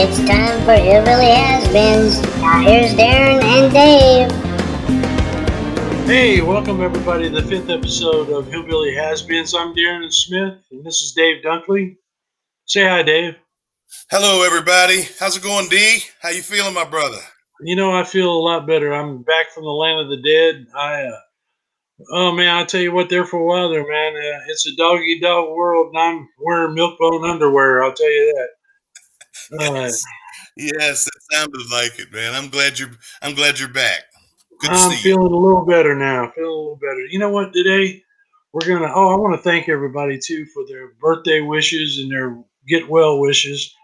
It's 0.00 0.18
time 0.28 0.64
for 0.64 0.74
Hillbilly 0.74 1.26
Has-Beens. 1.26 2.22
Now 2.40 2.60
here's 2.60 2.92
Darren 2.92 3.42
and 3.42 3.72
Dave. 3.72 4.30
Hey, 6.06 6.40
welcome 6.40 6.80
everybody 6.80 7.28
to 7.28 7.40
the 7.40 7.42
fifth 7.42 7.68
episode 7.68 8.30
of 8.30 8.46
Hillbilly 8.46 8.94
Has-Beens. 8.94 9.54
I'm 9.54 9.74
Darren 9.74 10.12
Smith, 10.12 10.54
and 10.70 10.84
this 10.84 11.02
is 11.02 11.14
Dave 11.16 11.42
Dunkley. 11.44 11.96
Say 12.66 12.84
hi, 12.84 13.02
Dave. 13.02 13.34
Hello, 14.08 14.44
everybody. 14.44 15.02
How's 15.18 15.36
it 15.36 15.42
going, 15.42 15.68
D? 15.68 16.04
How 16.22 16.28
you 16.28 16.42
feeling, 16.42 16.74
my 16.74 16.84
brother? 16.84 17.18
You 17.62 17.74
know, 17.74 17.90
I 17.92 18.04
feel 18.04 18.30
a 18.30 18.38
lot 18.38 18.68
better. 18.68 18.92
I'm 18.92 19.24
back 19.24 19.50
from 19.52 19.64
the 19.64 19.70
land 19.70 19.98
of 19.98 20.10
the 20.10 20.22
dead. 20.22 20.64
I, 20.76 21.06
uh, 21.06 21.20
oh 22.12 22.30
man, 22.30 22.56
I 22.56 22.62
tell 22.66 22.80
you 22.80 22.92
what, 22.92 23.08
there 23.08 23.24
for 23.24 23.40
a 23.40 23.44
while 23.44 23.68
there, 23.68 23.84
man. 23.84 24.14
Uh, 24.14 24.44
it's 24.46 24.64
a 24.64 24.76
doggy 24.76 25.18
dog 25.18 25.48
world, 25.56 25.88
and 25.92 25.98
I'm 25.98 26.28
wearing 26.38 26.74
milk-bone 26.74 27.28
underwear. 27.28 27.82
I'll 27.82 27.92
tell 27.92 28.08
you 28.08 28.32
that. 28.36 28.50
Yes, 29.50 30.02
yes, 30.56 31.06
it 31.06 31.22
sounded 31.32 31.70
like 31.70 31.98
it, 31.98 32.12
man. 32.12 32.34
I'm 32.34 32.48
glad 32.48 32.78
you're. 32.78 32.90
I'm 33.22 33.34
glad 33.34 33.58
you're 33.58 33.68
back. 33.68 34.04
Good 34.60 34.70
I'm 34.70 34.90
see 34.90 34.96
you. 34.96 35.14
feeling 35.14 35.32
a 35.32 35.36
little 35.36 35.64
better 35.64 35.94
now. 35.94 36.30
Feeling 36.34 36.50
a 36.50 36.54
little 36.54 36.76
better. 36.80 37.06
You 37.10 37.18
know 37.18 37.30
what? 37.30 37.52
Today 37.52 38.02
we're 38.52 38.66
gonna. 38.66 38.92
Oh, 38.94 39.12
I 39.12 39.16
want 39.16 39.36
to 39.36 39.42
thank 39.42 39.68
everybody 39.68 40.18
too 40.18 40.46
for 40.46 40.64
their 40.68 40.92
birthday 41.00 41.40
wishes 41.40 41.98
and 41.98 42.10
their 42.10 42.42
get 42.66 42.88
well 42.88 43.20
wishes. 43.20 43.74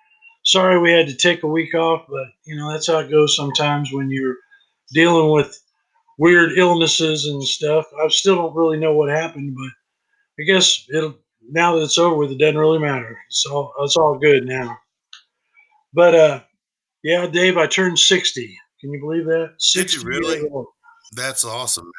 Sorry 0.44 0.78
we 0.78 0.92
had 0.92 1.06
to 1.06 1.14
take 1.16 1.42
a 1.42 1.48
week 1.48 1.74
off, 1.74 2.04
but 2.08 2.26
you 2.44 2.56
know 2.56 2.70
that's 2.70 2.86
how 2.86 2.98
it 2.98 3.10
goes 3.10 3.36
sometimes 3.36 3.92
when 3.92 4.10
you're 4.10 4.36
dealing 4.92 5.30
with 5.30 5.58
weird 6.18 6.58
illnesses 6.58 7.26
and 7.26 7.42
stuff. 7.42 7.86
I 8.02 8.08
still 8.08 8.36
don't 8.36 8.54
really 8.56 8.78
know 8.78 8.94
what 8.94 9.08
happened, 9.08 9.56
but 9.56 10.42
I 10.42 10.46
guess 10.46 10.86
it'll. 10.94 11.14
Now 11.46 11.76
that 11.76 11.82
it's 11.82 11.98
over 11.98 12.16
with, 12.16 12.30
it 12.30 12.38
doesn't 12.38 12.58
really 12.58 12.78
matter. 12.78 13.18
It's 13.28 13.44
all. 13.46 13.72
It's 13.80 13.96
all 13.96 14.18
good 14.18 14.46
now. 14.46 14.78
But 15.94 16.14
uh, 16.14 16.40
yeah, 17.02 17.26
Dave, 17.26 17.56
I 17.56 17.66
turned 17.66 17.98
sixty. 17.98 18.58
Can 18.80 18.92
you 18.92 19.00
believe 19.00 19.24
that? 19.24 19.54
Did 19.74 19.92
you 19.94 20.00
60 20.00 20.06
really? 20.06 20.42
That's 21.12 21.44
awesome. 21.44 21.84
Man. 21.84 21.92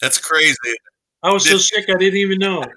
That's 0.00 0.18
crazy. 0.18 0.56
I 1.22 1.32
was 1.32 1.48
so 1.48 1.58
sick 1.58 1.84
I 1.88 1.98
didn't 1.98 2.18
even 2.18 2.38
know. 2.38 2.64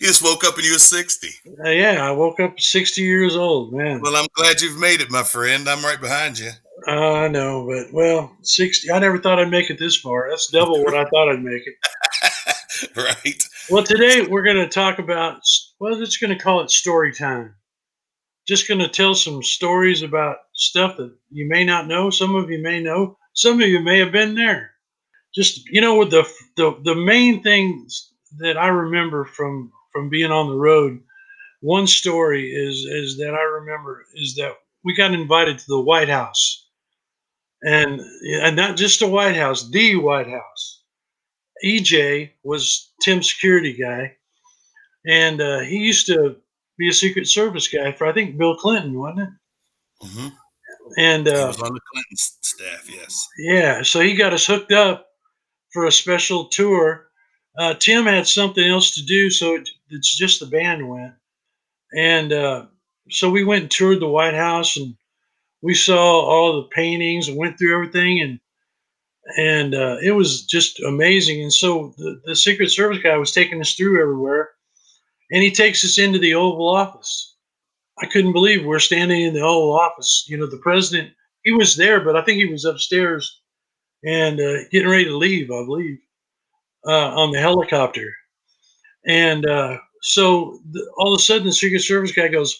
You 0.00 0.06
just 0.06 0.22
woke 0.22 0.44
up 0.44 0.56
and 0.56 0.64
you 0.64 0.72
were 0.72 0.78
60. 0.78 1.28
Uh, 1.64 1.70
yeah, 1.70 2.06
I 2.06 2.12
woke 2.12 2.38
up 2.38 2.58
60 2.58 3.02
years 3.02 3.36
old, 3.36 3.72
man. 3.72 4.00
Well, 4.00 4.14
I'm 4.14 4.26
glad 4.34 4.60
you've 4.60 4.78
made 4.78 5.00
it, 5.00 5.10
my 5.10 5.24
friend. 5.24 5.68
I'm 5.68 5.84
right 5.84 6.00
behind 6.00 6.38
you. 6.38 6.50
Uh, 6.86 7.12
I 7.12 7.28
know, 7.28 7.66
but 7.66 7.92
well, 7.92 8.36
60. 8.42 8.90
I 8.92 8.98
never 9.00 9.18
thought 9.18 9.40
I'd 9.40 9.50
make 9.50 9.70
it 9.70 9.78
this 9.78 9.96
far. 9.96 10.28
That's 10.30 10.48
double 10.48 10.82
what 10.84 10.94
I 10.94 11.04
thought 11.04 11.30
I'd 11.30 11.42
make 11.42 11.62
it. 11.66 12.90
right. 12.96 13.48
Well, 13.70 13.82
today 13.82 14.26
we're 14.26 14.42
going 14.42 14.56
to 14.56 14.68
talk 14.68 14.98
about, 14.98 15.40
well, 15.80 16.00
it's 16.00 16.16
going 16.16 16.36
to 16.36 16.42
call 16.42 16.60
it 16.60 16.70
story 16.70 17.12
time. 17.12 17.54
Just 18.52 18.68
going 18.68 18.80
to 18.80 18.88
tell 18.88 19.14
some 19.14 19.42
stories 19.42 20.02
about 20.02 20.36
stuff 20.52 20.98
that 20.98 21.10
you 21.30 21.48
may 21.48 21.64
not 21.64 21.86
know. 21.86 22.10
Some 22.10 22.36
of 22.36 22.50
you 22.50 22.62
may 22.62 22.82
know. 22.82 23.16
Some 23.32 23.62
of 23.62 23.66
you 23.66 23.80
may 23.80 23.98
have 23.98 24.12
been 24.12 24.34
there. 24.34 24.72
Just 25.34 25.64
you 25.70 25.80
know, 25.80 25.96
with 25.96 26.10
the 26.10 26.30
the 26.58 26.78
the 26.84 26.94
main 26.94 27.42
things 27.42 28.12
that 28.40 28.58
I 28.58 28.68
remember 28.68 29.24
from 29.24 29.72
from 29.90 30.10
being 30.10 30.30
on 30.30 30.50
the 30.50 30.54
road, 30.54 31.00
one 31.62 31.86
story 31.86 32.52
is 32.52 32.80
is 32.80 33.16
that 33.16 33.32
I 33.32 33.40
remember 33.40 34.04
is 34.16 34.34
that 34.34 34.52
we 34.84 34.94
got 34.94 35.14
invited 35.14 35.58
to 35.58 35.66
the 35.66 35.80
White 35.80 36.10
House, 36.10 36.68
and 37.62 38.02
and 38.42 38.54
not 38.54 38.76
just 38.76 39.00
the 39.00 39.08
White 39.08 39.36
House, 39.36 39.70
the 39.70 39.96
White 39.96 40.28
House. 40.28 40.82
EJ 41.64 42.32
was 42.44 42.92
Tim's 43.00 43.32
security 43.32 43.72
guy, 43.72 44.14
and 45.06 45.40
uh, 45.40 45.60
he 45.60 45.78
used 45.78 46.04
to 46.08 46.36
be 46.78 46.88
a 46.88 46.92
Secret 46.92 47.26
Service 47.28 47.68
guy 47.68 47.92
for 47.92 48.06
I 48.06 48.12
think 48.12 48.36
Bill 48.38 48.56
Clinton, 48.56 48.98
wasn't 48.98 49.20
it? 49.20 49.28
hmm 50.06 50.28
And 50.98 51.28
uh, 51.28 51.46
was 51.48 51.62
on 51.62 51.72
the 51.72 51.80
Clinton 51.92 52.16
staff. 52.16 52.90
Yes. 52.90 53.28
yeah, 53.38 53.82
so 53.82 54.00
he 54.00 54.14
got 54.16 54.32
us 54.32 54.46
hooked 54.46 54.72
up 54.72 55.06
for 55.72 55.86
a 55.86 55.92
special 55.92 56.46
tour. 56.46 57.06
Uh, 57.58 57.74
Tim 57.74 58.04
had 58.06 58.26
something 58.26 58.66
else 58.66 58.94
to 58.94 59.02
do, 59.04 59.30
so 59.30 59.54
it, 59.56 59.68
it's 59.90 60.16
just 60.16 60.40
the 60.40 60.46
band 60.46 60.88
went, 60.88 61.12
and 61.96 62.32
uh, 62.32 62.66
so 63.10 63.30
we 63.30 63.44
went 63.44 63.62
and 63.62 63.70
toured 63.70 64.00
the 64.00 64.08
White 64.08 64.34
House, 64.34 64.76
and 64.76 64.94
we 65.60 65.74
saw 65.74 65.98
all 65.98 66.56
the 66.56 66.68
paintings 66.68 67.28
and 67.28 67.36
went 67.36 67.58
through 67.58 67.74
everything, 67.74 68.20
and 68.20 68.40
and 69.36 69.74
uh, 69.74 69.98
it 70.02 70.12
was 70.12 70.44
just 70.46 70.80
amazing. 70.80 71.42
And 71.42 71.52
so 71.52 71.94
the, 71.98 72.20
the 72.24 72.36
Secret 72.36 72.70
Service 72.70 72.98
guy 73.02 73.16
was 73.16 73.32
taking 73.32 73.60
us 73.60 73.74
through 73.74 74.00
everywhere, 74.00 74.50
and 75.32 75.42
he 75.42 75.50
takes 75.50 75.84
us 75.84 75.98
into 75.98 76.18
the 76.18 76.34
Oval 76.34 76.68
Office. 76.68 77.36
I 78.00 78.06
couldn't 78.06 78.32
believe 78.32 78.64
we're 78.64 78.78
standing 78.78 79.22
in 79.22 79.34
the 79.34 79.40
Oval 79.40 79.78
Office. 79.78 80.26
You 80.28 80.36
know, 80.36 80.46
the 80.46 80.58
president 80.58 81.10
he 81.42 81.52
was 81.52 81.76
there, 81.76 82.00
but 82.00 82.16
I 82.16 82.22
think 82.22 82.38
he 82.38 82.46
was 82.46 82.64
upstairs 82.64 83.40
and 84.04 84.40
uh, 84.40 84.68
getting 84.70 84.88
ready 84.88 85.06
to 85.06 85.16
leave, 85.16 85.50
I 85.50 85.64
believe, 85.64 85.98
uh, 86.86 87.14
on 87.14 87.32
the 87.32 87.40
helicopter. 87.40 88.12
And 89.06 89.46
uh, 89.46 89.78
so 90.02 90.60
the, 90.70 90.86
all 90.96 91.14
of 91.14 91.18
a 91.18 91.22
sudden, 91.22 91.46
the 91.46 91.52
Secret 91.52 91.80
Service 91.80 92.12
guy 92.12 92.28
goes, 92.28 92.58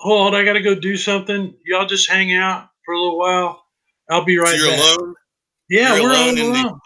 "Hold 0.00 0.34
on, 0.34 0.40
I 0.40 0.44
got 0.44 0.54
to 0.54 0.60
go 0.60 0.74
do 0.74 0.96
something. 0.96 1.54
Y'all 1.64 1.86
just 1.86 2.10
hang 2.10 2.34
out 2.34 2.68
for 2.84 2.94
a 2.94 3.00
little 3.00 3.18
while. 3.18 3.64
I'll 4.10 4.24
be 4.24 4.38
right 4.38 4.58
so 4.58 4.66
you're 4.66 4.76
back." 4.76 4.98
alone. 4.98 5.14
Yeah, 5.70 5.94
You're 5.94 6.04
we're 6.04 6.10
alone 6.10 6.38
alone 6.38 6.80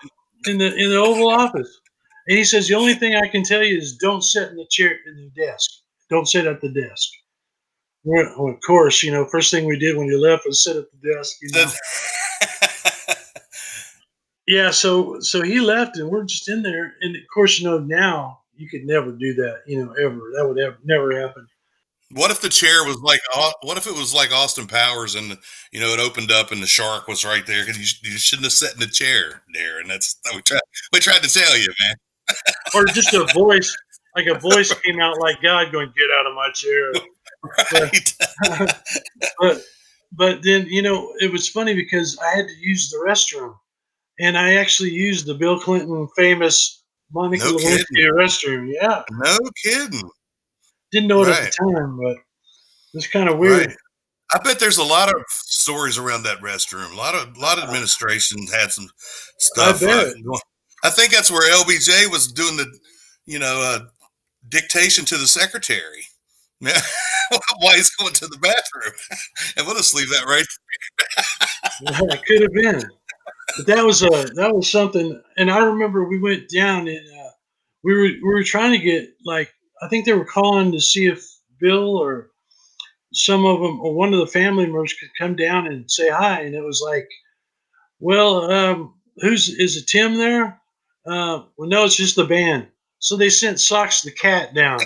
in 0.47 0.59
the 0.59 0.75
in 0.77 0.91
the 0.91 0.97
Oval 0.97 1.31
Office. 1.31 1.81
And 2.29 2.39
he 2.39 2.45
says 2.45 2.69
the 2.69 2.75
only 2.75 2.95
thing 2.95 3.15
I 3.15 3.29
can 3.29 3.43
tell 3.43 3.63
you 3.63 3.79
is 3.79 3.97
don't 3.97 4.23
sit 4.23 4.51
in 4.51 4.57
the 4.57 4.67
chair 4.71 4.97
in 5.07 5.17
the 5.17 5.43
desk. 5.43 5.71
Don't 6.11 6.27
sit 6.27 6.47
at 6.47 6.61
the 6.61 6.69
desk. 6.69 7.11
Well, 8.05 8.49
of 8.49 8.61
course, 8.65 9.03
you 9.03 9.11
know, 9.11 9.27
first 9.27 9.51
thing 9.51 9.65
we 9.65 9.79
did 9.79 9.97
when 9.97 10.07
you 10.07 10.21
left 10.21 10.47
was 10.47 10.63
sit 10.63 10.77
at 10.77 10.87
the 10.91 11.13
desk. 11.13 11.37
You 11.43 11.51
know? 11.53 11.67
Yeah, 14.47 14.71
so 14.71 15.19
so 15.21 15.43
he 15.43 15.59
left, 15.61 15.97
and 15.97 16.09
we're 16.09 16.25
just 16.25 16.49
in 16.49 16.63
there. 16.63 16.95
And 17.01 17.17
of 17.17 17.23
course, 17.35 17.59
you 17.59 17.67
know, 17.67 17.79
now 17.79 18.41
you 18.57 18.69
could 18.69 18.85
never 18.85 19.11
do 19.11 19.35
that. 19.35 19.63
You 19.67 19.85
know, 19.85 19.93
ever 19.93 20.21
that 20.37 20.47
would 20.47 20.59
ever 20.59 20.79
never 20.85 21.21
happen. 21.21 21.49
What 22.13 22.31
if 22.31 22.41
the 22.41 22.49
chair 22.49 22.85
was 22.85 22.99
like? 23.03 23.21
What 23.63 23.77
if 23.77 23.89
it 23.89 23.95
was 23.95 24.15
like 24.15 24.33
Austin 24.33 24.69
Powers, 24.69 25.17
and 25.17 25.37
you 25.73 25.81
know 25.81 25.89
it 25.89 25.99
opened 25.99 26.31
up, 26.31 26.53
and 26.53 26.63
the 26.63 26.67
shark 26.67 27.09
was 27.09 27.25
right 27.25 27.45
there? 27.45 27.65
Because 27.65 27.79
you, 27.79 28.13
you 28.13 28.19
shouldn't 28.19 28.45
have 28.45 28.53
sat 28.53 28.75
in 28.75 28.79
the 28.79 28.87
chair 28.87 29.43
there. 29.53 29.81
And 29.81 29.91
that's 29.91 30.17
we 30.33 30.41
tried. 30.43 30.61
We 30.93 31.01
tried 31.01 31.25
to 31.25 31.29
tell 31.29 31.59
you, 31.59 31.67
man. 31.81 31.97
Or 32.75 32.85
just 32.87 33.15
a 33.15 33.25
voice, 33.33 33.75
like 34.17 34.27
a 34.27 34.39
voice 34.39 34.73
came 34.81 35.01
out 35.01 35.21
like 35.21 35.41
God 35.43 35.71
going, 35.73 35.93
"Get 35.97 36.11
out 36.19 36.27
of 36.27 36.35
my 36.35 36.51
chair." 36.53 36.93
Right. 37.73 38.15
but 39.39 39.63
but 40.13 40.43
then 40.43 40.67
you 40.67 40.83
know 40.83 41.13
it 41.21 41.31
was 41.31 41.49
funny 41.49 41.75
because 41.75 42.19
I 42.19 42.35
had 42.35 42.47
to 42.49 42.55
use 42.59 42.91
the 42.91 42.97
restroom, 43.07 43.55
and 44.19 44.37
I 44.37 44.55
actually 44.55 44.91
used 44.91 45.27
the 45.27 45.35
Bill 45.35 45.61
Clinton 45.61 46.09
famous 46.17 46.83
Monica 47.13 47.45
No 47.45 47.57
Lewinsky 47.57 48.11
restroom. 48.15 48.73
Yeah, 48.81 49.03
no 49.13 49.39
kidding. 49.63 50.11
didn't 50.91 51.07
know 51.09 51.23
it 51.23 51.29
at 51.29 51.39
Right. 51.39 51.53
the 51.57 51.73
time, 51.75 51.99
but 52.03 52.17
it's 52.95 53.07
kind 53.07 53.29
of 53.29 53.39
weird. 53.39 53.67
Right. 53.69 53.77
I 54.35 54.39
bet 54.39 54.59
there's 54.59 54.79
a 54.79 54.83
lot 54.85 55.15
of 55.15 55.23
stories 55.29 55.99
around 55.99 56.25
that 56.25 56.39
restroom. 56.39 56.91
A 56.93 56.97
lot 56.97 57.15
of 57.15 57.37
a 57.37 57.41
lot 57.41 57.59
of 57.59 57.65
administration 57.65 58.39
had 58.49 58.73
some 58.73 58.89
stuff. 59.39 59.81
bet. 59.81 59.91
uh, 60.09 60.13
going- 60.15 60.41
I 60.87 60.91
think 60.91 61.13
that's 61.13 61.33
where 61.33 61.53
LBJ 61.53 62.09
was 62.13 62.31
doing 62.31 62.57
the, 62.57 62.67
you 63.25 63.41
know, 63.41 63.61
uh, 63.61 63.87
dictation 64.49 65.05
to 65.07 65.17
the 65.17 65.27
secretary. 65.27 66.07
While 66.61 67.75
he's 67.75 67.91
going 67.97 68.15
to 68.15 68.29
the 68.29 68.39
bathroom, 68.39 68.95
and 69.57 69.67
we'll 69.67 69.77
just 69.77 69.95
leave 69.95 70.09
that 70.11 70.25
right. 70.27 70.47
Yeah, 71.83 72.15
it 72.15 72.25
could 72.25 72.43
have 72.43 72.53
been. 72.53 72.89
But 73.57 73.67
that 73.67 73.85
was 73.85 74.03
a 74.03 74.09
that 74.37 74.55
was 74.55 74.71
something. 74.71 75.21
And 75.37 75.51
I 75.51 75.59
remember 75.59 76.05
we 76.05 76.21
went 76.21 76.49
down 76.49 76.87
and 76.89 77.21
uh, 77.21 77.31
we 77.83 77.95
were 77.95 78.05
we 78.05 78.23
were 78.23 78.45
trying 78.45 78.73
to 78.73 78.79
get 78.79 79.09
like 79.27 79.53
I 79.83 79.89
think 79.89 80.07
they 80.07 80.15
were 80.15 80.25
calling 80.25 80.73
to 80.73 80.81
see 80.81 81.09
if 81.09 81.27
Bill 81.61 81.99
or 81.99 82.31
some 83.13 83.45
of 83.45 83.61
them 83.61 83.81
or 83.81 83.93
one 83.93 84.15
of 84.15 84.21
the 84.21 84.27
family 84.27 84.65
members 84.65 84.95
could 84.95 85.11
come 85.19 85.35
down 85.35 85.67
and 85.67 85.91
say 85.91 86.09
hi. 86.09 86.41
And 86.43 86.55
it 86.55 86.63
was 86.63 86.81
like, 86.81 87.09
well, 87.99 88.51
um, 88.51 88.95
who's 89.17 89.49
is 89.49 89.77
it? 89.77 89.89
Tim 89.89 90.17
there? 90.17 90.61
Uh, 91.07 91.43
well, 91.57 91.69
no, 91.69 91.85
it's 91.85 91.97
just 91.97 92.17
the 92.17 92.25
band. 92.25 92.67
So 92.99 93.17
they 93.17 93.29
sent 93.29 93.61
Socks 93.61 94.03
the 94.03 94.11
cat 94.11 94.55
down. 94.55 94.81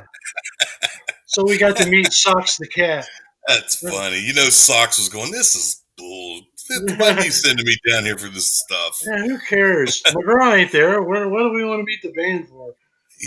so 1.26 1.44
we 1.44 1.58
got 1.58 1.76
to 1.76 1.88
meet 1.88 2.12
Socks 2.12 2.56
the 2.58 2.66
cat. 2.66 3.06
That's 3.46 3.76
funny. 3.76 4.20
You 4.20 4.34
know, 4.34 4.48
Socks 4.50 4.98
was 4.98 5.08
going. 5.08 5.30
This 5.30 5.54
is 5.54 5.82
bull. 5.96 6.42
Why 6.98 7.14
are 7.14 7.24
you 7.24 7.30
sending 7.30 7.66
me 7.66 7.76
down 7.88 8.04
here 8.04 8.18
for 8.18 8.28
this 8.28 8.58
stuff? 8.58 9.00
Yeah, 9.06 9.22
who 9.22 9.38
cares? 9.38 10.02
McGraw 10.08 10.58
ain't 10.58 10.72
there. 10.72 11.02
What, 11.02 11.30
what 11.30 11.42
do 11.42 11.52
we 11.52 11.64
want 11.64 11.80
to 11.80 11.84
meet 11.84 12.02
the 12.02 12.12
band 12.12 12.48
for? 12.48 12.74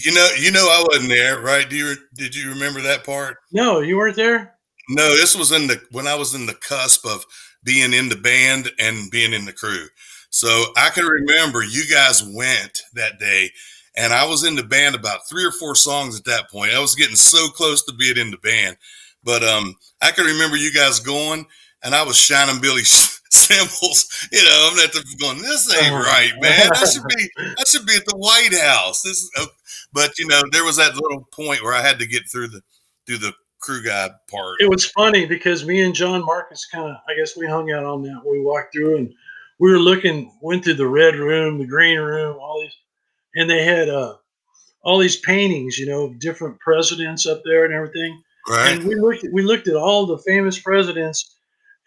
You 0.06 0.14
know, 0.14 0.30
you 0.40 0.52
know, 0.52 0.68
I 0.72 0.84
wasn't 0.88 1.10
there, 1.10 1.40
right? 1.42 1.70
Do 1.70 1.76
you? 1.76 1.96
Did 2.16 2.36
you 2.36 2.50
remember 2.50 2.82
that 2.82 3.04
part? 3.04 3.38
No, 3.52 3.82
you 3.82 3.98
weren't 3.98 4.16
there. 4.16 4.56
No, 4.90 5.16
this 5.16 5.36
was 5.36 5.52
in 5.52 5.68
the 5.68 5.82
when 5.92 6.08
I 6.08 6.16
was 6.16 6.34
in 6.34 6.46
the 6.46 6.56
cusp 6.56 7.06
of 7.06 7.26
being 7.64 7.94
in 7.94 8.10
the 8.10 8.16
band 8.16 8.72
and 8.80 9.12
being 9.12 9.34
in 9.34 9.46
the 9.46 9.54
crew. 9.54 9.86
So 10.34 10.66
I 10.76 10.90
can 10.90 11.06
remember 11.06 11.64
you 11.64 11.84
guys 11.86 12.24
went 12.24 12.82
that 12.96 13.20
day, 13.20 13.52
and 13.96 14.12
I 14.12 14.26
was 14.26 14.44
in 14.44 14.56
the 14.56 14.64
band 14.64 14.96
about 14.96 15.30
three 15.30 15.46
or 15.46 15.52
four 15.52 15.76
songs 15.76 16.18
at 16.18 16.26
that 16.26 16.50
point. 16.50 16.74
I 16.74 16.80
was 16.80 16.96
getting 16.96 17.16
so 17.16 17.50
close 17.50 17.84
to 17.86 17.94
being 17.94 18.18
in 18.18 18.32
the 18.32 18.38
band, 18.40 18.78
But 19.24 19.44
um, 19.44 19.76
I 20.02 20.10
can 20.10 20.26
remember 20.26 20.58
you 20.58 20.74
guys 20.74 21.00
going, 21.00 21.46
and 21.84 21.94
I 21.94 22.02
was 22.02 22.18
shining 22.18 22.60
Billy 22.60 22.82
cymbals. 22.84 24.10
You 24.32 24.44
know, 24.44 24.70
I'm 24.72 24.78
not 24.78 24.92
going. 25.20 25.38
This 25.44 25.72
ain't 25.76 25.94
Uh-huh. 25.94 26.04
right, 26.04 26.32
man. 26.42 26.70
I 26.74 26.86
should 26.86 27.04
be. 27.08 27.30
I 27.38 27.64
should 27.70 27.86
be 27.86 27.96
at 27.96 28.06
the 28.06 28.16
White 28.18 28.54
House. 28.60 29.04
This, 29.04 29.22
is, 29.22 29.32
uh, 29.38 29.46
but 29.92 30.18
you 30.18 30.26
know, 30.28 30.42
there 30.52 30.64
was 30.64 30.78
that 30.78 30.96
little 30.96 31.28
point 31.32 31.62
where 31.62 31.74
I 31.76 31.82
had 31.82 32.00
to 32.00 32.08
get 32.08 32.28
through 32.28 32.48
the 32.48 32.62
through 33.06 33.18
the 33.20 33.34
crew 33.60 33.84
guy 33.84 34.10
part. 34.32 34.58
it 34.62 34.70
was 34.70 34.86
funny 34.86 35.26
because 35.28 35.64
me 35.66 35.82
and 35.84 35.94
John 35.94 36.26
Marcus 36.26 36.66
kind 36.66 36.90
of, 36.90 36.96
I 37.08 37.16
guess 37.16 37.38
we 37.38 37.46
hung 37.48 37.72
out 37.72 37.86
on 37.86 38.02
that. 38.04 38.22
We 38.26 38.42
walked 38.42 38.74
through 38.74 38.98
and 38.98 39.14
we 39.60 39.72
were 39.72 39.80
looking, 39.80 40.32
went 40.42 40.64
through 40.64 40.76
the 40.76 40.88
red 40.88 41.16
room, 41.16 41.58
the 41.58 41.66
green 41.66 42.00
room, 42.00 42.38
all 42.40 42.62
these, 42.62 42.76
and 43.36 43.50
they 43.50 43.64
had 43.64 43.90
uh, 43.90 44.16
all 44.84 45.00
these 45.00 45.18
paintings, 45.18 45.78
you 45.78 45.88
know, 45.88 46.06
of 46.06 46.20
different 46.20 46.60
presidents 46.60 47.26
up 47.26 47.42
there 47.46 47.66
and 47.66 47.74
everything. 47.74 48.22
Right? 48.50 48.78
And 48.78 48.84
we 48.84 48.96
looked, 48.96 49.26
we 49.32 49.42
looked 49.42 49.68
at 49.68 49.76
all 49.76 50.06
the 50.06 50.18
famous 50.18 50.60
presidents, 50.60 51.36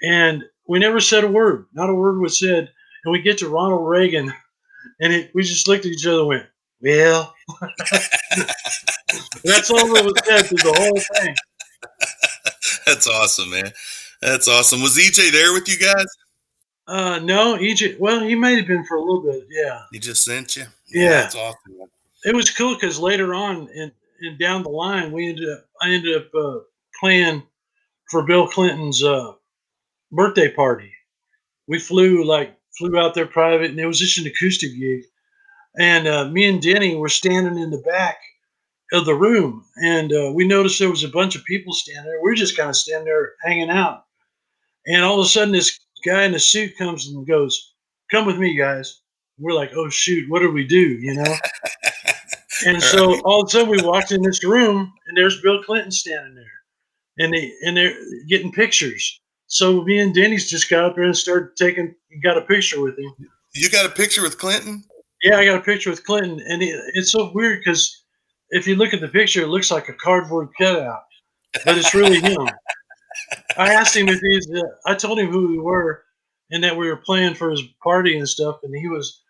and 0.02 0.44
we 0.66 0.78
never 0.78 1.00
said 1.00 1.24
a 1.24 1.28
word. 1.28 1.66
Not 1.74 1.90
a 1.90 1.94
word 1.94 2.20
was 2.20 2.38
said. 2.38 2.70
And 3.04 3.12
we 3.12 3.22
get 3.22 3.38
to 3.38 3.48
Ronald 3.48 3.88
Reagan, 3.88 4.32
and 5.00 5.12
it, 5.12 5.30
we 5.32 5.42
just 5.42 5.68
looked 5.68 5.86
at 5.86 5.92
each 5.92 6.06
other 6.06 6.20
and 6.20 6.28
went, 6.28 6.46
"Well." 6.80 7.34
That's 9.44 9.70
all 9.70 9.94
that 9.94 10.04
was 10.04 10.14
said 10.24 10.46
through 10.46 10.58
the 10.58 10.76
whole 10.76 11.20
thing. 11.20 11.34
That's 12.86 13.06
awesome, 13.06 13.50
man. 13.50 13.70
That's 14.20 14.48
awesome. 14.48 14.82
Was 14.82 14.96
EJ 14.98 15.30
there 15.30 15.52
with 15.52 15.68
you 15.68 15.78
guys? 15.78 16.06
Uh, 16.87 17.19
no, 17.19 17.59
Egypt. 17.59 18.00
Well, 18.00 18.21
he 18.21 18.35
might 18.35 18.56
have 18.59 18.67
been 18.67 18.85
for 18.85 18.97
a 18.97 19.00
little 19.00 19.23
bit. 19.23 19.47
Yeah, 19.50 19.83
He 19.93 19.99
just 19.99 20.25
sent 20.25 20.56
you. 20.56 20.65
Yeah. 20.88 21.09
that's 21.09 21.35
awesome. 21.35 21.59
it 22.25 22.35
was 22.35 22.50
cool 22.50 22.75
because 22.75 22.99
later 22.99 23.35
on 23.35 23.69
and 23.75 23.91
and 24.21 24.38
down 24.38 24.62
the 24.62 24.71
line, 24.71 25.12
we 25.12 25.29
ended 25.29 25.49
up. 25.49 25.67
I 25.83 25.91
ended 25.91 26.17
up 26.17 26.35
uh, 26.35 26.59
playing 27.00 27.43
for 28.11 28.23
Bill 28.25 28.47
Clinton's 28.47 29.03
uh, 29.03 29.33
birthday 30.12 30.50
party. 30.53 30.93
We 31.67 31.79
flew 31.79 32.25
like 32.25 32.56
flew 32.79 32.99
out 32.99 33.15
there 33.15 33.27
private, 33.27 33.71
and 33.71 33.81
it 33.81 33.87
was 33.87 33.99
just 33.99 34.19
an 34.19 34.27
acoustic 34.27 34.71
gig. 34.79 35.03
And 35.79 36.06
uh, 36.09 36.29
me 36.29 36.47
and 36.47 36.62
Denny 36.62 36.97
were 36.97 37.09
standing 37.09 37.59
in 37.59 37.71
the 37.71 37.83
back 37.87 38.17
of 38.93 39.05
the 39.05 39.15
room, 39.15 39.65
and 39.83 40.12
uh, 40.12 40.31
we 40.33 40.47
noticed 40.47 40.79
there 40.79 40.88
was 40.88 41.05
a 41.05 41.09
bunch 41.09 41.35
of 41.37 41.44
people 41.44 41.73
standing 41.75 42.05
there. 42.05 42.23
We 42.23 42.31
are 42.33 42.37
just 42.37 42.56
kind 42.56 42.71
of 42.71 42.77
standing 42.77 43.06
there 43.06 43.33
hanging 43.43 43.71
out, 43.71 44.05
and 44.87 45.05
all 45.05 45.19
of 45.21 45.27
a 45.27 45.29
sudden, 45.29 45.53
this 45.53 45.79
guy 46.04 46.25
in 46.25 46.34
a 46.34 46.38
suit 46.38 46.76
comes 46.76 47.06
and 47.08 47.26
goes, 47.26 47.75
"Come 48.10 48.26
with 48.26 48.38
me, 48.38 48.56
guys." 48.56 49.00
We're 49.38 49.54
like, 49.54 49.72
"Oh 49.75 49.88
shoot, 49.90 50.28
what 50.28 50.40
do 50.40 50.50
we 50.50 50.64
do?" 50.64 50.98
You 51.00 51.14
know. 51.14 51.34
And 52.64 52.82
so 52.82 53.20
all 53.20 53.43
of 53.43 53.48
a 53.48 53.50
sudden 53.50 53.69
we 53.69 53.82
walked 53.82 54.12
in 54.12 54.22
this 54.22 54.43
room 54.43 54.93
and 55.06 55.16
there's 55.16 55.40
Bill 55.43 55.62
Clinton 55.62 55.90
standing 55.90 56.34
there. 56.34 56.44
And 57.19 57.32
they 57.32 57.52
and 57.62 57.76
they're 57.76 57.94
getting 58.28 58.52
pictures. 58.52 59.20
So 59.46 59.82
me 59.84 59.98
and 59.98 60.14
Denny's 60.14 60.50
just 60.50 60.69
got 60.69 60.84
up 60.84 60.96
there 60.96 61.04
and 61.04 61.16
started 61.16 61.56
taking 61.56 61.94
got 62.22 62.38
a 62.38 62.42
picture 62.42 62.81
with 62.81 62.99
him. 62.99 63.14
You 63.54 63.70
got 63.70 63.87
a 63.87 63.90
picture 63.90 64.22
with 64.22 64.38
Clinton? 64.38 64.84
Yeah, 65.22 65.38
I 65.38 65.44
got 65.44 65.56
a 65.56 65.62
picture 65.62 65.90
with 65.90 66.04
Clinton 66.04 66.42
and 66.46 66.62
it, 66.62 66.81
it's 66.94 67.12
so 67.12 67.31
weird 67.34 67.60
because 67.64 68.04
if 68.50 68.66
you 68.66 68.76
look 68.76 68.92
at 68.94 69.00
the 69.00 69.08
picture, 69.08 69.42
it 69.42 69.49
looks 69.49 69.70
like 69.70 69.88
a 69.88 69.94
cardboard 69.94 70.49
cutout, 70.58 71.04
but 71.64 71.76
it's 71.78 71.94
really 71.94 72.20
him. 72.20 72.49
I 73.58 73.73
asked 73.75 73.97
him 73.97 74.08
if 74.08 74.20
he's. 74.20 74.50
Uh, 74.50 74.62
I 74.87 74.94
told 74.94 75.19
him 75.19 75.31
who 75.31 75.49
we 75.49 75.58
were, 75.58 76.05
and 76.50 76.62
that 76.64 76.76
we 76.76 76.88
were 76.88 76.97
playing 76.97 77.35
for 77.35 77.50
his 77.50 77.62
party 77.82 78.17
and 78.19 78.29
stuff, 78.29 78.56
and 78.62 78.75
he 78.75 78.88
was, 78.88 79.23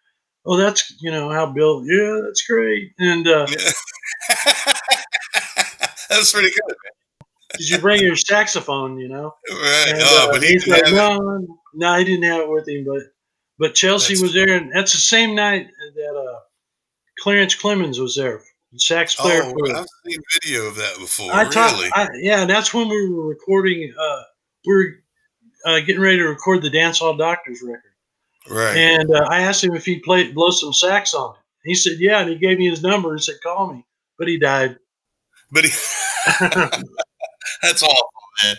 "Oh, 0.45 0.57
that's 0.57 0.95
you 1.01 1.11
know 1.11 1.31
how 1.31 1.47
Bill. 1.47 1.83
Yeah, 1.87 2.21
that's 2.25 2.47
great." 2.47 2.93
And 2.99 3.27
uh, 3.29 3.47
That's 6.09 6.33
pretty 6.33 6.49
good. 6.51 6.77
did 7.59 7.69
you 7.69 7.79
bring 7.79 8.01
your 8.03 8.17
saxophone? 8.17 8.99
You 8.99 9.09
know. 9.09 9.35
Right. 9.51 9.85
And, 9.89 9.99
oh, 10.01 10.27
uh, 10.29 10.33
but 10.33 10.43
he 10.43 10.53
he's 10.53 10.67
like, 10.67 10.87
it. 10.87 10.95
no, 10.95 11.47
no, 11.75 11.99
he 11.99 12.05
didn't 12.05 12.25
have 12.25 12.43
it 12.43 12.49
with 12.51 12.69
him, 12.69 12.85
but 12.85 13.03
but 13.59 13.75
Chelsea 13.75 14.15
That's- 14.15 14.23
was 14.23 14.33
there, 14.35 14.57
and 14.57 14.73
that's 14.73 14.93
the 14.93 14.99
same 14.99 15.35
night 15.35 15.69
that 15.97 16.17
uh, 16.17 16.41
Clarence 17.21 17.55
Clemons 17.57 17.99
was 18.01 18.17
there, 18.17 18.43
sax 18.77 19.15
player. 19.15 19.43
Oh, 19.45 19.53
for, 19.53 19.77
I've 19.77 19.87
seen 20.07 20.21
video 20.43 20.67
of 20.67 20.77
that 20.77 20.97
before. 20.99 21.33
I 21.33 21.43
really? 21.43 21.91
I, 21.95 22.09
yeah, 22.15 22.45
that's 22.45 22.75
when 22.75 22.89
we 22.89 23.09
were 23.09 23.29
recording. 23.29 23.93
Uh, 23.99 24.23
we 24.67 24.75
were 24.75 24.91
uh, 25.65 25.81
getting 25.81 26.01
ready 26.01 26.19
to 26.19 26.29
record 26.29 26.63
the 26.63 26.71
Dancehall 26.71 27.19
Doctors 27.19 27.63
record, 27.63 27.93
right. 28.51 28.77
and 28.77 29.11
uh, 29.11 29.27
I 29.31 29.41
asked 29.41 29.65
him 29.65 29.75
if 29.75 29.85
he'd 29.85 30.03
play 30.03 30.31
blow 30.33 30.51
some 30.51 30.73
sax 30.73 31.15
on 31.15 31.35
it. 31.35 31.41
He 31.65 31.75
said, 31.75 31.95
yeah, 31.99 32.21
and 32.21 32.31
he 32.31 32.37
gave 32.37 32.59
me 32.59 32.69
his 32.69 32.83
number 32.83 33.11
and 33.11 33.23
said, 33.23 33.37
call 33.43 33.73
me, 33.73 33.85
but 34.19 34.29
he 34.29 34.39
died. 34.39 34.79
But 35.51 35.65
he, 35.65 35.71
that's 37.63 37.83
awful, 37.83 38.11
man. 38.45 38.57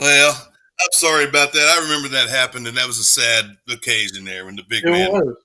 Well, 0.00 0.32
I'm 0.32 0.92
sorry 0.92 1.24
about 1.24 1.52
that. 1.52 1.76
I 1.78 1.82
remember 1.82 2.08
that 2.08 2.28
happened, 2.28 2.66
and 2.66 2.76
that 2.76 2.86
was 2.86 2.98
a 2.98 3.04
sad 3.04 3.56
occasion 3.68 4.24
there 4.24 4.46
when 4.46 4.56
the 4.56 4.64
big 4.68 4.84
It 4.84 4.90
man 4.90 5.12
was. 5.12 5.36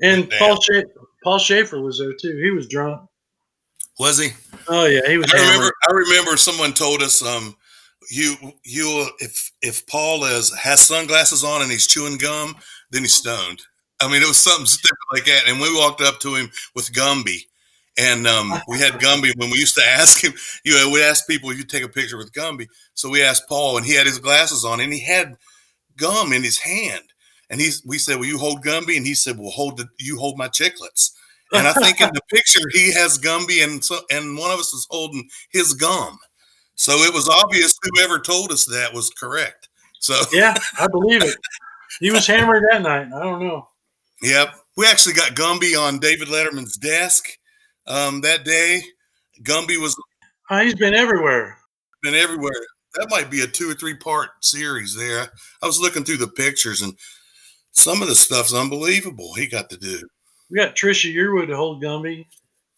And. 0.00 0.30
Paul 0.38 0.60
Shaffer, 0.60 0.86
Paul 1.24 1.38
Shaffer 1.38 1.80
was 1.80 1.98
there 1.98 2.12
too. 2.12 2.40
He 2.42 2.50
was 2.50 2.68
drunk. 2.68 3.07
Was 3.98 4.18
he? 4.18 4.30
Oh 4.68 4.86
yeah, 4.86 5.00
he 5.08 5.18
was. 5.18 5.32
I 5.32 5.38
hammered. 5.38 5.54
remember. 5.54 5.74
I 5.88 5.92
remember 5.92 6.36
someone 6.36 6.72
told 6.72 7.02
us, 7.02 7.22
um, 7.22 7.56
you 8.10 8.34
you 8.64 9.08
if 9.18 9.50
if 9.62 9.86
Paul 9.86 10.24
is 10.24 10.54
has 10.54 10.80
sunglasses 10.80 11.44
on 11.44 11.62
and 11.62 11.70
he's 11.70 11.86
chewing 11.86 12.18
gum, 12.18 12.56
then 12.90 13.02
he's 13.02 13.14
stoned. 13.14 13.60
I 14.00 14.06
mean, 14.10 14.22
it 14.22 14.28
was 14.28 14.38
something 14.38 14.66
stupid 14.66 14.96
like 15.12 15.24
that. 15.24 15.48
And 15.48 15.60
we 15.60 15.74
walked 15.74 16.00
up 16.00 16.20
to 16.20 16.34
him 16.34 16.50
with 16.74 16.92
Gumby, 16.92 17.40
and 17.98 18.26
um, 18.28 18.54
we 18.68 18.78
had 18.78 18.94
Gumby. 18.94 19.36
When 19.36 19.50
we 19.50 19.58
used 19.58 19.74
to 19.76 19.84
ask 19.86 20.22
him, 20.22 20.32
you 20.64 20.74
know, 20.74 20.90
we 20.90 21.02
asked 21.02 21.28
people, 21.28 21.50
if 21.50 21.58
"You 21.58 21.64
take 21.64 21.82
a 21.84 21.88
picture 21.88 22.16
with 22.16 22.32
Gumby?" 22.32 22.68
So 22.94 23.08
we 23.08 23.22
asked 23.22 23.48
Paul, 23.48 23.76
and 23.76 23.84
he 23.86 23.94
had 23.94 24.06
his 24.06 24.18
glasses 24.18 24.64
on, 24.64 24.80
and 24.80 24.92
he 24.92 25.00
had 25.00 25.36
gum 25.96 26.32
in 26.32 26.42
his 26.42 26.58
hand. 26.58 27.04
And 27.50 27.60
he's, 27.60 27.82
we 27.84 27.98
said, 27.98 28.18
"Will 28.18 28.26
you 28.26 28.38
hold 28.38 28.64
Gumby?" 28.64 28.96
And 28.96 29.06
he 29.06 29.14
said, 29.14 29.38
"Well, 29.38 29.50
hold 29.50 29.78
the, 29.78 29.88
you 29.98 30.18
hold 30.18 30.38
my 30.38 30.48
chiclets." 30.48 31.12
And 31.52 31.66
I 31.66 31.72
think 31.72 32.00
in 32.00 32.08
the 32.14 32.20
picture 32.30 32.60
he 32.72 32.92
has 32.92 33.18
Gumby, 33.18 33.62
and 33.64 33.82
so 33.84 34.00
and 34.10 34.36
one 34.36 34.50
of 34.50 34.58
us 34.58 34.72
is 34.74 34.86
holding 34.90 35.28
his 35.50 35.74
gum. 35.74 36.18
So 36.74 36.92
it 36.98 37.12
was 37.12 37.28
obvious 37.28 37.76
whoever 37.82 38.18
told 38.20 38.52
us 38.52 38.64
that 38.66 38.92
was 38.94 39.10
correct. 39.10 39.68
So 39.98 40.14
Yeah, 40.32 40.54
I 40.78 40.86
believe 40.88 41.22
it. 41.22 41.36
He 42.00 42.10
was 42.10 42.26
hammered 42.26 42.62
that 42.70 42.82
night. 42.82 43.08
I 43.12 43.22
don't 43.24 43.40
know. 43.40 43.68
Yep. 44.22 44.54
We 44.76 44.86
actually 44.86 45.14
got 45.14 45.32
Gumby 45.34 45.76
on 45.80 45.98
David 45.98 46.28
Letterman's 46.28 46.76
desk 46.76 47.24
um, 47.86 48.20
that 48.20 48.44
day. 48.44 48.80
Gumby 49.42 49.80
was 49.80 49.96
Oh, 50.50 50.58
he's 50.58 50.74
been 50.74 50.94
everywhere. 50.94 51.58
been 52.02 52.14
everywhere. 52.14 52.52
That 52.94 53.08
might 53.10 53.30
be 53.30 53.42
a 53.42 53.46
two 53.46 53.68
or 53.70 53.74
three 53.74 53.96
part 53.96 54.30
series 54.40 54.94
there. 54.96 55.30
I 55.62 55.66
was 55.66 55.80
looking 55.80 56.04
through 56.04 56.16
the 56.18 56.28
pictures 56.28 56.80
and 56.82 56.94
some 57.72 58.02
of 58.02 58.08
the 58.08 58.14
stuff's 58.14 58.54
unbelievable 58.54 59.34
he 59.34 59.46
got 59.46 59.68
to 59.70 59.76
do. 59.76 60.00
We 60.50 60.56
got 60.56 60.74
Trisha 60.74 61.12
Yearwood 61.14 61.48
to 61.48 61.56
hold 61.56 61.82
Gumby. 61.82 62.26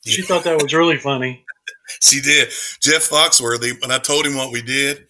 She 0.04 0.22
thought 0.22 0.44
that 0.44 0.62
was 0.62 0.74
really 0.74 0.96
funny. 0.96 1.44
She 2.00 2.20
did. 2.20 2.48
Jeff 2.80 3.08
Foxworthy, 3.08 3.80
when 3.80 3.90
I 3.90 3.98
told 3.98 4.24
him 4.24 4.36
what 4.36 4.52
we 4.52 4.62
did, 4.62 5.06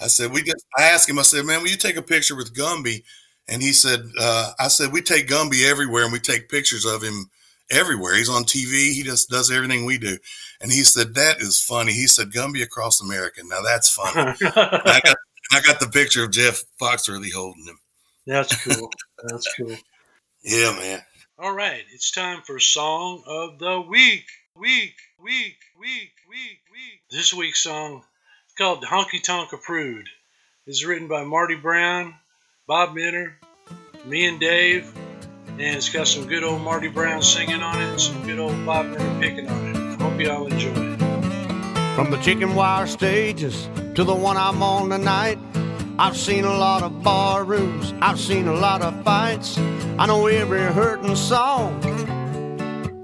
I 0.00 0.06
said, 0.06 0.32
we 0.32 0.42
just, 0.42 0.64
I 0.78 0.84
asked 0.84 1.08
him, 1.08 1.18
I 1.18 1.22
said, 1.22 1.44
man, 1.44 1.60
will 1.60 1.68
you 1.68 1.76
take 1.76 1.96
a 1.96 2.02
picture 2.02 2.36
with 2.36 2.54
Gumby? 2.54 3.02
And 3.48 3.60
he 3.60 3.72
said, 3.72 4.00
uh, 4.18 4.52
I 4.58 4.68
said, 4.68 4.92
we 4.92 5.02
take 5.02 5.28
Gumby 5.28 5.68
everywhere 5.68 6.04
and 6.04 6.12
we 6.12 6.20
take 6.20 6.48
pictures 6.48 6.84
of 6.84 7.02
him 7.02 7.30
everywhere. 7.70 8.14
He's 8.14 8.28
on 8.30 8.44
TV. 8.44 8.92
He 8.92 9.02
just 9.02 9.28
does 9.28 9.50
everything 9.50 9.84
we 9.84 9.98
do. 9.98 10.18
And 10.60 10.70
he 10.70 10.82
said, 10.84 11.14
that 11.16 11.40
is 11.40 11.60
funny. 11.60 11.92
He 11.92 12.06
said, 12.06 12.30
Gumby 12.30 12.62
across 12.62 13.00
America. 13.00 13.42
Now 13.44 13.62
that's 13.62 13.90
funny. 13.90 14.34
I 14.42 15.00
got, 15.04 15.16
I 15.52 15.60
got 15.62 15.80
the 15.80 15.90
picture 15.92 16.24
of 16.24 16.30
Jeff 16.30 16.62
Foxworthy 16.80 17.32
holding 17.32 17.66
him. 17.66 17.78
That's 18.26 18.64
cool. 18.64 18.90
That's 19.24 19.52
cool. 19.56 19.76
Yeah, 20.42 20.72
man. 20.72 21.02
All 21.42 21.54
right, 21.54 21.82
it's 21.94 22.10
time 22.10 22.42
for 22.42 22.60
Song 22.60 23.22
of 23.26 23.58
the 23.58 23.80
Week. 23.80 24.26
Week, 24.54 24.94
week, 25.24 25.56
week, 25.80 26.12
week, 26.28 26.60
week. 26.70 27.00
This 27.10 27.32
week's 27.32 27.62
song 27.62 28.02
is 28.46 28.54
called 28.58 28.84
Honky 28.84 29.22
Tonk 29.22 29.54
Approved. 29.54 30.10
It's 30.66 30.84
written 30.84 31.08
by 31.08 31.24
Marty 31.24 31.54
Brown, 31.54 32.14
Bob 32.66 32.94
Minner, 32.94 33.38
me 34.04 34.28
and 34.28 34.38
Dave, 34.38 34.94
and 35.48 35.62
it's 35.62 35.88
got 35.88 36.08
some 36.08 36.26
good 36.26 36.44
old 36.44 36.60
Marty 36.60 36.88
Brown 36.88 37.22
singing 37.22 37.62
on 37.62 37.80
it 37.80 37.88
and 37.88 37.98
some 37.98 38.22
good 38.26 38.38
old 38.38 38.66
Bob 38.66 38.84
Minner 38.88 39.20
picking 39.22 39.48
on 39.48 39.66
it. 39.68 39.98
I 39.98 40.02
hope 40.02 40.20
you 40.20 40.30
all 40.30 40.46
enjoy 40.46 40.68
it. 40.68 40.98
From 41.96 42.10
the 42.10 42.18
chicken 42.20 42.54
wire 42.54 42.86
stages 42.86 43.66
to 43.94 44.04
the 44.04 44.14
one 44.14 44.36
I'm 44.36 44.62
on 44.62 44.90
tonight, 44.90 45.38
I've 46.02 46.16
seen 46.16 46.46
a 46.46 46.56
lot 46.56 46.82
of 46.82 47.02
bar 47.02 47.44
rooms, 47.44 47.92
I've 48.00 48.18
seen 48.18 48.48
a 48.48 48.54
lot 48.54 48.80
of 48.80 49.04
fights. 49.04 49.58
I 49.98 50.06
know 50.06 50.28
every 50.28 50.62
hurting 50.62 51.14
song 51.14 51.78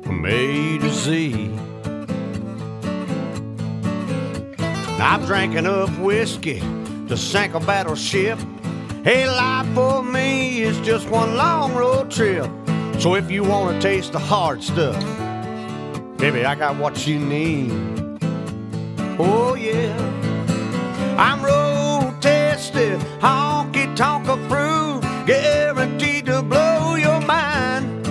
from 0.03 0.25
A 0.25 0.79
to 0.79 0.89
Z. 0.89 1.51
I've 4.99 5.27
drank 5.27 5.57
enough 5.57 5.99
whiskey 5.99 6.61
to 7.09 7.19
sink 7.19 7.53
a 7.53 7.61
battleship. 7.61 8.39
Hey, 9.05 9.29
life 9.29 9.69
for 9.75 10.03
me 10.03 10.63
is 10.63 10.81
just 10.81 11.07
one 11.11 11.37
long 11.37 11.75
road 11.75 12.11
trip. 12.11 12.51
So 12.99 13.15
if 13.15 13.31
you 13.31 13.45
want 13.45 13.77
to 13.77 13.87
taste 13.87 14.13
the 14.13 14.19
hard 14.19 14.63
stuff, 14.63 14.99
baby, 16.17 16.47
I 16.47 16.55
got 16.55 16.77
what 16.79 17.07
you 17.07 17.19
need. 17.19 17.73
Oh 19.19 19.55
yeah. 19.55 19.95
I'm 21.19 21.45
road 21.45 21.76
honky 23.21 23.95
tonk 23.97 24.29
approved, 24.29 25.05
guaranteed 25.27 26.27
to 26.27 26.43
blow 26.43 26.95
your 26.95 27.21
mind. 27.21 28.07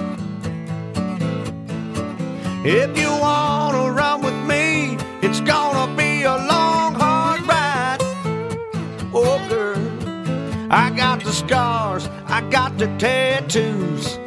If 2.65 2.97
you 2.97 3.09
wanna 3.09 3.91
run 3.91 4.21
with 4.21 4.39
me, 4.47 4.97
it's 5.21 5.41
gonna 5.41 5.93
be 5.95 6.23
a 6.23 6.35
long, 6.35 6.95
hard 6.95 7.41
ride. 7.47 7.97
Oh, 9.13 9.39
girl, 9.47 9.79
I 10.71 10.89
got 10.89 11.23
the 11.23 11.31
scars, 11.31 12.09
I 12.27 12.41
got 12.49 12.77
the 12.77 12.87
tattoos. 12.97 14.17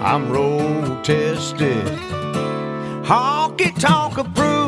I'm 0.00 0.30
road 0.30 1.04
tested, 1.04 1.86
honky 3.04 3.78
tonk 3.78 4.18
approved. 4.18 4.63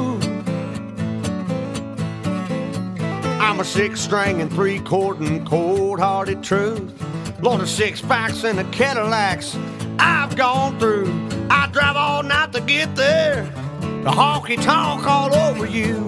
I'm 3.56 3.60
a 3.60 3.64
six 3.64 4.02
string 4.02 4.42
and 4.42 4.52
three 4.52 4.80
chord 4.80 5.18
and 5.20 5.46
cold 5.46 5.98
hearted 5.98 6.42
truth. 6.42 6.92
Lord 7.40 7.62
of 7.62 7.70
six 7.70 8.02
packs 8.02 8.44
and 8.44 8.58
the 8.58 8.64
Cadillacs 8.64 9.56
I've 9.98 10.36
gone 10.36 10.78
through. 10.78 11.06
I 11.48 11.66
drive 11.68 11.96
all 11.96 12.22
night 12.22 12.52
to 12.52 12.60
get 12.60 12.94
there. 12.96 13.44
The 13.80 14.10
honky 14.10 14.62
tonk 14.62 15.06
all 15.06 15.34
over 15.34 15.64
you. 15.64 16.06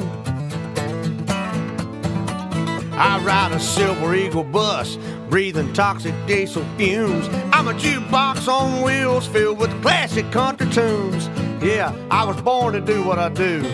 I 2.93 3.19
ride 3.25 3.53
a 3.53 3.61
Silver 3.61 4.15
Eagle 4.15 4.45
bus, 4.45 4.99
breathing 5.31 5.73
toxic 5.73 6.15
diesel 6.27 6.67
fumes. 6.77 7.29
I'm 7.55 7.69
a 7.69 7.73
jukebox 7.73 8.47
on 8.47 8.83
wheels 8.83 9.27
filled 9.27 9.59
with 9.59 9.71
classic 9.81 10.31
country 10.33 10.69
tunes. 10.69 11.29
Yeah, 11.65 11.97
I 12.11 12.27
was 12.27 12.39
born 12.43 12.75
to 12.75 12.81
do 12.83 13.03
what 13.03 13.19
I 13.19 13.31
do. 13.31 13.67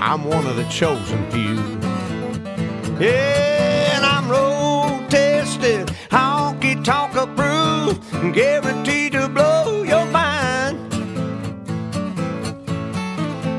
I'm 0.00 0.22
one 0.24 0.46
of 0.46 0.54
the 0.54 0.64
chosen 0.68 1.28
few. 1.32 1.79
Yeah, 3.00 3.96
and 3.96 4.04
I'm 4.04 4.30
road 4.30 5.08
tested, 5.08 5.86
honky 6.10 6.84
tonk 6.84 7.14
approved, 7.14 7.98
guaranteed 8.34 9.12
to 9.12 9.26
blow 9.26 9.84
your 9.84 10.04
mind. 10.04 10.76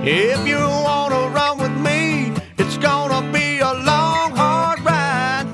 If 0.05 0.47
you 0.47 0.59
wanna 0.59 1.29
run 1.29 1.57
with 1.57 1.71
me, 1.71 2.31
it's 2.59 2.77
gonna 2.77 3.23
be 3.33 3.57
a 3.61 3.73
long, 3.73 4.29
hard 4.35 4.79
ride. 4.85 5.47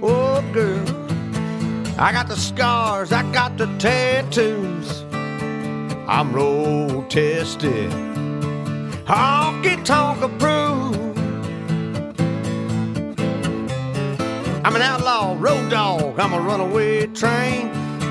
Oh, 0.00 0.40
girl, 0.52 0.86
I 1.98 2.12
got 2.12 2.28
the 2.28 2.36
scars, 2.36 3.10
I 3.10 3.24
got 3.32 3.58
the 3.58 3.66
tattoos. 3.80 5.02
I'm 6.06 6.32
road 6.32 7.10
tested, 7.10 7.90
honky 9.06 9.84
tonk 9.84 10.22
approved. 10.22 11.05
I'm 14.66 14.74
an 14.74 14.82
outlaw, 14.82 15.36
road 15.38 15.70
dog, 15.70 16.18
I'm 16.18 16.32
a 16.32 16.40
runaway 16.40 17.06
train. 17.06 17.68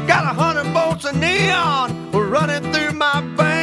Got 0.07 0.23
a 0.23 0.27
hundred 0.27 0.73
bolts 0.73 1.03
of 1.03 1.13
neon 1.17 2.09
running 2.13 2.71
through 2.71 2.93
my 2.93 3.19
veins. 3.35 3.54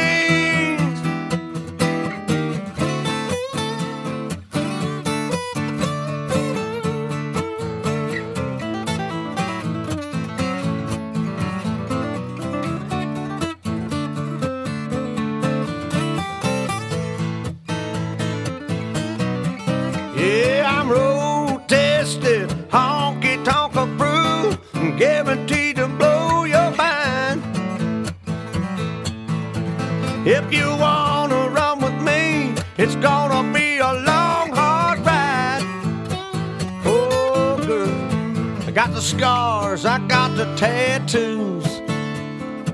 Scars, 39.03 39.85
I 39.85 39.99
got 40.07 40.35
the 40.37 40.45
tattoos. 40.55 41.65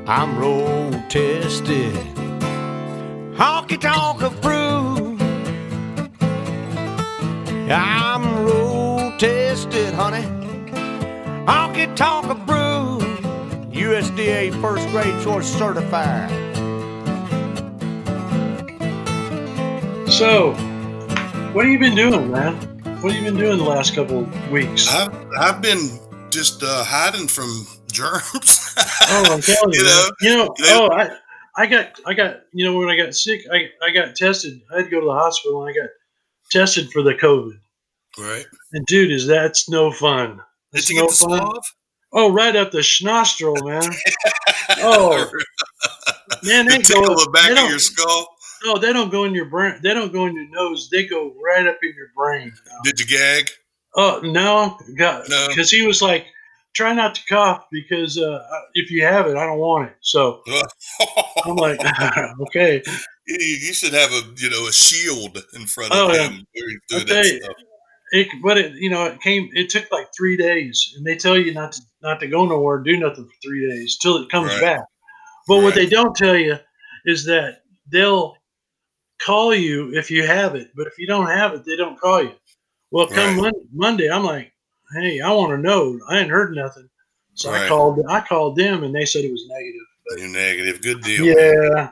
I'm 0.08 0.38
road 0.38 1.10
tested, 1.10 1.94
honky 3.34 3.80
tonk 3.82 4.22
approved. 4.22 5.22
I'm 7.72 8.46
road 8.46 9.20
tested, 9.20 9.94
honey. 9.94 10.24
Honky 11.46 11.96
tonk 11.96 12.28
approved. 12.28 13.06
USDA 13.74 14.52
first 14.62 14.88
grade 14.90 15.24
choice 15.24 15.48
certified. 15.48 16.30
So, 20.12 20.52
what 21.54 21.66
have 21.66 21.72
you 21.72 21.80
been 21.80 21.96
doing, 21.96 22.32
man? 22.32 22.56
What 23.02 23.14
have 23.14 23.24
you 23.24 23.32
been 23.32 23.40
doing 23.40 23.58
the 23.58 23.64
last 23.64 23.96
couple 23.96 24.20
of 24.20 24.52
weeks? 24.52 24.94
I've, 24.94 25.16
I've 25.40 25.62
been 25.62 26.00
just 26.30 26.64
uh, 26.64 26.84
hiding 26.84 27.28
from 27.28 27.66
germs. 27.92 28.74
Oh, 29.10 29.34
I'm 29.34 29.42
telling 29.42 29.74
you, 29.74 29.80
You 29.82 29.86
know, 29.86 30.10
you 30.22 30.30
know, 30.36 30.54
you 30.58 30.66
know- 30.66 30.90
oh, 30.92 30.96
I, 30.96 31.18
I 31.56 31.66
got, 31.66 32.00
I 32.06 32.14
got, 32.14 32.42
you 32.54 32.66
know, 32.66 32.78
when 32.78 32.90
I 32.90 32.96
got 32.96 33.14
sick, 33.16 33.42
I, 33.52 33.70
I 33.86 33.92
got 33.92 34.16
tested. 34.16 34.62
I 34.72 34.78
had 34.78 34.86
to 34.86 34.92
go 34.92 35.00
to 35.02 35.06
the 35.08 35.14
hospital 35.14 35.66
and 35.66 35.72
I 35.76 35.82
got 35.82 35.90
tested 36.52 36.90
for 36.92 37.02
the 37.02 37.14
COVID. 37.16 37.60
right? 38.18 38.46
And 38.74 38.86
dude, 38.86 39.12
is 39.12 39.28
that's 39.28 39.68
no 39.70 39.92
fun. 39.92 40.38
Did 40.72 40.80
It's 40.80 40.90
you 40.90 40.98
no 40.98 41.08
get 41.08 41.10
the 41.12 41.16
fun. 41.18 41.40
swab? 41.40 41.64
Oh, 42.14 42.32
right 42.34 42.56
up 42.56 42.72
the 42.72 42.80
schnostril, 42.80 43.56
man. 43.68 43.92
Oh, 44.82 45.30
man, 46.44 46.68
they 46.68 46.78
go. 46.78 47.02
the 47.16 47.30
back 47.34 47.50
of 47.50 47.56
don't, 47.58 47.70
your 47.72 47.80
skull. 47.80 48.28
no, 48.64 48.78
they 48.78 48.94
don't 48.94 49.10
go 49.10 49.26
in 49.26 49.34
your 49.34 49.46
brain. 49.46 49.80
They 49.84 49.94
don't 49.96 50.14
go 50.14 50.28
in 50.28 50.36
your 50.36 50.48
nose. 50.50 50.90
They 50.92 51.06
go 51.08 51.34
right 51.44 51.66
up 51.68 51.78
in 51.82 51.94
your 51.98 52.10
brain. 52.16 52.54
Did 52.84 53.00
you 53.00 53.06
gag? 53.08 53.50
Oh 53.96 54.22
no, 54.24 54.77
God, 54.98 55.25
No. 55.29 55.48
because 55.50 55.72
he 55.72 55.86
was 55.86 56.01
like, 56.01 56.25
try 56.74 56.93
not 56.93 57.15
to 57.15 57.22
cough 57.27 57.65
because 57.72 58.17
uh, 58.17 58.43
if 58.74 58.91
you 58.91 59.03
have 59.03 59.27
it, 59.27 59.36
I 59.36 59.46
don't 59.46 59.58
want 59.60 59.89
it. 59.89 59.96
So 60.01 60.41
I'm 61.46 61.55
like, 61.55 61.79
okay. 62.41 62.84
you, 63.27 63.74
should 63.74 63.93
have 63.93 64.12
a 64.12 64.22
you 64.38 64.50
know 64.50 64.67
a 64.67 64.72
shield 64.72 65.38
in 65.53 65.65
front 65.65 65.93
Oh, 65.93 66.10
of 66.10 66.15
yeah. 66.15 66.29
him 66.29 66.46
where 66.53 66.69
he's 66.69 66.79
I'll 66.91 67.00
doing 67.00 67.08
tell 67.08 67.17
that 67.17 67.25
you. 67.25 67.41
stuff. 67.41 67.55
It, 68.12 68.27
but 68.43 68.58
it, 68.58 68.74
you 68.74 68.89
know, 68.89 69.05
it 69.05 69.22
came. 69.22 69.50
It 69.53 69.69
took 69.69 69.91
like 69.91 70.08
three 70.17 70.36
days, 70.36 70.93
and 70.98 71.05
they 71.05 71.15
tell 71.15 71.38
you 71.38 71.53
not 71.53 71.74
to 71.74 71.81
not 72.01 72.19
to 72.22 72.27
go 72.27 72.46
nowhere, 72.46 72.79
do 72.79 72.98
nothing 72.98 73.25
for 73.25 73.48
three 73.48 73.69
days 73.69 73.98
till 74.01 74.17
it 74.17 74.29
comes 74.29 74.51
Right. 74.51 74.62
back. 74.62 74.81
But 75.48 75.62
what 75.62 75.75
they 75.75 75.86
don't 75.86 76.15
tell 76.15 76.36
you 76.36 76.58
is 77.05 77.25
that 77.25 77.62
they'll 77.91 78.36
call 79.22 79.53
you 79.53 79.93
if 79.96 80.10
you 80.10 80.25
have 80.25 80.55
it, 80.55 80.72
but 80.75 80.88
if 80.88 80.98
you 80.98 81.05
don't 81.05 81.27
have 81.27 81.53
it, 81.53 81.65
they 81.65 81.75
don't 81.75 82.00
call 82.00 82.24
you. 82.24 82.34
Well, 82.91 83.08
come 83.08 83.39
Right. 83.39 83.53
Mon- 83.53 83.67
Monday, 83.74 84.10
I'm 84.10 84.24
like, 84.24 84.51
hey, 84.93 85.19
I 85.19 85.31
want 85.31 85.51
to 85.51 85.58
know. 85.58 86.00
I 86.08 86.19
ain't 86.19 86.29
heard 86.29 86.55
nothing, 86.55 86.89
so 87.36 87.51
I 87.51 87.62
Right. 87.62 87.67
called. 87.69 88.00
I 88.08 88.22
called 88.22 88.55
them, 88.55 88.84
and 88.84 88.93
they 88.93 89.05
said 89.05 89.25
it 89.25 89.31
was 89.31 89.46
negative. 89.48 89.81
You're 90.17 90.27
negative. 90.29 90.81
Good 90.81 91.01
deal. 91.03 91.25
Yeah, 91.25 91.91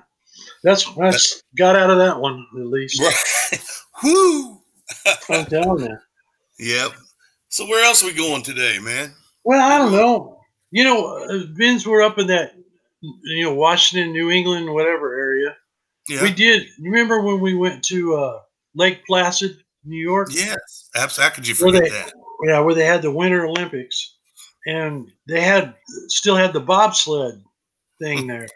that's 0.64 0.92
that's 0.96 1.44
got 1.56 1.76
out 1.76 1.92
of 1.92 2.00
that 2.00 2.20
one 2.20 2.46
at 2.60 2.66
least. 2.66 3.00
Right. 3.00 3.62
Whoo. 4.04 4.60
I'm 5.30 5.46
telling 5.46 5.86
you. 5.86 5.98
Yep. 6.60 6.94
So 7.50 7.68
where 7.68 7.86
else 7.86 8.04
are 8.04 8.08
we 8.08 8.14
going 8.14 8.42
today, 8.42 8.80
man? 8.80 9.14
Well, 9.44 9.62
I 9.62 9.78
don't 9.78 9.92
know. 9.92 10.40
You 10.72 10.84
know, 10.84 11.18
uh, 11.18 11.40
Vince, 11.54 11.86
we're 11.86 12.02
up 12.02 12.18
in 12.18 12.28
that, 12.28 12.54
you 13.02 13.44
know, 13.44 13.54
Washington, 13.54 14.12
New 14.12 14.32
England, 14.32 14.74
whatever 14.74 15.14
area. 15.16 15.56
Yeah. 16.10 16.24
We 16.24 16.32
did. 16.32 16.64
You 16.78 16.92
remember 16.92 17.22
when 17.22 17.40
we 17.40 17.54
went 17.54 17.84
to 17.86 18.16
uh, 18.16 18.40
Lake 18.76 19.06
Placid, 19.06 19.64
New 19.88 20.02
York? 20.02 20.30
yes. 20.32 20.90
Absolutely. 20.96 21.24
How 21.30 21.36
could 21.36 21.48
you 21.48 21.56
forget 21.56 21.84
they- 21.84 21.90
that? 21.90 22.14
Yeah, 22.46 22.60
where 22.60 22.76
they 22.76 22.86
had 22.86 23.02
the 23.02 23.10
Winter 23.12 23.46
Olympics, 23.48 24.16
and 24.68 25.10
they 25.28 25.42
had 25.42 25.74
still 26.08 26.36
had 26.36 26.54
the 26.54 26.60
bobsled 26.60 27.42
thing 28.00 28.28
there. 28.28 28.48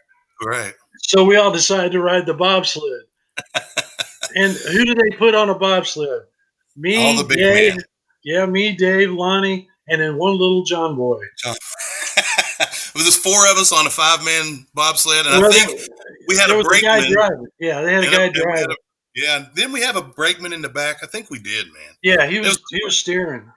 Right. 0.44 0.74
So 1.04 1.24
we 1.24 1.36
all 1.38 1.52
decided 1.52 1.92
to 1.94 2.00
ride 2.02 2.28
the 2.28 2.34
bobsled. 2.36 3.02
and 4.36 4.54
who 4.54 4.86
did 4.86 4.98
they 4.98 5.16
put 5.18 5.34
on 5.34 5.50
a 5.50 5.56
bobsled? 5.58 6.24
Me, 6.78 6.96
All 7.04 7.18
the 7.18 7.24
big 7.28 7.38
Dave. 7.40 7.76
men. 7.76 7.84
Yeah, 8.24 8.46
me, 8.46 8.76
Dave, 8.76 9.12
Lonnie, 9.12 9.68
and 9.88 10.00
then 10.00 10.16
one 10.18 10.34
little 10.38 10.64
John 10.64 10.96
boy. 10.96 11.20
John. 11.44 11.56
Was 12.94 13.06
this 13.06 13.18
four 13.18 13.50
of 13.52 13.58
us 13.58 13.72
on 13.74 13.88
a 13.88 13.90
five 13.90 14.24
man 14.24 14.66
bobsled? 14.76 15.26
And 15.26 15.44
I 15.44 15.50
think 15.50 15.82
we 16.28 16.38
had 16.38 16.52
a 16.52 16.56
guy 16.56 16.62
brakeman. 16.64 17.12
driving. 17.14 17.48
Yeah, 17.60 17.82
they 17.82 17.94
had 17.94 18.04
a 18.04 18.08
guy 18.12 18.24
and 18.26 18.36
we 18.36 18.40
had 18.42 18.44
driving. 18.54 18.76
Yeah. 19.15 19.46
Then 19.56 19.72
we 19.72 19.82
have 19.82 19.96
a 19.96 20.01
brakeman 20.01 20.53
in 20.53 20.62
the 20.62 20.70
back. 20.70 20.98
I 21.03 21.08
think 21.08 21.30
we 21.30 21.39
did, 21.39 21.65
man. 21.68 21.94
Yeah, 22.03 22.27
he 22.27 22.39
was 22.39 22.50
was- 22.50 22.62
he 22.72 22.80
was 22.84 22.98
steering 22.98 23.51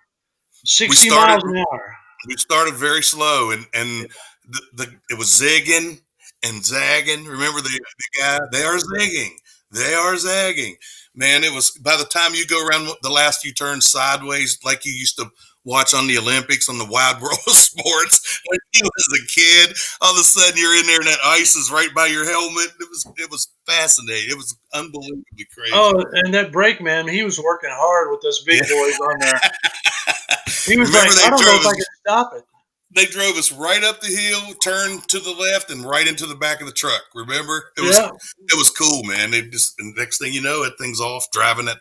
sixty 0.64 1.08
started- 1.08 1.44
miles 1.44 1.56
an 1.58 1.58
hour. 1.72 1.96
We 2.26 2.36
started 2.36 2.74
very 2.74 3.02
slow 3.02 3.50
and, 3.50 3.66
and 3.74 4.08
the, 4.48 4.60
the 4.74 4.92
it 5.10 5.18
was 5.18 5.28
zigging 5.28 6.00
and 6.42 6.64
zagging. 6.64 7.26
Remember 7.26 7.60
the, 7.60 7.68
the 7.68 8.20
guy? 8.20 8.38
They 8.50 8.62
are 8.62 8.76
zigging. 8.78 9.30
They 9.70 9.92
are 9.94 10.16
zagging. 10.16 10.76
Man, 11.14 11.44
it 11.44 11.52
was 11.52 11.70
by 11.82 11.96
the 11.96 12.04
time 12.06 12.34
you 12.34 12.46
go 12.46 12.66
around 12.66 12.88
the 13.02 13.10
last 13.10 13.42
few 13.42 13.52
turns 13.52 13.90
sideways, 13.90 14.58
like 14.64 14.84
you 14.86 14.92
used 14.92 15.16
to 15.18 15.30
watch 15.64 15.94
on 15.94 16.06
the 16.06 16.18
Olympics 16.18 16.68
on 16.68 16.78
the 16.78 16.84
Wild 16.84 17.20
World 17.22 17.38
of 17.46 17.52
Sports 17.54 18.40
when 18.46 18.58
he 18.72 18.82
was 18.82 19.20
a 19.20 19.26
kid. 19.26 19.76
All 20.00 20.12
of 20.12 20.20
a 20.20 20.24
sudden, 20.24 20.56
you're 20.56 20.78
in 20.78 20.86
there 20.86 20.98
and 20.98 21.06
that 21.08 21.18
ice 21.24 21.56
is 21.56 21.70
right 21.70 21.92
by 21.94 22.06
your 22.06 22.24
helmet. 22.24 22.68
It 22.80 22.88
was 22.90 23.06
it 23.16 23.30
was 23.30 23.48
fascinating. 23.66 24.30
It 24.30 24.36
was 24.36 24.56
unbelievably 24.72 25.46
crazy. 25.54 25.72
Oh, 25.74 26.02
and 26.12 26.32
that 26.34 26.52
brake 26.52 26.80
man, 26.80 27.08
he 27.08 27.22
was 27.22 27.38
working 27.40 27.70
hard 27.72 28.10
with 28.10 28.20
those 28.22 28.42
big 28.44 28.60
boys 28.62 28.98
on 29.00 29.18
there. 29.20 29.40
He 30.66 30.78
was 30.78 30.88
Remember 30.88 31.08
like, 31.10 31.16
they 31.18 31.24
I 31.26 31.30
don't 31.30 31.40
know 31.40 31.44
drove 31.44 31.60
if 31.60 31.66
I 31.66 31.70
us- 31.70 31.74
can 31.74 31.84
stop 32.06 32.34
it. 32.36 32.44
They 32.94 33.04
drove 33.06 33.36
us 33.36 33.50
right 33.52 33.82
up 33.82 34.00
the 34.00 34.06
hill, 34.06 34.54
turned 34.62 35.06
to 35.08 35.18
the 35.18 35.32
left, 35.32 35.70
and 35.70 35.84
right 35.84 36.06
into 36.06 36.26
the 36.26 36.36
back 36.36 36.60
of 36.60 36.66
the 36.68 36.72
truck. 36.72 37.02
Remember? 37.14 37.64
It 37.76 37.80
was 37.82 37.98
yeah, 37.98 38.08
it 38.08 38.56
was 38.56 38.70
cool, 38.70 39.02
man. 39.02 39.32
They 39.32 39.42
just 39.42 39.78
and 39.80 39.94
next 39.96 40.18
thing 40.18 40.32
you 40.32 40.40
know, 40.40 40.62
that 40.64 40.78
thing's 40.78 41.00
off 41.00 41.26
driving 41.32 41.66
that 41.66 41.78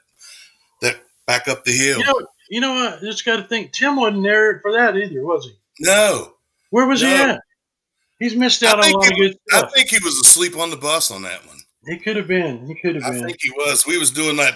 that 0.82 0.96
back 1.28 1.48
up 1.48 1.64
the 1.66 1.72
hill. 1.72 2.00
you 2.00 2.06
know, 2.06 2.28
you 2.54 2.62
know 2.62 2.74
what? 2.74 3.00
I 3.00 3.02
just 3.02 3.26
got 3.26 3.38
to 3.38 3.44
think. 3.44 3.72
Tim 3.72 3.96
wasn't 3.96 4.22
there 4.22 4.60
for 4.60 4.74
that 4.74 4.96
either, 4.96 5.26
was 5.26 5.46
he? 5.46 5.54
no, 5.80 6.34
Where 6.70 6.86
was 6.86 7.02
he 7.02 7.08
at? 7.08 7.42
He's 8.20 8.36
missed 8.36 8.62
out 8.62 8.78
on 8.78 8.86
a 8.86 8.96
lot 8.96 9.12
of 9.12 9.18
good 9.18 9.36
I 9.54 9.66
think 9.74 9.90
he 9.90 9.98
was 10.04 10.20
asleep 10.20 10.56
on 10.56 10.70
the 10.70 10.78
bus 10.78 11.10
on 11.10 11.24
that 11.24 11.44
one. 11.48 11.58
He 11.88 11.98
could 11.98 12.16
have 12.16 12.28
been. 12.28 12.68
He 12.68 12.76
could 12.76 12.94
have 12.94 13.12
been. 13.12 13.24
I 13.24 13.26
think 13.26 13.38
he 13.42 13.50
was. 13.50 13.88
We 13.88 13.98
was 13.98 14.12
doing 14.12 14.36
that 14.38 14.54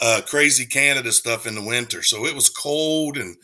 uh, 0.00 0.22
crazy 0.26 0.64
Canada 0.64 1.12
stuff 1.12 1.46
in 1.46 1.54
the 1.54 1.62
winter, 1.62 2.02
so 2.02 2.24
it 2.24 2.34
was 2.34 2.48
cold, 2.48 3.18
and 3.18 3.36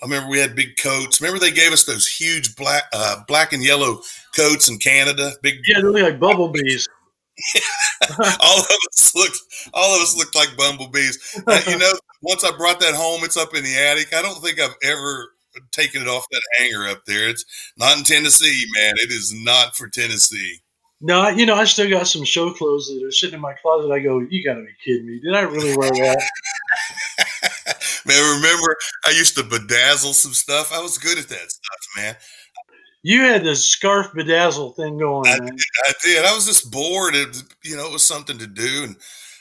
I 0.00 0.06
remember 0.06 0.30
we 0.30 0.38
had 0.38 0.54
big 0.54 0.76
coats. 0.80 1.20
Remember 1.20 1.40
they 1.40 1.50
gave 1.50 1.72
us 1.72 1.82
those 1.82 2.06
huge 2.06 2.54
black, 2.54 2.84
uh, 2.92 3.16
black 3.26 3.52
and 3.52 3.64
yellow 3.64 4.00
coats 4.36 4.70
in 4.70 4.78
Canada. 4.78 5.32
Big, 5.42 5.56
yeah, 5.66 5.80
they 5.80 5.88
look 5.88 6.02
like 6.02 6.20
bumblebees. 6.20 6.88
all 8.40 8.60
of 8.60 8.66
us 8.92 9.12
looked, 9.16 9.38
all 9.74 9.96
of 9.96 10.02
us 10.02 10.16
looked 10.16 10.36
like 10.36 10.56
bumblebees. 10.56 11.42
Uh, 11.48 11.60
you 11.66 11.78
know, 11.78 11.92
once 12.22 12.44
I 12.44 12.56
brought 12.56 12.80
that 12.80 12.94
home, 12.94 13.24
it's 13.24 13.36
up 13.36 13.54
in 13.54 13.64
the 13.64 13.76
attic. 13.76 14.14
I 14.14 14.22
don't 14.22 14.42
think 14.42 14.60
I've 14.60 14.76
ever 14.82 15.32
taken 15.72 16.02
it 16.02 16.08
off 16.08 16.24
that 16.30 16.42
hanger 16.58 16.88
up 16.88 17.04
there. 17.06 17.28
It's 17.28 17.44
not 17.76 17.98
in 17.98 18.04
Tennessee, 18.04 18.64
man. 18.76 18.94
It 18.96 19.10
is 19.10 19.32
not 19.34 19.76
for 19.76 19.88
Tennessee. 19.88 20.60
No, 21.00 21.28
you 21.28 21.46
know, 21.46 21.54
I 21.54 21.64
still 21.64 21.88
got 21.88 22.06
some 22.08 22.24
show 22.24 22.52
clothes 22.52 22.88
that 22.88 23.02
are 23.06 23.10
sitting 23.10 23.36
in 23.36 23.40
my 23.40 23.54
closet. 23.54 23.90
I 23.90 24.00
go, 24.00 24.20
you 24.20 24.44
got 24.44 24.54
to 24.54 24.62
be 24.62 24.72
kidding 24.84 25.06
me. 25.06 25.18
Did 25.20 25.34
I 25.34 25.42
really 25.42 25.76
wear 25.76 25.90
that? 25.90 26.22
Man, 28.06 28.36
remember 28.36 28.76
I 29.04 29.10
used 29.10 29.36
to 29.36 29.42
bedazzle 29.42 30.14
some 30.14 30.32
stuff. 30.32 30.72
I 30.72 30.80
was 30.80 30.98
good 30.98 31.18
at 31.18 31.28
that 31.28 31.50
stuff, 31.50 31.86
man. 31.96 32.16
You 33.02 33.22
had 33.22 33.44
the 33.44 33.54
scarf 33.54 34.08
bedazzle 34.12 34.74
thing 34.76 34.98
going, 34.98 35.26
I 35.26 35.38
man. 35.38 35.56
I 35.84 35.92
did. 36.02 36.24
I 36.24 36.34
was 36.34 36.46
just 36.46 36.70
bored. 36.70 37.14
It, 37.14 37.42
you 37.62 37.76
know, 37.76 37.86
it 37.86 37.92
was 37.92 38.02
something 38.02 38.38
to 38.38 38.46
do, 38.46 38.84
and 38.84 38.96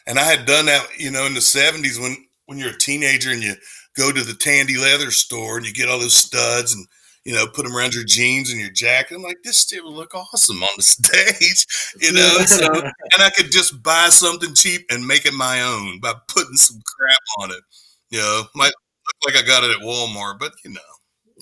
and 0.07 0.19
I 0.19 0.23
had 0.23 0.45
done 0.45 0.65
that. 0.65 0.87
You 0.97 1.11
know, 1.11 1.25
in 1.25 1.33
the 1.33 1.41
seventies 1.41 1.99
when 1.99 2.17
when 2.49 2.57
you're 2.57 2.71
a 2.71 2.77
teenager 2.77 3.29
and 3.29 3.43
you 3.43 3.53
go 3.95 4.11
to 4.11 4.23
the 4.23 4.33
Tandy 4.33 4.75
Leather 4.75 5.11
store 5.11 5.57
and 5.57 5.67
you 5.67 5.71
get 5.71 5.87
all 5.87 5.99
those 5.99 6.15
studs 6.15 6.73
and 6.73 6.87
you 7.23 7.31
know 7.31 7.45
put 7.45 7.63
them 7.63 7.77
around 7.77 7.93
your 7.93 8.03
jeans 8.03 8.51
and 8.51 8.59
your 8.59 8.71
jacket. 8.71 9.15
I'm 9.15 9.21
like, 9.21 9.37
this 9.43 9.67
shit 9.67 9.83
will 9.83 9.93
look 9.93 10.15
awesome 10.15 10.63
on 10.63 10.69
the 10.75 10.83
stage, 10.83 11.67
you 12.01 12.11
know. 12.11 12.39
so, 12.47 12.65
and 12.73 13.21
I 13.21 13.29
could 13.29 13.51
just 13.51 13.83
buy 13.83 14.09
something 14.09 14.55
cheap 14.55 14.81
and 14.89 15.05
make 15.05 15.27
it 15.27 15.33
my 15.33 15.61
own 15.61 15.99
by 15.99 16.13
putting 16.27 16.55
some 16.55 16.81
crap 16.83 17.19
on 17.37 17.51
it. 17.51 17.61
You 18.09 18.17
know, 18.17 18.43
might 18.55 18.73
look 18.73 19.35
like 19.35 19.43
I 19.43 19.45
got 19.45 19.63
it 19.63 19.69
at 19.69 19.85
Walmart, 19.85 20.39
but 20.39 20.53
you 20.65 20.71
know. 20.71 20.79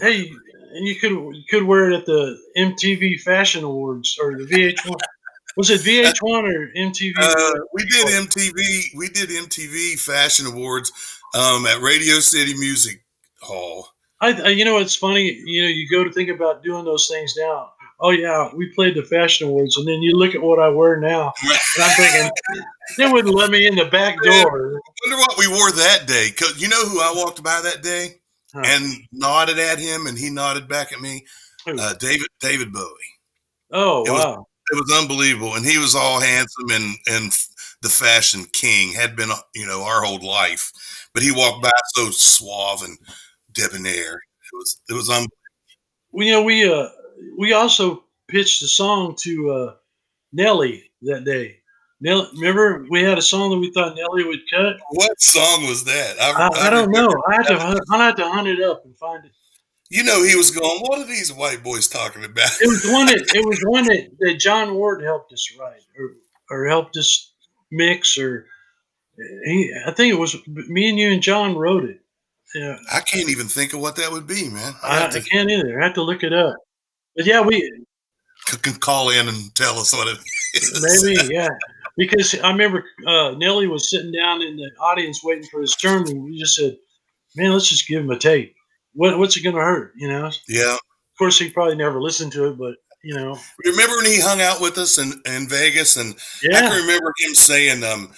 hey, 0.02 0.30
and 0.74 0.86
you 0.86 0.96
could 0.96 1.12
you 1.12 1.44
could 1.50 1.64
wear 1.64 1.90
it 1.90 1.98
at 1.98 2.06
the 2.06 2.38
MTV 2.58 3.22
Fashion 3.22 3.64
Awards 3.64 4.18
or 4.22 4.38
the 4.38 4.44
VH1. 4.44 4.94
Was 5.58 5.70
it 5.70 5.82
VH1 5.82 6.22
or 6.24 6.72
MTV? 6.78 7.14
Uh, 7.20 7.60
we 7.74 7.84
did 7.86 8.08
MTV. 8.08 8.96
We 8.96 9.10
did 9.10 9.30
MTV 9.30 10.00
Fashion 10.00 10.46
Awards 10.46 10.92
um, 11.36 11.66
at 11.66 11.82
Radio 11.82 12.20
City 12.20 12.54
Music 12.58 13.04
Hall. 13.42 13.88
I, 14.22 14.50
you 14.50 14.66
know, 14.66 14.78
it's 14.78 14.96
funny. 14.96 15.32
You 15.46 15.64
know, 15.64 15.70
you 15.70 15.88
go 15.90 16.04
to 16.04 16.12
think 16.12 16.30
about 16.30 16.64
doing 16.64 16.86
those 16.86 17.08
things 17.08 17.36
now. 17.38 17.72
Oh 18.00 18.12
yeah, 18.12 18.54
we 18.56 18.72
played 18.74 18.96
the 18.96 19.04
Fashion 19.04 19.48
Awards, 19.48 19.78
and 19.78 19.88
then 19.88 20.02
you 20.04 20.16
look 20.16 20.36
at 20.36 20.42
what 20.42 20.60
I 20.60 20.70
wear 20.70 21.00
now, 21.00 21.34
and 21.44 21.84
I'm 21.84 21.96
thinking 21.98 22.32
they 22.98 23.12
wouldn't 23.12 23.34
let 23.34 23.50
me 23.50 23.66
in 23.66 23.76
the 23.76 23.86
back 23.86 24.22
door. 24.22 24.32
I 24.32 25.10
Wonder 25.10 25.18
what 25.18 25.38
we 25.40 25.48
wore 25.48 25.72
that 25.72 26.06
day. 26.08 26.30
Cause 26.38 26.62
you 26.62 26.68
know 26.68 26.86
who 26.86 27.00
I 27.00 27.14
walked 27.16 27.42
by 27.44 27.60
that 27.64 27.82
day 27.82 28.20
Huh. 28.54 28.62
and 28.66 28.94
nodded 29.12 29.60
at 29.60 29.78
him, 29.78 30.08
and 30.08 30.18
he 30.18 30.30
nodded 30.30 30.68
back 30.70 30.94
at 30.94 31.02
me. 31.02 31.26
Uh, 31.68 31.94
David 31.96 32.28
David 32.40 32.72
Bowie. 32.72 32.88
Oh 33.72 34.06
it 34.06 34.12
wow, 34.12 34.48
It 34.72 34.76
was 34.76 35.02
unbelievable, 35.02 35.56
and 35.56 35.66
he 35.66 35.78
was 35.78 35.96
all 35.96 36.20
handsome 36.20 36.70
and 36.72 36.96
and 37.08 37.32
the 37.82 37.90
fashion 37.90 38.46
king 38.54 38.94
had 38.94 39.16
been 39.16 39.30
you 39.56 39.66
know 39.66 39.84
our 39.84 40.04
whole 40.04 40.26
life, 40.26 40.72
but 41.14 41.24
he 41.24 41.32
walked 41.32 41.64
by 41.64 41.72
so 41.96 42.10
suave 42.12 42.84
and 42.84 42.98
debonair. 43.54 44.14
It 44.14 44.56
was 44.56 44.82
it 44.90 44.94
was 44.94 45.10
un- 45.10 45.28
well, 46.12 46.26
you 46.26 46.34
know, 46.34 46.44
we 46.44 46.72
uh 46.72 46.90
we 47.38 47.54
also 47.54 48.04
pitched 48.28 48.62
a 48.62 48.68
song 48.68 49.16
to 49.20 49.50
uh, 49.52 49.74
Nelly 50.34 50.90
that 51.04 51.24
day. 51.24 51.60
Nelly, 52.02 52.28
remember 52.36 52.86
we 52.90 53.02
had 53.02 53.18
a 53.18 53.22
song 53.22 53.50
that 53.52 53.58
we 53.58 53.72
thought 53.72 53.96
Nelly 53.96 54.24
would 54.24 54.40
cut. 54.52 54.78
what 54.92 55.20
song 55.20 55.68
was 55.68 55.84
that? 55.86 56.16
I, 56.20 56.50
I 56.68 56.70
don't 56.70 56.92
know. 56.92 57.10
I 57.28 57.36
have 57.36 57.48
to 57.48 57.54
I 57.56 58.06
have 58.06 58.16
to 58.16 58.30
hunt 58.30 58.48
it 58.48 58.62
up 58.62 58.86
and 58.86 58.98
find 58.98 59.26
it. 59.26 59.32
You 59.90 60.04
know, 60.04 60.24
he 60.24 60.36
was 60.36 60.52
going. 60.52 60.82
What 60.82 61.00
are 61.00 61.06
these 61.06 61.32
white 61.32 61.64
boys 61.64 61.88
talking 61.88 62.24
about? 62.24 62.50
It 62.62 62.68
was 62.68 62.86
one 62.92 63.06
that 63.08 63.34
it 63.34 63.46
was 63.46 63.62
one 63.66 63.86
that, 63.86 64.10
that 64.20 64.40
John 64.40 64.76
Ward 64.76 65.02
helped 65.02 65.32
us 65.32 65.48
write 65.60 65.82
or 65.98 66.14
or 66.50 66.68
helped 66.68 66.98
us 66.98 67.34
mix 67.72 68.18
or 68.18 68.46
he 69.46 69.74
I 69.86 69.92
think 69.92 70.14
it 70.14 70.20
was 70.20 70.36
me 70.48 70.90
and 70.90 71.00
you 71.00 71.12
and 71.12 71.22
John 71.22 71.56
wrote 71.56 71.86
it. 71.86 72.02
Yeah, 72.56 72.78
I 72.92 73.02
can't 73.02 73.30
even 73.30 73.48
think 73.48 73.74
of 73.74 73.82
what 73.82 73.96
that 73.98 74.12
would 74.12 74.28
be, 74.28 74.50
man. 74.50 74.74
I 74.84 74.98
I, 74.98 75.00
have 75.00 75.16
I 75.16 75.20
to 75.20 75.22
can't 75.22 75.50
either. 75.50 75.82
I 75.82 75.86
have 75.86 75.96
to 75.96 76.04
look 76.04 76.24
it 76.24 76.34
up. 76.34 76.56
But 77.16 77.26
yeah, 77.26 77.42
we 77.42 77.86
can 78.62 78.76
call 78.76 79.10
in 79.10 79.28
and 79.28 79.54
tell 79.56 79.80
us 79.80 79.94
what 79.94 80.08
it 80.08 80.18
is. 80.54 81.04
maybe 81.04 81.34
yeah 81.34 81.50
because 81.98 82.40
I 82.40 82.52
remember 82.52 82.86
uh, 83.06 83.32
Nelly 83.32 83.68
was 83.68 83.90
sitting 83.90 84.12
down 84.12 84.42
in 84.42 84.56
the 84.56 84.70
audience 84.80 85.24
waiting 85.24 85.48
for 85.52 85.60
his 85.60 85.76
turn, 85.76 86.08
and 86.08 86.24
we 86.24 86.40
just 86.40 86.56
said, 86.56 86.78
"Man, 87.36 87.52
let's 87.52 87.68
just 87.68 87.88
give 87.88 88.02
him 88.02 88.12
a 88.12 88.20
tape. 88.20 88.56
What, 88.98 89.18
what's 89.18 89.38
it 89.38 89.44
going 89.44 89.56
to 89.56 89.62
hurt?" 89.62 89.94
You 89.96 90.10
know. 90.10 90.32
Yeah. 90.50 90.74
Of 90.74 91.18
course, 91.18 91.40
he 91.40 91.50
probably 91.50 91.76
never 91.76 92.02
listened 92.02 92.32
to 92.34 92.50
it, 92.50 92.58
but 92.58 92.76
you 93.04 93.16
know, 93.16 93.38
Remember 93.64 93.96
when 93.96 94.06
he 94.06 94.20
hung 94.20 94.42
out 94.42 94.60
with 94.60 94.78
us 94.78 94.98
in, 94.98 95.14
in 95.26 95.48
Vegas? 95.48 95.96
And 95.96 96.16
yeah. 96.44 96.58
I 96.58 96.62
can 96.62 96.82
remember 96.82 97.14
him 97.20 97.36
saying, 97.36 97.84
um, 97.84 98.12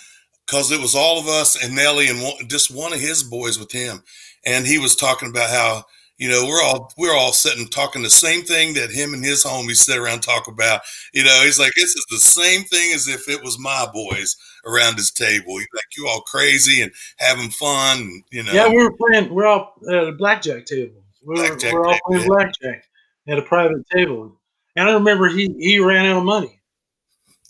because 0.45 0.71
it 0.71 0.81
was 0.81 0.95
all 0.95 1.19
of 1.19 1.27
us 1.27 1.63
and 1.63 1.75
Nelly 1.75 2.07
and 2.07 2.23
one, 2.23 2.47
just 2.47 2.73
one 2.73 2.93
of 2.93 2.99
his 2.99 3.21
boys 3.21 3.59
with 3.59 3.71
him. 3.71 4.01
And 4.45 4.65
he 4.65 4.79
was 4.79 4.95
talking 4.95 5.29
about 5.29 5.49
how, 5.49 5.83
you 6.19 6.27
know, 6.27 6.45
we're 6.45 6.62
all 6.62 6.91
we're 6.97 7.15
all 7.15 7.32
sitting 7.32 7.65
talking 7.67 8.03
the 8.03 8.10
same 8.10 8.41
thing 8.41 8.73
that 8.73 8.91
him 8.91 9.13
and 9.13 9.23
his 9.23 9.43
homies 9.43 9.77
sit 9.77 9.97
around 9.97 10.19
talk 10.19 10.49
about. 10.49 10.82
You 11.13 11.23
know, 11.23 11.41
he's 11.45 11.58
like, 11.58 11.71
this 11.75 11.95
is 11.95 12.05
the 12.10 12.17
same 12.17 12.63
thing 12.63 12.93
as 12.93 13.08
if 13.08 13.29
it 13.29 13.41
was 13.41 13.58
my 13.58 13.88
boys 13.93 14.36
around 14.65 14.97
his 14.97 15.12
table. 15.12 15.58
He's 15.58 15.67
like, 15.73 15.86
you 15.97 16.10
all 16.10 16.19
crazy 16.21 16.82
and 16.82 16.91
having 17.19 17.49
fun, 17.49 17.99
and, 17.99 18.23
you 18.32 18.43
know. 18.43 18.51
yeah. 18.51 18.67
We 18.67 18.84
were 18.84 18.91
playing. 18.91 19.34
We're 19.34 19.47
all 19.47 19.75
at 19.89 20.10
a 20.10 20.12
blackjack 20.12 20.65
table. 20.65 21.01
We 21.25 21.36
were, 21.36 21.47
Blackjack 21.47 21.73
we're 21.73 21.88
all 21.88 21.99
playing 22.08 22.27
blackjack 22.27 22.84
at 23.29 23.39
a 23.39 23.43
private 23.43 23.89
table. 23.89 24.36
And 24.75 24.89
I 24.89 24.93
remember 24.93 25.29
he 25.29 25.55
he 25.58 25.79
ran 25.79 26.05
out 26.05 26.17
of 26.17 26.23
money. 26.25 26.60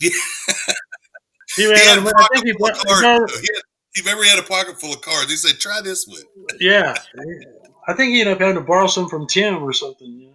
Yeah. 0.00 0.10
He 1.56 1.62
he 1.64 1.70
ran 1.70 1.88
out 1.88 1.98
of 1.98 2.04
money. 2.04 2.14
I 2.16 2.26
think 2.32 2.46
he 2.46 2.52
bought, 2.52 2.78
cards. 2.86 3.40
He, 3.40 3.48
had, 3.52 3.62
he 3.94 4.00
remember 4.02 4.22
he 4.22 4.30
had 4.30 4.38
a 4.38 4.42
pocket 4.42 4.80
full 4.80 4.92
of 4.92 5.02
cards. 5.02 5.28
He 5.28 5.36
said, 5.36 5.58
try 5.58 5.80
this 5.82 6.06
one. 6.06 6.22
yeah. 6.60 6.94
I 7.90 7.94
think 7.94 8.12
he 8.14 8.20
ended 8.20 8.34
up 8.34 8.40
having 8.40 8.54
to 8.56 8.60
borrow 8.60 8.86
some 8.86 9.08
from 9.08 9.26
Tim 9.26 9.62
or 9.62 9.72
something. 9.72 10.20
Yeah. 10.20 10.28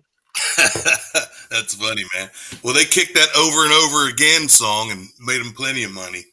That's 1.49 1.73
funny, 1.75 2.03
man. 2.15 2.29
Well, 2.63 2.73
they 2.73 2.85
kicked 2.85 3.13
that 3.13 3.29
over 3.37 3.63
and 3.63 3.71
over 3.71 4.09
again 4.09 4.49
song 4.49 4.91
and 4.91 5.07
made 5.19 5.39
him 5.41 5.53
plenty 5.53 5.83
of 5.83 5.91
money. 5.93 6.23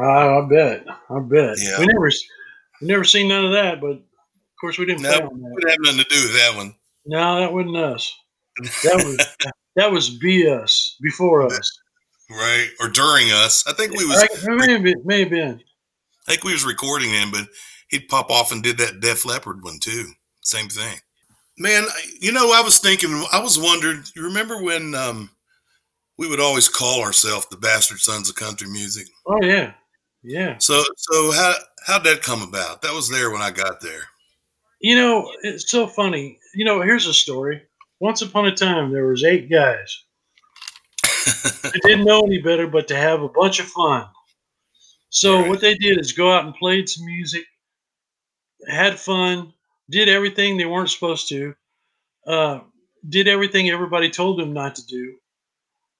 I, 0.00 0.28
I 0.38 0.46
bet. 0.48 0.84
I 1.08 1.18
bet. 1.20 1.56
Yeah. 1.58 1.80
We 1.80 1.86
never 1.86 2.10
we 2.80 2.86
never 2.86 3.04
seen 3.04 3.28
none 3.28 3.44
of 3.44 3.52
that, 3.52 3.80
but 3.80 3.90
of 3.90 4.02
course 4.60 4.78
we 4.78 4.86
didn't 4.86 5.02
No, 5.02 5.10
play 5.10 5.22
on 5.22 5.40
that. 5.40 5.50
Would 5.52 5.70
have 5.70 5.78
nothing 5.80 5.98
to 5.98 6.04
do 6.04 6.22
with 6.22 6.34
that 6.34 6.52
one. 6.56 6.74
No, 7.06 7.40
that 7.40 7.52
wasn't 7.52 7.76
us. 7.76 8.14
That 8.84 9.02
was 9.04 9.50
that 9.76 9.90
was 9.90 10.10
be 10.18 10.48
us 10.48 10.96
before 11.02 11.42
us. 11.46 11.78
right? 12.30 12.68
Or 12.80 12.88
during 12.88 13.32
us. 13.32 13.66
I 13.66 13.72
think 13.72 13.96
we 13.96 14.04
was 14.06 14.18
I, 14.22 14.54
may 14.54 14.72
have 14.72 14.82
been, 14.84 15.02
may 15.04 15.20
have 15.20 15.30
been. 15.30 15.60
I 16.28 16.32
think 16.32 16.44
we 16.44 16.52
was 16.52 16.64
recording 16.64 17.10
him, 17.10 17.30
but 17.32 17.48
he'd 17.88 18.08
pop 18.08 18.30
off 18.30 18.52
and 18.52 18.62
did 18.62 18.78
that 18.78 19.00
Def 19.00 19.24
Leppard 19.24 19.64
one 19.64 19.78
too. 19.80 20.06
Same 20.42 20.68
thing. 20.68 20.96
Man, 21.58 21.84
you 22.20 22.32
know, 22.32 22.52
I 22.52 22.62
was 22.62 22.78
thinking, 22.78 23.10
I 23.32 23.40
was 23.40 23.58
wondering. 23.58 24.02
You 24.16 24.24
remember 24.24 24.62
when 24.62 24.94
um, 24.94 25.30
we 26.18 26.28
would 26.28 26.40
always 26.40 26.68
call 26.68 27.02
ourselves 27.02 27.46
the 27.50 27.56
Bastard 27.56 27.98
Sons 28.00 28.30
of 28.30 28.36
Country 28.36 28.68
Music? 28.68 29.06
Oh 29.26 29.42
yeah, 29.42 29.74
yeah. 30.22 30.56
So, 30.58 30.82
so 30.96 31.32
how 31.32 31.54
how'd 31.86 32.04
that 32.04 32.22
come 32.22 32.42
about? 32.42 32.82
That 32.82 32.94
was 32.94 33.08
there 33.10 33.30
when 33.30 33.42
I 33.42 33.50
got 33.50 33.80
there. 33.80 34.02
You 34.80 34.96
know, 34.96 35.30
it's 35.42 35.70
so 35.70 35.86
funny. 35.86 36.38
You 36.54 36.64
know, 36.64 36.80
here's 36.80 37.06
a 37.06 37.12
story. 37.14 37.62
Once 38.00 38.22
upon 38.22 38.46
a 38.46 38.54
time, 38.54 38.90
there 38.90 39.06
was 39.06 39.24
eight 39.24 39.50
guys 39.50 40.04
who 41.62 41.80
didn't 41.80 42.06
know 42.06 42.22
any 42.22 42.40
better 42.40 42.66
but 42.66 42.88
to 42.88 42.96
have 42.96 43.20
a 43.22 43.28
bunch 43.28 43.60
of 43.60 43.66
fun. 43.66 44.06
So 45.10 45.40
Right. 45.40 45.48
what 45.50 45.60
they 45.60 45.74
did 45.74 46.00
is 46.00 46.12
go 46.12 46.32
out 46.32 46.46
and 46.46 46.54
played 46.54 46.88
some 46.88 47.04
music, 47.04 47.44
had 48.68 48.98
fun, 48.98 49.52
did 49.90 50.08
everything 50.08 50.56
they 50.56 50.66
weren't 50.66 50.90
supposed 50.90 51.28
to, 51.28 51.54
uh, 52.26 52.60
did 53.08 53.28
everything 53.28 53.70
everybody 53.70 54.10
told 54.10 54.38
them 54.38 54.52
not 54.52 54.74
to 54.76 54.86
do, 54.86 55.16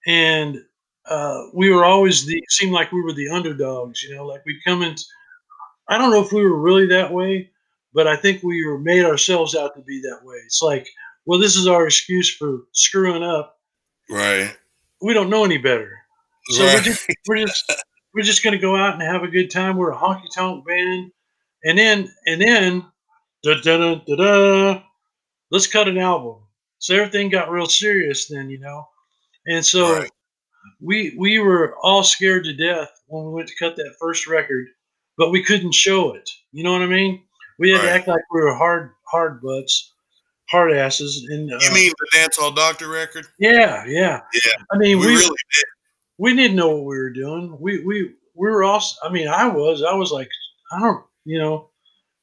and 0.06 0.62
uh, 1.08 1.46
we 1.52 1.70
were 1.70 1.84
always 1.84 2.24
the 2.24 2.42
seemed 2.48 2.72
like 2.72 2.92
we 2.92 3.02
were 3.02 3.12
the 3.12 3.28
underdogs. 3.28 4.02
You 4.02 4.14
know, 4.14 4.26
like 4.26 4.44
we'd 4.46 4.64
come 4.64 4.82
in. 4.82 4.94
I 5.88 5.98
don't 5.98 6.10
know 6.10 6.22
if 6.22 6.32
we 6.32 6.42
were 6.42 6.58
really 6.58 6.86
that 6.86 7.12
way, 7.12 7.50
but 7.92 8.06
I 8.06 8.16
think 8.16 8.42
we 8.42 8.64
were 8.66 8.78
made 8.78 9.04
ourselves 9.04 9.54
out 9.56 9.74
to 9.74 9.82
be 9.82 10.00
that 10.02 10.20
way. 10.22 10.36
It's 10.44 10.62
like, 10.62 10.88
well, 11.26 11.38
this 11.38 11.56
is 11.56 11.66
our 11.66 11.86
excuse 11.86 12.34
for 12.34 12.60
screwing 12.72 13.22
up. 13.22 13.58
Right. 14.08 14.56
We 15.02 15.14
don't 15.14 15.30
know 15.30 15.44
any 15.44 15.58
better. 15.58 15.98
So 16.50 16.64
we're 16.64 16.80
just 16.80 17.06
we're 17.28 17.46
just 17.46 17.72
we're 18.14 18.22
just 18.22 18.44
gonna 18.44 18.58
go 18.58 18.76
out 18.76 18.94
and 18.94 19.02
have 19.02 19.22
a 19.22 19.28
good 19.28 19.50
time. 19.50 19.76
We're 19.76 19.92
a 19.92 19.96
honky 19.96 20.32
tonk 20.34 20.66
band, 20.66 21.10
and 21.64 21.78
then 21.78 22.12
and 22.26 22.40
then 22.40 22.84
da 23.42 23.54
da 23.60 23.76
da 23.78 23.94
da 24.06 24.16
da. 24.16 24.82
Let's 25.50 25.66
cut 25.66 25.88
an 25.88 25.98
album. 25.98 26.36
So 26.78 26.94
everything 26.94 27.28
got 27.28 27.50
real 27.50 27.66
serious 27.66 28.28
then, 28.28 28.48
you 28.50 28.58
know, 28.58 28.88
and 29.46 29.64
so 29.64 29.98
Right. 29.98 30.10
we 30.80 31.14
we 31.18 31.38
were 31.38 31.76
all 31.82 32.02
scared 32.02 32.44
to 32.44 32.52
death 32.54 32.90
when 33.08 33.24
we 33.26 33.32
went 33.32 33.48
to 33.48 33.54
cut 33.58 33.76
that 33.76 33.94
first 34.00 34.26
record, 34.26 34.68
but 35.18 35.30
we 35.30 35.42
couldn't 35.44 35.74
show 35.74 36.14
it. 36.14 36.28
You 36.52 36.64
know 36.64 36.72
what 36.72 36.82
I 36.82 36.86
mean? 36.86 37.22
We 37.58 37.70
had 37.70 37.82
to 37.82 37.90
act 37.90 38.08
like 38.08 38.22
we 38.32 38.40
were 38.40 38.54
hard 38.54 38.92
hard 39.10 39.42
butts, 39.42 39.92
hard 40.50 40.72
asses, 40.72 41.26
and 41.28 41.52
uh, 41.52 41.58
You 41.60 41.72
mean 41.74 41.92
the 41.98 42.18
Dancehall 42.18 42.54
Doctor 42.56 42.88
record? 42.88 43.26
yeah, 43.38 43.84
yeah. 43.86 44.20
Yeah. 44.32 44.62
I 44.72 44.78
mean, 44.78 44.98
We, 44.98 45.06
we 45.06 45.12
really 45.16 45.26
did. 45.52 45.64
we 46.18 46.34
didn't 46.36 46.56
know 46.56 46.70
what 46.70 46.84
we 46.86 46.96
were 46.96 47.10
doing. 47.12 47.56
We 47.60 47.84
we 47.84 48.14
we 48.34 48.48
were 48.50 48.64
also. 48.64 48.96
I 49.06 49.10
mean, 49.12 49.28
I 49.28 49.48
was. 49.48 49.82
I 49.82 49.92
was 49.94 50.10
like, 50.12 50.28
I 50.72 50.80
don't. 50.80 51.04
You 51.26 51.38
know, 51.38 51.70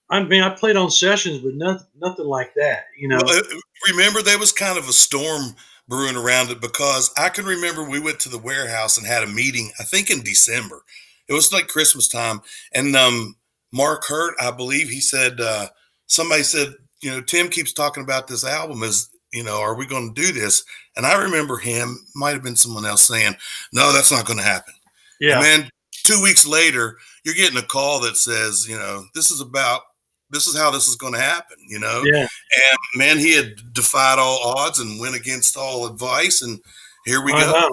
I 0.09 0.23
mean, 0.23 0.41
I 0.41 0.49
played 0.49 0.77
on 0.77 0.89
sessions, 0.89 1.39
but 1.39 1.55
nothing 1.55 1.87
nothing 1.99 2.25
like 2.25 2.53
that. 2.55 2.85
You 2.97 3.09
know. 3.09 3.19
Well, 3.23 3.37
uh, 3.37 3.91
remember, 3.91 4.21
there 4.21 4.39
was 4.39 4.51
kind 4.51 4.77
of 4.77 4.87
a 4.87 4.93
storm 4.93 5.55
brewing 5.87 6.15
around 6.15 6.49
it 6.49 6.61
because 6.61 7.11
I 7.17 7.29
can 7.29 7.45
remember 7.45 7.83
we 7.83 7.99
went 7.99 8.19
to 8.21 8.29
the 8.29 8.37
warehouse 8.37 8.97
and 8.97 9.07
had 9.07 9.23
a 9.23 9.27
meeting. 9.27 9.71
I 9.79 9.83
think 9.83 10.09
in 10.09 10.21
December. 10.21 10.83
It 11.29 11.33
was 11.33 11.51
like 11.51 11.67
Christmas 11.67 12.07
time, 12.07 12.39
and 12.73 12.95
um, 12.95 13.35
Mark 13.73 14.05
Hurt, 14.05 14.35
I 14.39 14.49
believe, 14.51 14.89
he 14.89 15.01
said 15.01 15.41
uh, 15.41 15.67
somebody 16.05 16.43
said, 16.43 16.69
you 17.01 17.11
know, 17.11 17.19
Tim 17.19 17.49
keeps 17.49 17.73
talking 17.73 18.01
about 18.01 18.29
this 18.29 18.45
album. 18.45 18.81
Is 18.83 19.09
you 19.33 19.43
know, 19.43 19.59
are 19.59 19.75
we 19.75 19.85
going 19.85 20.13
to 20.13 20.21
do 20.21 20.31
this? 20.31 20.63
And 20.95 21.05
I 21.05 21.21
remember 21.21 21.57
him, 21.57 21.99
might 22.15 22.33
have 22.33 22.43
been 22.43 22.55
someone 22.55 22.85
else 22.85 23.01
saying, 23.05 23.35
no, 23.73 23.91
that's 23.91 24.11
not 24.11 24.25
going 24.25 24.39
to 24.39 24.43
happen. 24.45 24.73
yeah. 25.19 25.35
And 25.35 25.43
then 25.43 25.69
two 25.91 26.21
weeks 26.23 26.47
later, 26.47 26.97
you're 27.23 27.35
getting 27.35 27.57
a 27.57 27.61
call 27.61 27.99
that 28.01 28.17
says, 28.17 28.67
you 28.67 28.77
know, 28.77 29.03
this 29.13 29.29
is 29.29 29.41
about, 29.41 29.81
this 30.29 30.47
is 30.47 30.57
how 30.57 30.71
this 30.71 30.87
is 30.87 30.95
going 30.95 31.13
to 31.13 31.19
happen, 31.19 31.57
you 31.67 31.79
know? 31.79 32.03
yeah. 32.05 32.21
And 32.21 32.77
man, 32.95 33.17
he 33.17 33.35
had 33.35 33.73
defied 33.73 34.19
all 34.19 34.39
odds 34.57 34.79
and 34.79 34.99
went 34.99 35.15
against 35.15 35.57
all 35.57 35.87
advice. 35.87 36.41
And 36.41 36.59
here 37.05 37.23
we 37.23 37.33
I 37.33 37.41
go. 37.41 37.69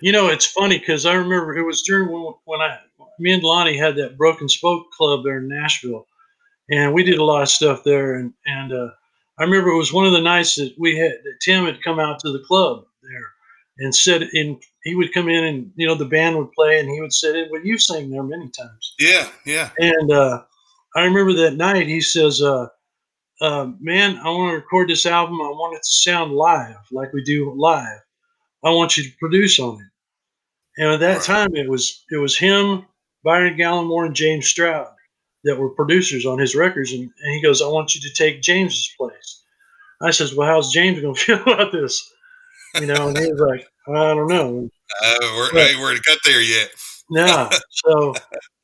You 0.00 0.12
know, 0.12 0.28
it's 0.28 0.46
funny 0.46 0.78
because 0.78 1.06
I 1.06 1.14
remember 1.14 1.56
it 1.56 1.62
was 1.62 1.82
during 1.82 2.10
when, 2.12 2.34
when 2.44 2.60
I, 2.60 2.78
me 3.18 3.32
and 3.32 3.42
Lonnie 3.42 3.78
had 3.78 3.96
that 3.96 4.16
Broken 4.18 4.48
Spoke 4.48 4.90
Club 4.92 5.22
there 5.24 5.38
in 5.38 5.48
Nashville, 5.48 6.06
and 6.70 6.92
we 6.92 7.04
did 7.04 7.18
a 7.18 7.24
lot 7.24 7.42
of 7.42 7.48
stuff 7.48 7.82
there. 7.84 8.16
And 8.16 8.32
and 8.46 8.72
uh, 8.72 8.88
I 9.38 9.44
remember 9.44 9.70
it 9.70 9.78
was 9.78 9.92
one 9.92 10.06
of 10.06 10.12
the 10.12 10.20
nights 10.20 10.56
that 10.56 10.74
we 10.78 10.98
had 10.98 11.12
that 11.12 11.38
Tim 11.40 11.64
had 11.64 11.82
come 11.82 12.00
out 12.00 12.18
to 12.20 12.32
the 12.32 12.42
club 12.46 12.84
there 13.02 13.32
and 13.78 13.94
said, 13.94 14.22
in 14.32 14.58
he 14.82 14.94
would 14.94 15.12
come 15.12 15.28
in 15.28 15.44
and 15.44 15.72
you 15.76 15.86
know 15.86 15.94
the 15.94 16.04
band 16.04 16.36
would 16.36 16.52
play 16.52 16.78
and 16.78 16.88
he 16.88 17.00
would 17.00 17.12
sit 17.12 17.36
in. 17.36 17.48
Well, 17.50 17.64
you 17.64 17.78
sang 17.78 18.10
there 18.10 18.22
many 18.22 18.50
times. 18.50 18.94
Yeah. 18.98 19.28
Yeah. 19.44 19.70
And 19.78 20.10
uh, 20.10 20.42
I 20.96 21.04
remember 21.04 21.34
that 21.34 21.54
night 21.56 21.86
he 21.86 22.00
says, 22.00 22.40
uh, 22.42 22.66
uh, 23.40 23.70
"Man, 23.80 24.16
I 24.18 24.30
want 24.30 24.50
to 24.50 24.56
record 24.56 24.88
this 24.88 25.06
album. 25.06 25.40
I 25.40 25.48
want 25.50 25.74
it 25.76 25.82
to 25.82 25.88
sound 25.88 26.32
live, 26.32 26.76
like 26.90 27.12
we 27.12 27.22
do 27.22 27.52
live. 27.54 28.00
I 28.64 28.70
want 28.70 28.96
you 28.96 29.04
to 29.04 29.16
produce 29.18 29.58
on 29.60 29.80
it." 29.80 30.82
And 30.82 30.92
at 30.94 31.00
that 31.00 31.16
Right. 31.18 31.22
time, 31.24 31.54
it 31.56 31.68
was 31.68 32.04
it 32.10 32.16
was 32.16 32.36
him, 32.36 32.86
Byron 33.24 33.56
Gallimore, 33.56 34.06
and 34.06 34.16
James 34.16 34.46
Stroud 34.48 34.92
that 35.44 35.58
were 35.58 35.70
producers 35.70 36.26
on 36.26 36.38
his 36.38 36.56
records. 36.56 36.92
And, 36.92 37.02
and 37.02 37.34
he 37.34 37.42
goes, 37.42 37.60
"I 37.62 37.68
want 37.68 37.94
you 37.94 38.00
to 38.00 38.12
take 38.14 38.42
James's 38.42 38.90
place." 38.98 39.42
I 40.02 40.10
says, 40.10 40.34
"Well, 40.34 40.48
how's 40.48 40.72
James 40.72 41.00
going 41.00 41.14
to 41.14 41.20
feel 41.20 41.42
about 41.42 41.72
this?" 41.72 42.10
You 42.80 42.86
know, 42.86 43.08
and 43.08 43.18
he 43.18 43.30
was 43.32 43.40
like, 43.40 43.66
"I 43.88 44.14
don't 44.14 44.28
know." 44.28 44.70
Uh, 45.02 45.16
we're, 45.36 45.50
Right. 45.52 45.70
hey, 45.74 45.80
we're 45.80 45.98
got 46.00 46.18
there 46.24 46.40
yet. 46.42 46.70
No. 47.10 47.50
So, 47.84 48.14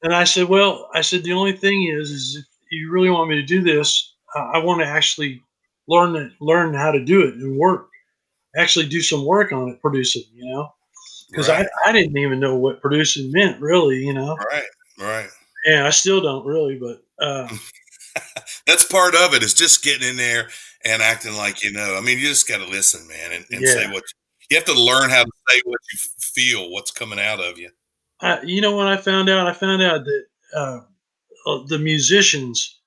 and 0.02 0.14
I 0.14 0.24
said, 0.24 0.48
well, 0.48 0.88
I 0.94 1.02
said 1.02 1.22
the 1.22 1.34
only 1.34 1.52
thing 1.52 1.84
is, 1.84 2.10
is 2.10 2.36
if 2.36 2.44
you 2.70 2.90
really 2.90 3.10
want 3.10 3.28
me 3.28 3.36
to 3.36 3.42
do 3.42 3.62
this, 3.62 4.14
uh, 4.34 4.50
I 4.54 4.58
want 4.58 4.80
to 4.80 4.86
actually 4.86 5.42
learn 5.86 6.16
it, 6.16 6.32
learn 6.40 6.72
how 6.72 6.90
to 6.90 7.04
do 7.04 7.20
it 7.22 7.34
and 7.34 7.58
work, 7.58 7.88
actually 8.56 8.88
do 8.88 9.02
some 9.02 9.24
work 9.26 9.52
on 9.52 9.68
it, 9.68 9.82
produce 9.82 10.16
it, 10.16 10.24
you 10.34 10.50
know, 10.50 10.68
because 11.30 11.48
Right. 11.48 11.66
I, 11.84 11.90
I 11.90 11.92
didn't 11.92 12.16
even 12.16 12.40
know 12.40 12.56
what 12.56 12.80
producing 12.80 13.30
meant 13.32 13.60
really, 13.60 13.98
you 13.98 14.14
know, 14.14 14.36
Right. 14.50 14.64
Right. 14.98 15.28
Yeah, 15.66 15.86
I 15.86 15.90
still 15.90 16.20
don't 16.20 16.46
really, 16.46 16.78
but 16.78 17.04
uh, 17.24 17.48
That's 18.66 18.84
part 18.84 19.14
of 19.14 19.34
it 19.34 19.42
is 19.42 19.54
just 19.54 19.84
getting 19.84 20.08
in 20.08 20.16
there 20.16 20.48
and 20.84 21.02
acting 21.02 21.34
like 21.34 21.62
you 21.62 21.72
know. 21.72 21.96
I 21.96 22.00
mean, 22.00 22.18
you 22.18 22.26
just 22.26 22.48
got 22.48 22.58
to 22.58 22.66
listen, 22.66 23.06
man, 23.08 23.32
and, 23.32 23.44
and 23.50 23.66
say 23.66 23.90
what 23.90 24.04
you 24.50 24.56
have 24.56 24.66
to 24.66 24.74
learn 24.74 25.10
how 25.10 25.24
to 25.24 25.30
say 25.48 25.60
what 25.64 25.80
you 25.92 25.98
feel, 26.18 26.70
what's 26.70 26.90
coming 26.90 27.18
out 27.18 27.40
of 27.40 27.58
you. 27.58 27.70
I, 28.22 28.42
you 28.42 28.60
know 28.60 28.76
what 28.76 28.86
I 28.88 28.96
found 28.96 29.28
out? 29.28 29.46
I 29.48 29.52
found 29.52 29.82
out 29.82 30.04
that 30.04 30.24
uh, 30.56 30.80
uh, 31.46 31.64
the 31.66 31.78
musicians 31.78 32.80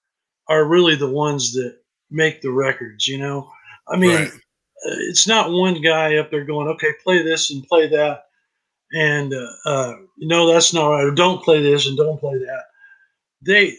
are 0.48 0.66
really 0.66 0.96
the 0.96 1.10
ones 1.10 1.54
that 1.54 1.78
make 2.12 2.42
the 2.42 2.52
records, 2.52 3.08
you 3.08 3.18
know, 3.20 3.50
I 3.88 3.98
mean. 3.98 4.16
right. 4.16 4.30
uh, 4.30 4.96
it's 5.10 5.28
not 5.28 5.52
one 5.52 5.82
guy 5.82 6.18
up 6.18 6.32
there 6.32 6.46
going, 6.46 6.68
okay, 6.70 6.90
play 7.04 7.24
this 7.24 7.52
and 7.52 7.64
play 7.68 7.88
that, 7.90 8.26
and 8.94 9.34
uh, 9.34 9.48
uh, 9.66 9.94
no, 10.20 10.52
that's 10.52 10.74
not 10.74 10.90
right. 10.90 11.06
Or 11.06 11.12
don't 11.12 11.44
play 11.44 11.62
this 11.62 11.88
and 11.88 11.98
don't 11.98 12.20
play 12.20 12.38
that. 12.38 12.64
They, 13.42 13.76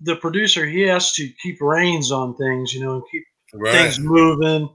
the 0.00 0.16
producer, 0.16 0.66
he 0.66 0.82
has 0.82 1.12
to 1.14 1.28
keep 1.42 1.60
reins 1.60 2.12
on 2.12 2.36
things, 2.36 2.72
you 2.72 2.80
know, 2.80 2.94
and 2.94 3.02
keep 3.10 3.24
Right. 3.52 3.72
things 3.72 3.98
moving. 3.98 4.70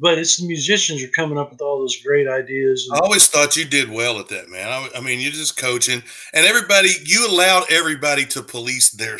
But 0.00 0.18
it's 0.18 0.38
the 0.40 0.46
musicians 0.46 1.02
are 1.02 1.08
coming 1.08 1.38
up 1.38 1.50
with 1.50 1.60
all 1.60 1.78
those 1.78 1.96
great 2.02 2.26
ideas. 2.26 2.88
I 2.92 2.98
always 3.00 3.26
thought 3.28 3.56
you 3.56 3.64
did 3.66 3.90
well 3.90 4.18
at 4.18 4.28
that, 4.28 4.48
man. 4.48 4.68
I, 4.68 4.88
I 4.96 5.00
mean, 5.00 5.20
you're 5.20 5.30
just 5.30 5.58
coaching, 5.58 6.02
and 6.32 6.46
everybody. 6.46 6.90
You 7.04 7.28
allowed 7.28 7.64
everybody 7.70 8.24
to 8.26 8.42
police 8.42 8.90
their 8.90 9.18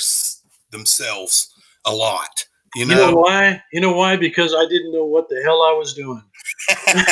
themselves 0.70 1.52
a 1.84 1.92
lot. 1.94 2.46
You 2.76 2.82
you 2.82 2.94
know 2.94 3.10
know. 3.10 3.16
why? 3.16 3.62
You 3.72 3.80
know 3.80 3.92
why? 3.92 4.16
Because 4.16 4.54
I 4.54 4.64
didn't 4.66 4.92
know 4.92 5.04
what 5.04 5.28
the 5.28 5.42
hell 5.42 5.60
I 5.62 5.72
was 5.72 5.92
doing. 5.92 6.22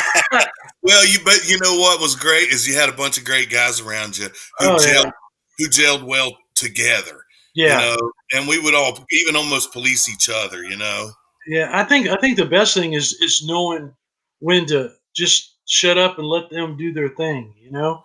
well, 0.82 1.06
you 1.06 1.18
but 1.24 1.48
you 1.48 1.58
know 1.60 1.76
what 1.78 2.00
was 2.00 2.14
great 2.14 2.48
is 2.48 2.66
you 2.66 2.74
had 2.74 2.88
a 2.88 2.92
bunch 2.92 3.18
of 3.18 3.24
great 3.24 3.50
guys 3.50 3.80
around 3.80 4.16
you 4.16 4.26
who 4.58 4.66
Oh, 4.66 4.76
gelled 4.76 5.04
yeah. 5.04 5.10
who 5.58 5.68
gelled 5.68 6.02
well 6.04 6.36
together. 6.54 7.20
Yeah. 7.54 7.80
You 7.80 7.96
know, 7.96 8.12
and 8.34 8.48
we 8.48 8.60
would 8.60 8.74
all 8.74 9.04
even 9.10 9.34
almost 9.36 9.72
police 9.72 10.08
each 10.08 10.28
other. 10.32 10.62
You 10.62 10.76
know. 10.76 11.10
Yeah, 11.48 11.70
I 11.72 11.82
think 11.84 12.08
I 12.08 12.16
think 12.16 12.36
the 12.36 12.44
best 12.44 12.74
thing 12.74 12.92
is 12.92 13.14
is 13.20 13.42
knowing 13.46 13.92
when 14.40 14.66
to 14.66 14.92
just 15.16 15.56
shut 15.66 15.96
up 15.98 16.18
and 16.18 16.26
let 16.28 16.50
them 16.50 16.76
do 16.76 16.92
their 16.92 17.08
thing, 17.08 17.54
you 17.58 17.70
know, 17.70 18.04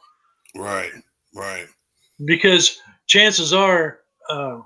Right. 0.55 0.91
Right. 1.35 1.67
because 2.25 2.79
chances 3.07 3.53
are 3.53 3.99
uh, 4.29 4.59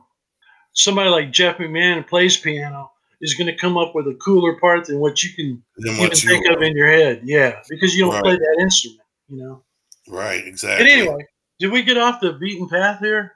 somebody 0.74 1.10
like 1.10 1.32
Jeff 1.32 1.58
McMahon 1.58 1.96
who 1.98 2.04
plays 2.04 2.38
piano 2.38 2.92
is 3.22 3.34
going 3.34 3.48
to 3.48 3.56
come 3.58 3.78
up 3.78 3.96
with 3.96 4.06
a 4.08 4.14
cooler 4.16 4.60
part 4.60 4.86
than 4.86 5.00
what 5.00 5.24
you 5.24 5.34
can 5.34 5.64
Then 5.78 5.96
even 5.96 6.10
you 6.12 6.16
think 6.16 6.48
of 6.50 6.62
in 6.62 6.76
your 6.78 6.92
head. 6.92 7.22
Yeah, 7.24 7.60
because 7.70 7.96
you 7.96 8.04
don't 8.06 8.14
Right. 8.14 8.24
play 8.24 8.36
that 8.36 8.58
instrument, 8.62 9.02
you 9.28 9.38
know. 9.38 9.64
right 10.08 10.42
But 10.42 10.48
exactly. 10.48 10.92
anyway, 10.92 11.26
did 11.60 11.72
we 11.72 11.82
get 11.84 11.98
off 11.98 12.22
the 12.22 12.34
beaten 12.34 12.70
path 12.70 13.00
here? 13.00 13.34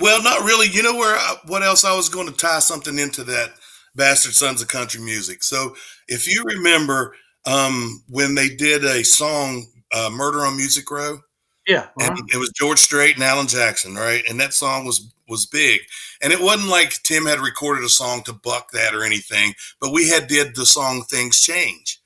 Well, 0.00 0.22
not 0.22 0.44
really. 0.44 0.66
You 0.68 0.82
know 0.82 0.94
where? 0.96 1.16
I, 1.16 1.36
what 1.46 1.62
else? 1.62 1.84
I 1.84 1.94
was 1.94 2.08
going 2.08 2.26
to 2.28 2.32
tie 2.32 2.60
something 2.60 2.98
into 2.98 3.22
that 3.24 3.50
bastard 3.94 4.34
sons 4.34 4.62
of 4.62 4.68
country 4.68 5.00
music. 5.00 5.42
So, 5.42 5.74
if 6.08 6.26
you 6.28 6.42
remember, 6.44 7.14
um, 7.46 8.02
when 8.08 8.34
they 8.34 8.48
did 8.48 8.84
a 8.84 9.04
song, 9.04 9.66
uh, 9.92 10.10
"Murder 10.10 10.44
on 10.44 10.56
Music 10.56 10.90
Row," 10.90 11.20
Yeah. 11.66 11.88
uh-huh. 11.98 12.10
and 12.18 12.30
it 12.32 12.36
was 12.38 12.50
George 12.56 12.78
Strait 12.78 13.14
and 13.16 13.24
Alan 13.24 13.46
Jackson, 13.48 13.94
right? 13.94 14.24
And 14.28 14.38
that 14.40 14.54
song 14.54 14.84
was 14.84 15.08
was 15.28 15.44
big. 15.46 15.80
And 16.22 16.32
it 16.32 16.40
wasn't 16.40 16.70
like 16.70 17.02
Tim 17.02 17.26
had 17.26 17.40
recorded 17.40 17.84
a 17.84 17.88
song 17.90 18.22
to 18.24 18.32
buck 18.32 18.70
that 18.72 18.94
or 18.94 19.02
anything, 19.04 19.54
but 19.80 19.92
we 19.92 20.08
had 20.08 20.26
did 20.26 20.54
the 20.54 20.64
song 20.66 21.04
"Things 21.04 21.40
Change," 21.40 22.00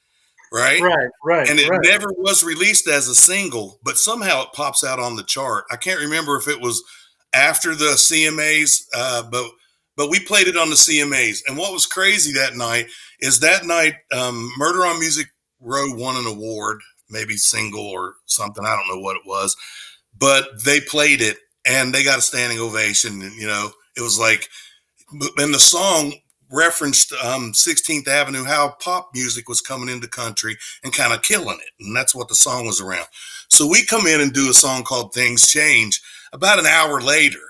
right? 0.53 0.81
Right. 0.81 1.09
Right. 1.25 1.49
and 1.49 1.59
it 1.61 1.69
right. 1.69 1.81
never 1.85 2.13
was 2.19 2.43
released 2.45 2.89
as 2.89 3.09
a 3.09 3.15
single, 3.15 3.79
but 3.85 3.97
somehow 3.99 4.43
it 4.43 4.49
pops 4.55 4.85
out 4.85 4.99
on 5.01 5.17
the 5.17 5.23
chart. 5.25 5.65
I 5.71 5.77
can't 5.77 6.01
remember 6.01 6.37
if 6.37 6.49
it 6.49 6.61
was 6.61 6.83
after 7.35 7.75
the 7.75 7.97
CMAs, 7.97 8.83
uh, 8.95 9.23
but 9.31 9.47
but 9.97 10.11
we 10.11 10.21
played 10.21 10.49
it 10.49 10.57
on 10.57 10.71
the 10.71 10.77
CMAs. 10.77 11.41
And 11.47 11.57
what 11.57 11.73
was 11.73 11.87
crazy 11.87 12.33
that 12.33 12.57
night 12.57 12.87
is 13.21 13.41
that 13.41 13.67
night, 13.67 13.95
um, 14.13 14.51
Murder 14.57 14.87
on 14.87 14.99
Music 14.99 15.27
Row 15.61 15.95
won 15.95 16.17
an 16.17 16.27
award, 16.27 16.81
maybe 17.11 17.37
single 17.37 17.87
or 17.87 18.15
something. 18.27 18.65
I 18.65 18.75
don't 18.77 18.89
know 18.89 19.03
what 19.03 19.17
it 19.17 19.23
was, 19.27 19.57
but 20.19 20.63
they 20.65 20.81
played 20.81 21.21
it 21.21 21.37
and 21.67 21.95
they 21.95 22.05
got 22.05 22.19
a 22.19 22.23
standing 22.23 22.59
ovation. 22.59 23.23
And 23.23 23.33
you 23.35 23.47
know, 23.47 23.71
it 23.97 24.01
was 24.01 24.19
like, 24.19 24.49
and 25.39 25.55
the 25.55 25.59
song 25.59 26.15
referenced 26.51 27.13
um, 27.25 27.53
16th 27.53 28.07
Avenue, 28.07 28.45
how 28.45 28.77
pop 28.81 29.11
music 29.15 29.49
was 29.49 29.61
coming 29.61 29.89
into 29.89 30.07
country 30.07 30.57
and 30.85 30.95
kind 30.95 31.13
of 31.13 31.23
killing 31.23 31.59
it, 31.61 31.85
and 31.85 31.97
that's 31.97 32.15
what 32.15 32.29
the 32.29 32.35
song 32.35 32.67
was 32.67 32.81
around. 32.81 33.07
So 33.49 33.67
we 33.67 33.85
come 33.85 34.07
in 34.07 34.21
and 34.21 34.33
do 34.33 34.51
a 34.51 34.55
song 34.55 34.85
called 34.85 35.13
"Things 35.13 35.47
Change" 35.47 36.01
about 36.33 36.59
an 36.59 36.67
hour 36.67 37.01
later. 37.01 37.41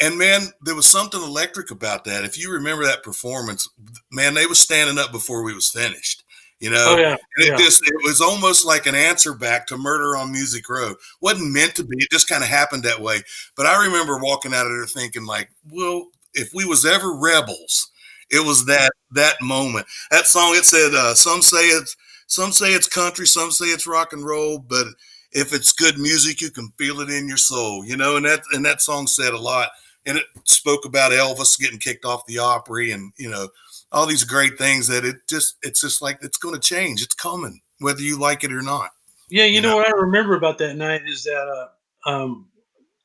And 0.00 0.18
man, 0.18 0.48
there 0.62 0.74
was 0.74 0.86
something 0.86 1.20
electric 1.22 1.70
about 1.70 2.04
that. 2.04 2.24
If 2.24 2.38
you 2.38 2.50
remember 2.52 2.84
that 2.84 3.02
performance, 3.02 3.68
man, 4.10 4.34
they 4.34 4.46
was 4.46 4.58
standing 4.58 4.98
up 4.98 5.12
before 5.12 5.42
we 5.42 5.54
was 5.54 5.68
finished. 5.68 6.24
You 6.58 6.68
know, 6.68 6.86
Oh 6.90 6.98
yeah, 6.98 7.12
and 7.12 7.46
it 7.46 7.50
yeah. 7.52 7.56
just 7.56 7.82
it 7.86 7.94
was 8.04 8.20
almost 8.20 8.66
like 8.66 8.84
an 8.84 8.94
answer 8.94 9.32
back 9.32 9.66
to 9.68 9.78
Murder 9.78 10.14
on 10.14 10.30
Music 10.30 10.68
Row. 10.68 10.94
wasn't 11.22 11.52
meant 11.52 11.74
to 11.76 11.84
be. 11.84 11.96
It 11.98 12.10
just 12.10 12.28
kind 12.28 12.42
of 12.42 12.50
happened 12.50 12.82
that 12.82 13.00
way. 13.00 13.22
But 13.56 13.64
I 13.64 13.82
remember 13.82 14.18
walking 14.18 14.52
out 14.52 14.66
of 14.66 14.72
there 14.72 14.84
thinking, 14.84 15.24
like, 15.24 15.48
well, 15.70 16.08
if 16.34 16.52
we 16.52 16.66
was 16.66 16.84
ever 16.84 17.14
rebels, 17.14 17.90
it 18.30 18.46
was 18.46 18.66
that 18.66 18.92
that 19.12 19.40
moment. 19.40 19.86
That 20.10 20.26
song 20.26 20.54
it 20.54 20.66
said, 20.66 20.92
uh, 20.92 21.14
some 21.14 21.40
say 21.40 21.64
it's 21.68 21.96
some 22.26 22.52
say 22.52 22.74
it's 22.74 22.88
country, 22.88 23.26
some 23.26 23.50
say 23.50 23.66
it's 23.66 23.86
rock 23.86 24.12
and 24.12 24.24
roll, 24.24 24.58
but 24.58 24.86
if 25.32 25.54
it's 25.54 25.72
good 25.72 25.98
music, 25.98 26.42
you 26.42 26.50
can 26.50 26.72
feel 26.76 27.00
it 27.00 27.08
in 27.08 27.26
your 27.26 27.38
soul. 27.38 27.86
You 27.86 27.96
know, 27.96 28.16
and 28.16 28.26
that 28.26 28.42
and 28.52 28.64
that 28.66 28.82
song 28.82 29.06
said 29.06 29.32
a 29.32 29.38
lot. 29.38 29.70
And 30.06 30.16
it 30.16 30.24
spoke 30.44 30.84
about 30.84 31.12
Elvis 31.12 31.58
getting 31.58 31.78
kicked 31.78 32.04
off 32.04 32.26
the 32.26 32.38
Opry, 32.38 32.92
and 32.92 33.12
you 33.18 33.30
know 33.30 33.48
all 33.92 34.06
these 34.06 34.24
great 34.24 34.56
things 34.56 34.86
that 34.86 35.04
it 35.04 35.16
just 35.28 35.56
it's 35.62 35.80
just 35.80 36.00
like 36.00 36.18
it's 36.22 36.38
going 36.38 36.54
to 36.54 36.60
change. 36.60 37.02
It's 37.02 37.14
coming, 37.14 37.60
whether 37.80 38.00
you 38.00 38.18
like 38.18 38.42
it 38.44 38.52
or 38.52 38.62
not. 38.62 38.90
Yeah, 39.28 39.44
you 39.44 39.56
you 39.56 39.60
know 39.60 39.70
know? 39.70 39.76
what 39.76 39.88
I 39.88 39.92
remember 39.92 40.34
about 40.34 40.58
that 40.58 40.76
night 40.76 41.02
is 41.06 41.24
that. 41.24 41.68
Uh, 42.06 42.10
um, 42.10 42.46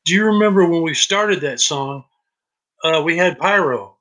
do 0.05 0.13
you 0.13 0.25
remember 0.25 0.65
when 0.65 0.83
we 0.83 0.93
started 0.93 1.41
that 1.41 1.59
song? 1.59 2.05
Uh, 2.83 3.01
we 3.03 3.17
had 3.17 3.39
pyro. 3.39 3.95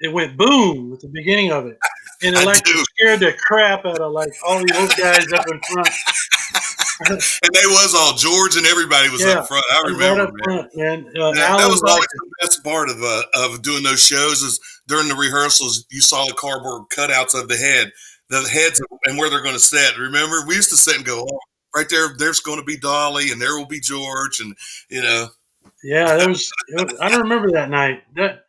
It 0.00 0.12
went 0.12 0.36
boom 0.36 0.92
at 0.92 1.00
the 1.00 1.08
beginning 1.08 1.50
of 1.50 1.66
it, 1.66 1.78
and 2.22 2.36
it 2.36 2.44
like 2.44 2.64
scared 2.66 3.20
the 3.20 3.32
crap 3.32 3.84
out 3.84 3.98
of 3.98 4.12
like 4.12 4.32
all 4.46 4.58
the 4.58 4.76
old 4.78 4.94
guys 4.96 5.32
up 5.32 5.46
in 5.50 5.60
front. 5.72 5.88
And 7.10 7.54
they 7.54 7.66
was 7.66 7.94
all 7.96 8.14
George 8.14 8.56
and 8.56 8.66
everybody 8.66 9.08
was 9.08 9.22
Yeah, 9.22 9.38
up 9.40 9.48
front. 9.48 9.64
I 9.72 9.82
right 9.82 9.92
remember, 9.92 10.22
up 10.22 10.30
man. 10.34 10.44
front, 10.44 10.76
man. 10.76 10.98
Uh, 11.20 11.32
That, 11.32 11.58
that 11.58 11.68
was 11.68 11.82
always 11.82 12.06
the 12.06 12.30
best 12.40 12.64
part 12.64 12.88
of 12.90 13.02
uh, 13.02 13.22
of 13.34 13.62
doing 13.62 13.82
those 13.82 14.04
shows 14.04 14.42
is 14.42 14.58
during 14.86 15.08
the 15.08 15.14
rehearsals 15.14 15.86
you 15.90 16.00
saw 16.00 16.24
the 16.24 16.34
cardboard 16.34 16.88
cutouts 16.90 17.40
of 17.40 17.48
the 17.48 17.56
head, 17.56 17.92
the 18.30 18.40
heads 18.48 18.80
and 19.06 19.16
where 19.18 19.30
they're 19.30 19.42
going 19.42 19.54
to 19.54 19.60
sit. 19.60 19.96
Remember, 19.98 20.44
we 20.46 20.54
used 20.56 20.70
to 20.70 20.76
sit 20.76 20.96
and 20.96 21.04
go, 21.04 21.26
oh, 21.30 21.38
right 21.76 21.88
there, 21.88 22.08
there's 22.18 22.40
going 22.40 22.58
to 22.58 22.64
be 22.64 22.76
Dolly 22.78 23.30
and 23.30 23.40
there 23.40 23.56
will 23.56 23.66
be 23.66 23.80
George, 23.80 24.40
and 24.40 24.56
you 24.88 25.02
know, 25.02 25.28
yeah, 25.84 26.16
that 26.16 26.28
was. 26.28 26.50
was- 26.72 26.94
I 27.00 27.08
don't 27.10 27.22
remember 27.22 27.52
that 27.52 27.70
night. 27.70 28.02
That 28.16 28.44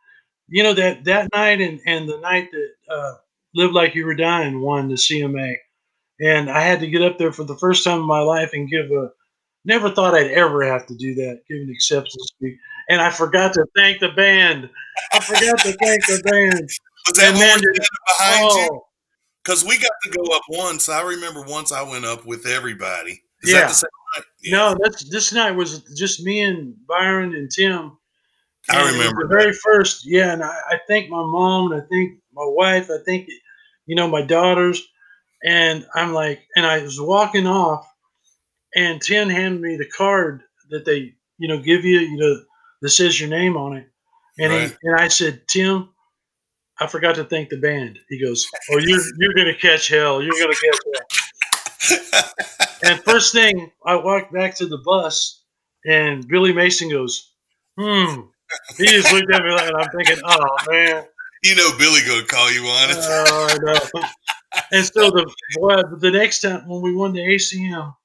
you 0.47 0.63
know 0.63 0.73
that 0.73 1.03
that 1.05 1.29
night 1.33 1.62
and 1.62 1.79
and 1.85 2.09
the 2.09 2.17
night 2.19 2.49
that 2.51 2.93
uh, 2.93 3.13
"Live 3.53 3.71
Like 3.73 3.93
You 3.95 4.05
Were 4.05 4.15
Dying" 4.15 4.62
won 4.62 4.88
the 4.88 4.95
CMA, 4.95 5.55
and 6.21 6.49
I 6.49 6.62
had 6.62 6.79
to 6.82 6.88
get 6.88 7.01
up 7.01 7.17
there 7.17 7.32
for 7.32 7.43
the 7.43 7.58
first 7.58 7.84
time 7.84 7.99
in 7.99 8.05
my 8.05 8.19
life 8.21 8.51
and 8.53 8.69
give 8.69 8.91
a. 8.91 9.10
Never 9.65 9.89
thought 9.91 10.15
I'd 10.15 10.32
ever 10.32 10.63
have 10.65 10.86
to 10.88 10.95
do 10.95 11.13
that, 11.15 11.41
give 11.49 11.58
an 11.58 11.69
acceptance 11.69 12.15
speech, 12.27 12.58
and 12.89 13.01
I 13.01 13.10
forgot 13.10 13.53
to 13.53 13.65
thank 13.75 13.99
the 13.99 14.10
band. 14.10 14.69
I 15.13 15.19
forgot 15.19 15.60
to 15.60 15.73
thank 15.73 16.05
the 16.08 16.21
band. 16.23 16.62
was 17.08 17.17
that 17.17 17.25
And 17.27 17.34
one 17.36 17.39
then- 17.41 17.60
standing 17.60 17.73
behind 18.08 18.51
you? 18.51 18.69
Oh, 18.71 18.86
Because 19.43 19.65
we 19.65 19.77
got 19.77 19.91
to 20.03 20.10
go 20.12 20.23
up 20.34 20.43
once. 20.49 20.88
I 20.88 21.01
remember 21.03 21.41
once 21.41 21.73
I 21.73 21.82
went 21.84 22.05
up 22.05 22.25
with 22.25 22.45
everybody. 22.47 23.21
Is 23.43 23.51
Yeah. 23.51 23.60
that 23.62 23.67
the 23.69 23.73
same 23.73 23.89
night? 24.15 24.25
Yeah. 24.41 24.58
no, 24.58 24.77
that's 24.82 25.10
this 25.10 25.34
night 25.34 25.51
was 25.51 25.79
just 25.97 26.23
me 26.23 26.39
and 26.39 26.73
Byron 26.88 27.36
and 27.36 27.51
Tim. 27.51 27.97
I 28.69 28.82
And 28.82 28.95
remember 28.97 29.23
the 29.27 29.36
very 29.36 29.51
first. 29.53 30.05
Yeah, 30.05 30.32
and 30.32 30.41
I, 30.43 30.58
I 30.69 30.79
think 30.88 31.10
my 31.10 31.21
mom, 31.23 31.71
and 31.73 31.82
I 31.82 31.86
thank 31.91 32.17
my 32.34 32.45
wife, 32.45 32.89
I 32.89 33.03
think 33.05 33.27
you 33.88 33.95
know 33.97 34.08
my 34.08 34.21
daughters, 34.21 34.88
and 35.43 35.86
I'm 35.93 36.13
like, 36.13 36.41
and 36.56 36.65
I 36.65 36.80
was 36.84 36.99
walking 36.99 37.47
off, 37.47 37.88
and 38.75 39.02
Tim 39.02 39.30
handed 39.30 39.62
me 39.62 39.78
the 39.78 39.88
card 39.88 40.43
that 40.69 40.86
they 40.86 41.13
you 41.38 41.47
know 41.47 41.60
give 41.60 41.86
you, 41.86 41.99
you 41.99 42.17
know, 42.17 42.43
that 42.82 42.89
says 42.89 43.19
your 43.19 43.30
name 43.30 43.58
on 43.58 43.78
it, 43.78 43.88
and 44.39 44.52
Right. 44.52 44.69
he, 44.69 44.78
and 44.84 44.99
I 44.99 45.08
said, 45.08 45.47
Tim. 45.47 45.89
I 46.82 46.88
forgot 46.88 47.15
to 47.15 47.25
thank 47.25 47.49
the 47.49 47.58
band. 47.58 47.99
He 48.08 48.23
goes, 48.23 48.45
"Oh, 48.71 48.78
you're 48.78 49.02
you're 49.17 49.34
gonna 49.34 49.54
catch 49.54 49.89
hell. 49.89 50.23
You're 50.23 50.39
gonna 50.39 50.56
catch 50.56 50.80
hell." 52.13 52.23
And 52.82 53.04
first 53.04 53.34
thing, 53.34 53.71
I 53.86 53.95
walked 53.95 54.32
back 54.32 54.56
to 54.56 54.65
the 54.65 54.78
bus, 54.78 55.43
and 55.86 56.25
Billy 56.25 56.54
Mason 56.54 56.89
goes, 56.89 57.34
"Hmm." 57.78 58.21
He 58.78 58.88
just 58.88 59.12
looked 59.12 59.30
at 59.34 59.43
me 59.43 59.52
like, 59.52 59.67
and 59.67 59.75
I'm 59.78 59.89
thinking, 59.89 60.21
"Oh 60.23 60.58
man, 60.67 61.04
you 61.43 61.56
know 61.56 61.71
Billy 61.78 61.99
to 61.99 62.25
call 62.25 62.49
you 62.49 62.62
on 62.65 62.91
it. 62.91 62.97
oh, 62.97 63.47
I 63.52 63.58
know." 63.62 64.04
And 64.71 64.85
so 64.85 65.09
the 65.12 65.97
the 65.99 66.12
next 66.12 66.41
time 66.41 66.67
when 66.67 66.81
we 66.81 66.93
won 66.93 67.13
the 67.13 67.21
ACM, 67.21 67.95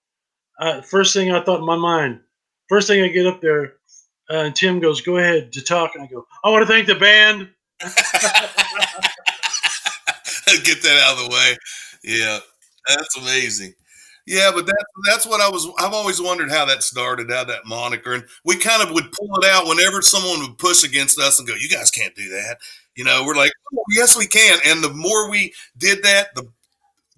uh, 0.58 0.82
first 0.82 1.14
thing 1.14 1.32
I 1.32 1.42
thought 1.42 1.60
in 1.60 1.66
my 1.66 1.76
mind, 1.76 2.20
first 2.68 2.88
thing 2.88 3.02
I 3.02 3.08
get 3.08 3.26
up 3.26 3.40
there, 3.40 3.74
uh, 4.30 4.44
and 4.44 4.56
Tim 4.56 4.80
goes, 4.80 5.00
"Go 5.00 5.16
ahead 5.18 5.52
to 5.52 5.62
talk," 5.62 5.92
and 5.94 6.04
I 6.04 6.06
go, 6.06 6.26
"I 6.44 6.50
want 6.50 6.62
to 6.62 6.66
thank 6.66 6.86
the 6.86 6.94
band." 6.94 7.50
Get 10.64 10.82
that 10.82 11.02
out 11.04 11.18
of 11.18 11.24
the 11.24 11.30
way. 11.30 11.56
Yeah, 12.04 12.38
that's 12.86 13.16
amazing. 13.16 13.74
Yeah, 14.26 14.52
but 14.54 14.66
that's 14.66 14.84
that's 15.06 15.26
what 15.26 15.40
I 15.40 15.48
was. 15.50 15.68
I've 15.78 15.92
always 15.92 16.20
wondered 16.20 16.50
how 16.50 16.64
that 16.66 16.82
started, 16.82 17.30
how 17.30 17.44
that 17.44 17.66
moniker, 17.66 18.14
and 18.14 18.24
we 18.44 18.56
kind 18.56 18.82
of 18.82 18.94
would 18.94 19.12
pull 19.12 19.38
it 19.38 19.44
out 19.50 19.66
whenever 19.66 20.00
someone 20.00 20.40
would 20.40 20.58
push 20.58 20.82
against 20.82 21.18
us 21.18 21.38
and 21.38 21.46
go, 21.46 21.54
"You 21.54 21.68
guys 21.68 21.90
can't 21.90 22.14
do 22.14 22.28
that." 22.30 22.58
You 22.96 23.04
know, 23.04 23.24
we're 23.26 23.34
like, 23.34 23.52
oh, 23.72 23.84
"Yes, 23.90 24.16
we 24.16 24.26
can." 24.26 24.58
And 24.66 24.82
the 24.82 24.92
more 24.92 25.30
we 25.30 25.52
did 25.76 26.02
that, 26.04 26.34
the 26.34 26.48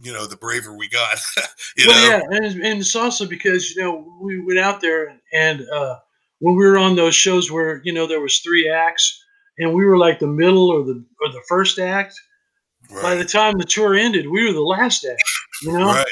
you 0.00 0.12
know, 0.12 0.26
the 0.26 0.36
braver 0.36 0.76
we 0.76 0.88
got. 0.88 1.18
you 1.76 1.86
well, 1.86 2.20
know, 2.20 2.26
yeah, 2.30 2.36
and, 2.38 2.62
and 2.62 2.80
it's 2.80 2.96
also 2.96 3.26
because 3.26 3.74
you 3.74 3.82
know 3.82 4.12
we 4.20 4.40
went 4.40 4.58
out 4.58 4.80
there 4.80 5.18
and 5.32 5.66
uh, 5.68 5.96
when 6.40 6.56
we 6.56 6.64
were 6.64 6.78
on 6.78 6.96
those 6.96 7.14
shows 7.14 7.50
where 7.50 7.80
you 7.84 7.92
know 7.92 8.06
there 8.06 8.20
was 8.20 8.38
three 8.38 8.68
acts 8.68 9.22
and 9.58 9.72
we 9.72 9.84
were 9.84 9.98
like 9.98 10.18
the 10.18 10.26
middle 10.26 10.68
or 10.68 10.84
the 10.84 11.04
or 11.20 11.32
the 11.32 11.42
first 11.48 11.78
act. 11.78 12.14
By 13.02 13.16
the 13.16 13.24
time 13.24 13.58
the 13.58 13.64
tour 13.64 13.96
ended, 13.96 14.30
we 14.30 14.46
were 14.46 14.52
the 14.52 14.60
last 14.60 15.04
act. 15.04 15.20
You 15.62 15.72
know? 15.72 15.86
right. 15.86 16.06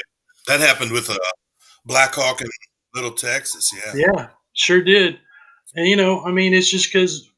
That 0.47 0.59
happened 0.59 0.91
with 0.91 1.09
uh, 1.09 1.15
Blackhawk 1.85 2.41
in 2.41 2.49
Little 2.93 3.11
Texas. 3.11 3.71
Yeah, 3.73 3.93
Yeah, 3.95 4.27
sure 4.53 4.81
did. 4.81 5.19
And 5.75 5.87
you 5.87 5.95
know, 5.95 6.25
I 6.25 6.31
mean, 6.31 6.53
it's 6.53 6.69
just 6.69 6.91
because 6.91 7.29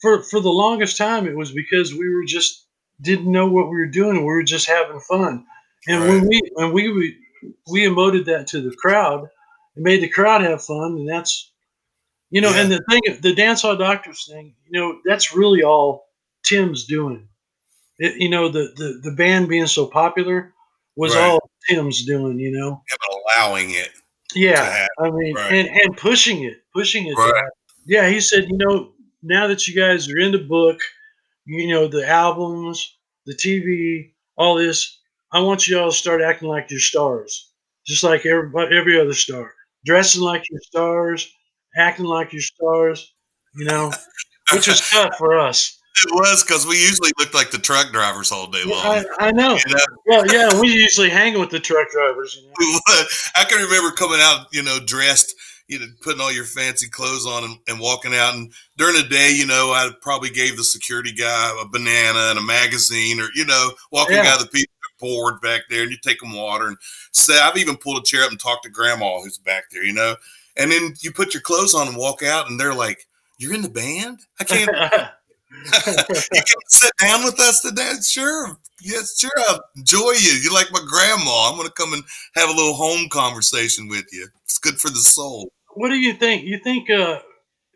for 0.00 0.22
for 0.22 0.40
the 0.40 0.50
longest 0.50 0.96
time 0.96 1.26
it 1.26 1.36
was 1.36 1.52
because 1.52 1.94
we 1.94 2.12
were 2.12 2.24
just 2.24 2.66
didn't 3.00 3.30
know 3.30 3.46
what 3.46 3.66
we 3.66 3.76
were 3.76 3.86
doing. 3.86 4.18
We 4.18 4.24
were 4.24 4.42
just 4.42 4.68
having 4.68 5.00
fun. 5.00 5.44
And 5.88 6.00
when 6.08 6.28
we 6.28 6.40
when 6.54 6.72
we 6.72 6.92
we, 6.92 7.16
we 7.70 7.80
emoted 7.82 8.26
that 8.26 8.46
to 8.48 8.60
the 8.60 8.74
crowd, 8.76 9.24
it 9.24 9.82
made 9.82 10.02
the 10.02 10.08
crowd 10.08 10.42
have 10.42 10.62
fun, 10.64 10.92
and 10.98 11.08
that's 11.08 11.50
you 12.30 12.40
know. 12.40 12.52
And 12.54 12.70
the 12.70 12.80
thing, 12.88 13.00
the 13.20 13.34
dance 13.34 13.62
hall 13.62 13.76
doctors 13.76 14.28
thing, 14.30 14.54
you 14.68 14.80
know, 14.80 15.00
that's 15.04 15.34
really 15.34 15.62
all 15.62 16.06
Tim's 16.44 16.84
doing. 16.86 17.28
It, 17.98 18.16
you 18.20 18.28
know, 18.28 18.48
the, 18.48 18.72
the 18.76 19.00
the 19.10 19.16
band 19.16 19.48
being 19.48 19.66
so 19.66 19.86
popular 19.86 20.52
was 20.96 21.14
Right. 21.14 21.24
all 21.24 21.50
Tim's 21.68 22.04
doing. 22.04 22.38
You 22.38 22.52
know. 22.52 22.82
Yeah, 22.90 22.96
but 23.00 23.40
allowing 23.40 23.70
it. 23.70 23.90
Yeah, 24.34 24.86
I 24.98 25.10
mean, 25.10 25.34
right. 25.34 25.52
and 25.52 25.68
and 25.68 25.96
pushing 25.96 26.44
it, 26.44 26.58
pushing 26.72 27.06
it. 27.06 27.14
Right. 27.16 27.50
Yeah, 27.84 28.08
he 28.08 28.20
said, 28.20 28.48
you 28.48 28.56
know, 28.56 28.91
now 29.22 29.46
that 29.46 29.66
you 29.66 29.74
guys 29.74 30.08
are 30.10 30.18
in 30.18 30.32
the 30.32 30.38
book, 30.38 30.78
you 31.44 31.68
know, 31.68 31.88
the 31.88 32.06
albums, 32.06 32.96
the 33.26 33.34
TV, 33.34 34.12
all 34.36 34.56
this, 34.56 34.98
I 35.32 35.40
want 35.40 35.66
you 35.68 35.78
all 35.78 35.90
to 35.90 35.96
start 35.96 36.22
acting 36.22 36.48
like 36.48 36.70
you're 36.70 36.80
stars, 36.80 37.52
just 37.86 38.04
like 38.04 38.26
everybody, 38.26 38.76
every 38.76 39.00
other 39.00 39.14
star, 39.14 39.52
dressing 39.84 40.22
like 40.22 40.44
you're 40.50 40.60
stars, 40.60 41.32
acting 41.76 42.06
like 42.06 42.32
you're 42.32 42.42
stars. 42.42 43.14
You 43.54 43.66
know, 43.66 43.92
which 44.52 44.66
was 44.66 44.80
tough 44.90 45.14
for 45.18 45.38
us. 45.38 45.78
It 45.96 46.10
was 46.10 46.42
because 46.42 46.66
we 46.66 46.80
usually 46.80 47.10
looked 47.18 47.34
like 47.34 47.50
the 47.50 47.58
truck 47.58 47.92
drivers 47.92 48.32
all 48.32 48.46
day 48.46 48.62
Yeah, 48.64 48.74
long. 48.74 49.04
I, 49.18 49.26
I 49.26 49.30
know. 49.30 49.56
You 49.66 49.74
know, 49.74 49.84
Well, 50.06 50.26
yeah, 50.32 50.58
we 50.58 50.68
usually 50.72 51.10
hang 51.10 51.38
with 51.38 51.50
the 51.50 51.60
truck 51.60 51.90
drivers. 51.90 52.34
You 52.36 52.48
know? 52.48 52.54
I 53.36 53.44
can 53.44 53.62
remember 53.62 53.90
coming 53.90 54.18
out, 54.20 54.46
you 54.52 54.62
know, 54.62 54.78
dressed, 54.80 55.34
you 55.72 55.80
know, 55.80 55.86
putting 56.02 56.20
all 56.20 56.32
your 56.32 56.44
fancy 56.44 56.88
clothes 56.88 57.26
on 57.26 57.44
and, 57.44 57.56
and 57.68 57.80
walking 57.80 58.14
out. 58.14 58.34
And 58.34 58.52
during 58.76 58.96
the 58.96 59.08
day, 59.08 59.32
you 59.32 59.46
know, 59.46 59.72
I 59.72 59.90
probably 60.00 60.30
gave 60.30 60.56
the 60.56 60.64
security 60.64 61.12
guy 61.12 61.52
a 61.60 61.66
banana 61.66 62.30
and 62.30 62.38
a 62.38 62.42
magazine, 62.42 63.20
or 63.20 63.28
you 63.34 63.44
know, 63.46 63.72
walking 63.90 64.16
Yeah. 64.16 64.28
out 64.34 64.40
the 64.40 64.46
people 64.46 64.72
bored 65.00 65.40
back 65.40 65.62
there, 65.68 65.82
and 65.82 65.90
you 65.90 65.98
take 66.02 66.20
them 66.20 66.32
water. 66.32 66.68
And 66.68 66.76
say, 67.12 67.40
I've 67.40 67.56
even 67.56 67.76
pulled 67.76 67.98
a 68.02 68.06
chair 68.06 68.22
up 68.24 68.30
and 68.30 68.38
talked 68.38 68.64
to 68.64 68.70
Grandma 68.70 69.20
who's 69.20 69.38
back 69.38 69.64
there, 69.72 69.84
you 69.84 69.92
know. 69.92 70.14
And 70.56 70.70
then 70.70 70.94
you 71.00 71.10
put 71.12 71.34
your 71.34 71.40
clothes 71.40 71.74
on 71.74 71.88
and 71.88 71.96
walk 71.96 72.22
out, 72.22 72.48
and 72.50 72.60
they're 72.60 72.74
like, 72.74 73.08
"You're 73.38 73.54
in 73.54 73.62
the 73.62 73.70
band? 73.70 74.20
I 74.40 74.44
can't." 74.44 74.70
you 75.86 76.42
can 76.42 76.60
sit 76.68 76.92
down 77.00 77.24
with 77.24 77.38
us 77.40 77.60
today? 77.60 77.92
Sure. 78.02 78.56
Yes, 78.80 79.18
sure. 79.18 79.30
I'll 79.48 79.62
enjoy 79.76 80.12
you. 80.18 80.32
You're 80.42 80.52
like 80.52 80.72
my 80.72 80.82
grandma. 80.86 81.48
I'm 81.50 81.56
going 81.56 81.68
to 81.68 81.74
come 81.74 81.92
and 81.92 82.02
have 82.34 82.48
a 82.48 82.52
little 82.52 82.74
home 82.74 83.08
conversation 83.10 83.86
with 83.88 84.06
you. 84.12 84.26
It's 84.44 84.58
good 84.58 84.78
for 84.78 84.88
the 84.88 84.96
soul. 84.96 85.52
What 85.74 85.88
do 85.88 85.96
you 85.96 86.12
think? 86.14 86.44
You 86.44 86.58
think 86.58 86.90
uh, 86.90 87.20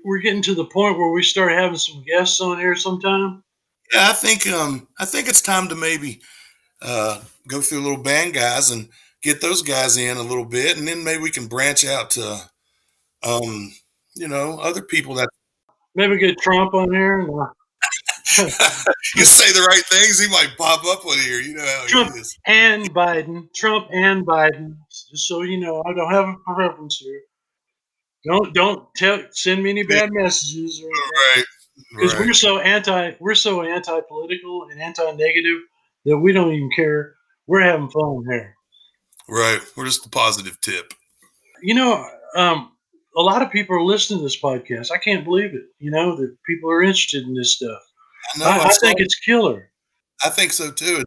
we're 0.05 0.21
getting 0.21 0.43
to 0.43 0.55
the 0.55 0.65
point 0.65 0.99
where 0.99 1.11
we 1.11 1.23
start 1.23 1.53
having 1.53 1.79
some 1.79 2.03
guests 2.05 2.41
on 2.41 2.59
here 2.59 2.77
sometime. 2.77 3.43
Yeah, 3.93 4.09
I 4.11 4.13
think 4.13 4.47
um 4.49 4.89
I 4.99 5.05
think 5.05 5.29
it's 5.29 5.41
time 5.41 5.69
to 5.69 5.77
maybe 5.77 6.21
uh 6.83 7.21
go 7.49 7.61
through 7.61 7.81
a 7.81 7.87
little 7.87 8.03
band 8.03 8.35
guys 8.35 8.71
and 8.71 8.89
get 9.23 9.41
those 9.41 9.63
guys 9.63 9.97
in 9.97 10.17
a 10.17 10.23
little 10.23 10.45
bit 10.45 10.77
and 10.77 10.87
then 10.87 11.05
maybe 11.05 11.23
we 11.23 11.31
can 11.31 11.47
branch 11.47 11.87
out 11.87 12.11
to 12.11 12.39
um 13.23 13.73
you 14.15 14.29
know 14.29 14.59
other 14.59 14.83
people 14.83 15.15
that 15.15 15.29
Maybe 15.95 16.19
get 16.19 16.39
Trump 16.39 16.75
on 16.75 16.93
here. 16.93 17.21
And, 17.21 17.31
uh, 17.31 17.47
you 19.17 19.25
say 19.25 19.51
the 19.53 19.67
right 19.67 19.83
things 19.87 20.21
he 20.21 20.29
might 20.29 20.51
pop 20.59 20.85
up 20.85 21.07
on 21.07 21.19
here 21.21 21.41
you 21.41 21.55
know 21.55 21.65
how 21.65 21.87
Trump. 21.87 22.13
he 22.13 22.21
is 22.21 22.37
and 22.47 22.93
Biden, 22.95 23.53
Trump 23.55 23.89
and 23.93 24.27
Biden. 24.27 24.77
Just 24.91 25.27
so 25.27 25.43
you 25.43 25.59
know, 25.59 25.83
I 25.87 25.95
don't 25.95 26.13
have 26.13 26.29
a 26.29 26.55
preference 26.55 26.99
here. 26.99 27.21
Don't 28.27 28.55
don't 28.55 28.89
tell 28.97 29.21
send 29.31 29.63
me 29.63 29.71
any 29.71 29.83
bad 29.85 30.11
messages 30.13 30.83
or 30.83 30.89
right 30.89 31.45
because 31.91 32.15
right 32.15 32.27
we're 32.27 32.33
so 32.33 32.59
anti 32.59 33.13
we're 33.21 33.35
so 33.35 33.63
anti 33.63 34.01
political 34.09 34.67
and 34.71 34.81
anti 34.81 35.11
negative 35.13 35.61
that 36.05 36.19
we 36.19 36.33
don't 36.33 36.53
even 36.53 36.71
care. 36.75 37.15
We're 37.47 37.61
having 37.63 37.89
fun 37.91 38.25
here. 38.31 38.55
right 39.29 39.61
we're 39.77 39.85
just 39.85 40.03
the 40.03 40.09
positive 40.09 40.61
tip 40.61 40.93
You 41.63 41.75
know, 41.75 42.05
um, 42.35 42.73
a 43.17 43.23
lot 43.23 43.43
of 43.43 43.51
people 43.51 43.77
are 43.77 43.83
listening 43.83 44.19
to 44.21 44.25
this 44.25 44.41
podcast. 44.41 44.91
I 44.93 44.99
can't 44.99 45.25
believe 45.25 45.55
it. 45.55 45.63
You 45.79 45.91
know 45.91 46.17
that 46.17 46.37
people 46.47 46.71
are 46.71 46.83
interested 46.83 47.23
in 47.25 47.35
this 47.35 47.55
stuff. 47.55 47.81
I 48.35 48.39
know 48.39 48.45
I, 48.47 48.57
I 48.57 48.69
think 48.69 48.99
so- 48.99 49.05
it's 49.05 49.15
killer. 49.21 49.71
I 50.25 50.31
think 50.31 50.53
so 50.53 50.71
too. 50.71 51.05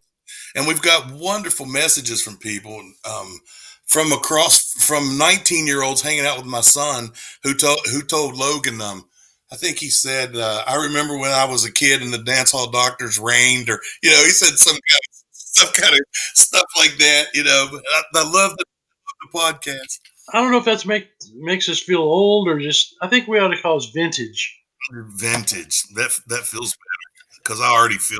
And 0.56 0.68
we've 0.68 0.82
got 0.82 1.12
wonderful 1.12 1.66
messages 1.66 2.22
from 2.22 2.38
people 2.38 2.78
um, 3.10 3.40
from 3.90 4.12
across 4.12 4.74
from 4.86 5.18
19 5.18 5.68
year 5.68 5.84
olds 5.84 6.02
hanging 6.02 6.26
out 6.26 6.38
with 6.38 6.46
my 6.46 6.62
son 6.62 7.12
who 7.44 7.54
told 7.54 7.80
who 7.92 8.02
told 8.02 8.36
Logan 8.36 8.82
um 8.82 9.06
I 9.52 9.56
think 9.56 9.80
he 9.80 9.90
said 9.90 10.36
uh, 10.36 10.64
I 10.68 10.76
remember 10.86 11.18
when 11.18 11.32
I 11.32 11.46
was 11.46 11.66
a 11.66 11.72
kid 11.72 12.02
and 12.04 12.14
the 12.14 12.20
Dancehall 12.20 12.72
Doctors 12.72 13.18
rained 13.20 13.70
or 13.70 13.80
you 14.04 14.12
know 14.12 14.24
he 14.24 14.30
said 14.30 14.58
some 14.58 14.74
kind 14.74 15.04
of 15.10 15.20
some 15.32 15.74
kind 15.74 15.94
of 15.94 16.00
stuff 16.14 16.66
like 16.78 16.98
that 17.00 17.28
you 17.34 17.44
know 17.44 17.68
but 17.72 17.82
I, 17.92 18.04
I 18.16 18.32
love 18.32 18.52
the, 18.58 18.66
the 19.22 19.38
podcast 19.38 20.00
I 20.34 20.42
don't 20.42 20.52
know 20.52 20.58
if 20.58 20.66
that's 20.66 20.86
make 20.86 21.10
makes 21.36 21.70
us 21.70 21.80
feel 21.80 22.02
old 22.02 22.48
or 22.48 22.60
just. 22.60 22.96
I 23.02 23.08
think 23.08 23.28
we 23.28 23.40
ought 23.40 23.50
to 23.50 23.62
call 23.62 23.78
it 23.78 23.86
vintage. 23.94 24.58
vintage 24.92 25.84
that 25.96 26.18
that 26.28 26.44
feels 26.44 26.72
better 26.72 27.40
because 27.42 27.62
I 27.62 27.72
already 27.72 27.98
feel 27.98 28.20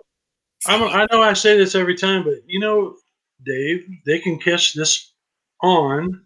I'm, 0.66 0.84
I 0.84 1.08
know 1.12 1.22
I 1.22 1.34
say 1.34 1.58
this 1.58 1.76
every 1.76 1.96
time, 1.96 2.24
but 2.24 2.36
you 2.48 2.60
know, 2.60 2.96
Dave, 3.46 3.88
they 4.06 4.20
can 4.20 4.40
catch 4.40 4.74
this 4.74 5.09
on 5.62 6.22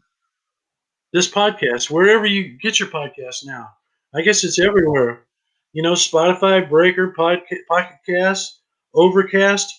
this 1.12 1.30
podcast 1.30 1.89
wherever 1.89 2.26
you 2.26 2.58
get 2.62 2.80
your 2.80 2.89
podcast 2.89 3.46
now. 3.46 3.69
I 4.15 4.22
guess 4.22 4.43
it's 4.43 4.60
everywhere. 4.60 5.26
You 5.74 5.82
know, 5.82 5.93
Spotify, 5.93 6.67
Breaker, 6.67 7.13
Podca- 7.17 7.65
Pocket 7.67 7.98
Cast, 8.08 8.60
Overcast. 8.93 9.74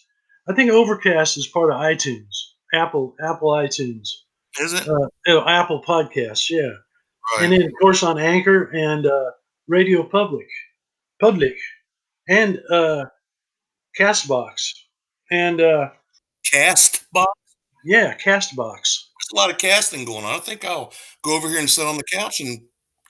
I 0.48 0.54
think 0.54 0.70
Overcast 0.70 1.36
is 1.36 1.46
part 1.46 1.70
of 1.70 1.80
iTunes, 1.80 2.34
Apple, 2.74 3.14
Apple 3.20 3.50
iTunes, 3.50 4.08
is 4.60 4.72
it 4.72 4.88
uh, 4.88 5.08
oh, 5.28 5.48
Apple 5.48 5.82
Podcasts. 5.82 6.50
Yeah, 6.50 6.62
right 6.66 7.42
and 7.42 7.52
then 7.52 7.62
of 7.62 7.72
course 7.80 8.02
on 8.02 8.18
Anchor 8.18 8.64
and 8.74 9.06
uh, 9.06 9.30
Radio 9.68 10.02
Public, 10.02 10.48
Public, 11.20 11.56
and 12.28 12.60
uh, 12.70 13.06
Castbox, 13.98 14.72
and 15.30 15.60
uh, 15.60 15.90
cast 16.50 17.10
box 17.12 17.30
yeah, 17.84 18.16
Castbox. 18.16 19.03
A 19.34 19.36
lot 19.36 19.50
of 19.50 19.58
casting 19.58 20.04
going 20.04 20.24
on 20.24 20.34
I 20.34 20.38
think 20.38 20.64
I'll 20.64 20.92
go 21.22 21.36
over 21.36 21.48
here 21.48 21.58
and 21.58 21.68
sit 21.68 21.86
on 21.86 21.96
the 21.96 22.04
couch 22.04 22.40
and 22.40 22.60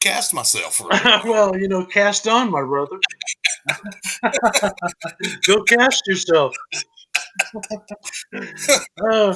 cast 0.00 0.34
myself 0.34 0.80
well, 1.24 1.56
you 1.58 1.68
know, 1.68 1.84
cast 1.86 2.28
on, 2.28 2.50
my 2.50 2.62
brother. 2.62 2.98
Go 5.46 5.62
cast 5.64 6.06
yourself. 6.06 6.54
uh, 9.10 9.34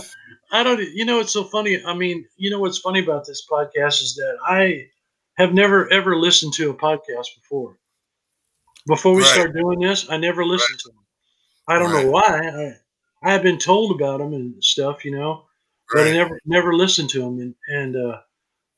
I 0.52 0.62
don't. 0.62 0.80
You 0.94 1.04
know, 1.04 1.20
it's 1.20 1.32
so 1.32 1.44
funny. 1.44 1.82
I 1.84 1.94
mean, 1.94 2.26
you 2.36 2.50
know 2.50 2.60
what's 2.60 2.78
funny 2.78 3.00
about 3.00 3.26
this 3.26 3.46
podcast 3.50 4.02
is 4.02 4.14
that 4.16 4.36
I 4.46 4.88
have 5.38 5.54
never 5.54 5.90
ever 5.92 6.16
listened 6.16 6.52
to 6.54 6.70
a 6.70 6.74
podcast 6.74 7.34
before. 7.40 7.78
Before 8.86 9.14
we 9.14 9.22
Right. 9.22 9.30
start 9.30 9.54
doing 9.54 9.80
this, 9.80 10.10
I 10.10 10.16
never 10.18 10.44
listened 10.44 10.78
to 10.80 10.88
them. 10.88 11.04
I 11.68 11.78
don't 11.78 11.92
know 11.92 12.10
why. 12.10 12.48
I 12.48 12.72
I 13.22 13.32
have 13.32 13.42
been 13.42 13.58
told 13.58 13.94
about 13.94 14.18
them 14.18 14.32
and 14.34 14.62
stuff, 14.62 15.04
you 15.04 15.10
know, 15.12 15.47
but 15.92 16.06
I 16.08 16.12
never 16.12 16.40
never 16.44 16.74
listened 16.74 17.10
to 17.10 17.20
them. 17.20 17.38
And 17.40 17.54
and 17.68 17.96
uh, 17.96 18.18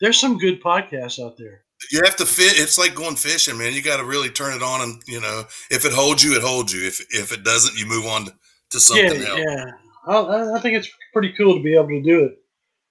there's 0.00 0.18
some 0.20 0.38
good 0.38 0.62
podcasts 0.62 1.22
out 1.24 1.36
there. 1.38 1.64
you 1.90 2.00
have 2.04 2.16
to 2.16 2.26
fit 2.26 2.58
it's 2.58 2.78
like 2.78 2.94
going 2.94 3.16
fishing 3.16 3.56
man 3.58 3.72
you 3.72 3.82
got 3.82 3.96
to 3.98 4.04
really 4.04 4.28
turn 4.28 4.54
it 4.54 4.62
on 4.62 4.80
and 4.82 5.02
you 5.06 5.20
know 5.20 5.44
if 5.70 5.84
it 5.86 5.92
holds 5.92 6.22
you 6.22 6.36
it 6.36 6.42
holds 6.42 6.72
you 6.74 6.86
if 6.86 7.00
if 7.10 7.32
it 7.32 7.42
doesn't 7.42 7.78
you 7.78 7.86
move 7.86 8.04
on 8.06 8.26
to, 8.26 8.32
to 8.70 8.78
something 8.80 9.22
yeah, 9.22 9.28
else 9.28 9.40
yeah. 9.40 9.64
I, 10.06 10.14
I- 10.16 10.54
I 10.56 10.60
think 10.60 10.76
it's 10.76 10.90
pretty 11.14 11.32
cool 11.38 11.56
to 11.56 11.62
be 11.62 11.74
able 11.74 11.88
to 11.88 12.02
do 12.02 12.24
it. 12.24 12.38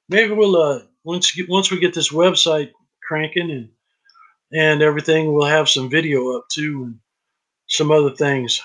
Maybe 0.09 0.33
we'll 0.33 0.55
uh 0.55 0.79
once 1.03 1.35
you 1.35 1.43
get, 1.43 1.51
once 1.51 1.69
we 1.71 1.79
get 1.79 1.93
this 1.93 2.11
website 2.11 2.71
cranking 3.07 3.51
and 3.51 3.69
and 4.51 4.81
everything, 4.81 5.31
we'll 5.33 5.45
have 5.47 5.69
some 5.69 5.89
video 5.89 6.35
up 6.37 6.45
too 6.51 6.83
and 6.85 6.99
some 7.67 7.91
other 7.91 8.09
things. 8.15 8.61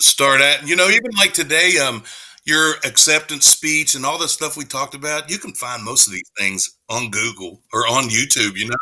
start 0.00 0.40
at 0.40 0.66
you 0.68 0.76
know 0.76 0.88
even 0.88 1.10
like 1.18 1.32
today 1.32 1.78
um 1.78 2.02
your 2.46 2.74
acceptance 2.84 3.44
speech 3.44 3.94
and 3.94 4.06
all 4.06 4.18
the 4.18 4.28
stuff 4.28 4.56
we 4.56 4.64
talked 4.64 4.94
about 4.94 5.30
you 5.30 5.38
can 5.38 5.52
find 5.52 5.82
most 5.84 6.06
of 6.06 6.12
these 6.12 6.30
things 6.38 6.78
on 6.88 7.10
google 7.10 7.60
or 7.72 7.86
on 7.86 8.04
youtube 8.04 8.56
you 8.56 8.68
know? 8.68 8.76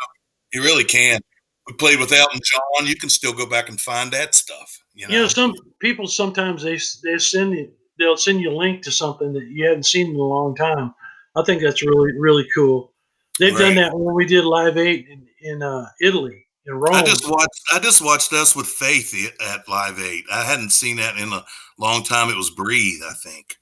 You 0.53 0.63
really 0.63 0.85
can. 0.85 1.21
We 1.67 1.73
played 1.75 1.99
with 1.99 2.13
elton 2.13 2.41
john 2.45 2.87
you 2.87 2.97
can 2.97 3.09
still 3.09 3.33
go 3.33 3.47
back 3.47 3.69
and 3.69 3.81
find 3.81 4.13
that 4.13 4.35
stuff 4.35 4.79
you 4.95 5.09
know, 5.09 5.15
You 5.15 5.23
know, 5.23 5.29
some 5.29 5.55
people 5.81 6.07
sometimes 6.07 6.63
they 6.63 6.79
they 7.03 7.19
send 7.19 7.53
you 7.53 7.73
they'll 7.99 8.17
send 8.17 8.41
you 8.41 8.51
a 8.51 8.57
link 8.57 8.83
to 8.83 8.93
something 8.93 9.33
that 9.33 9.45
you 9.45 9.67
hadn't 9.67 9.87
seen 9.87 10.11
in 10.11 10.17
a 10.17 10.23
long 10.23 10.55
time. 10.55 10.95
I 11.37 11.43
think 11.43 11.63
that's 11.63 11.85
really 11.85 12.13
really 12.17 12.47
cool. 12.55 12.93
They've 13.41 13.57
done 13.57 13.75
that 13.75 13.93
when 13.93 14.15
we 14.15 14.25
did 14.27 14.45
Live 14.45 14.77
Eight 14.77 15.09
in 15.09 15.27
in 15.41 15.63
uh, 15.63 15.89
Italy 16.01 16.44
in 16.67 16.75
Rome. 16.75 16.95
I 16.95 17.03
just 17.05 17.29
watched. 17.29 17.61
I 17.73 17.79
just 17.79 18.05
watched 18.05 18.33
us 18.33 18.55
with 18.57 18.67
Faith 18.67 19.15
at 19.41 19.69
Live 19.69 19.99
Eight. 19.99 20.25
I 20.33 20.43
hadn't 20.43 20.71
seen 20.71 20.97
that 20.97 21.17
in 21.17 21.33
a 21.33 21.45
long 21.79 22.03
time. 22.03 22.31
It 22.31 22.37
was 22.37 22.51
Breathe, 22.51 23.01
I 23.09 23.13
think. 23.15 23.57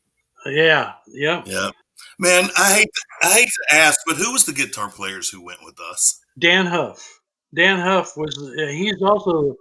yeah, 0.46 0.92
yeah. 1.08 1.42
Yeah, 1.46 1.70
man. 2.18 2.48
I 2.58 2.74
hate. 2.74 2.90
I 3.22 3.28
hate 3.32 3.48
to 3.48 3.76
ask, 3.76 4.00
but 4.06 4.16
who 4.16 4.32
was 4.32 4.44
the 4.44 4.52
guitar 4.52 4.90
players 4.90 5.28
who 5.28 5.42
went 5.44 5.60
with 5.64 5.78
us? 5.90 6.20
Dann 6.38 6.66
Huff. 6.66 7.20
Dann 7.54 7.78
Huff 7.80 8.16
was 8.16 8.36
uh, 8.38 8.66
he's 8.68 9.00
also 9.02 9.56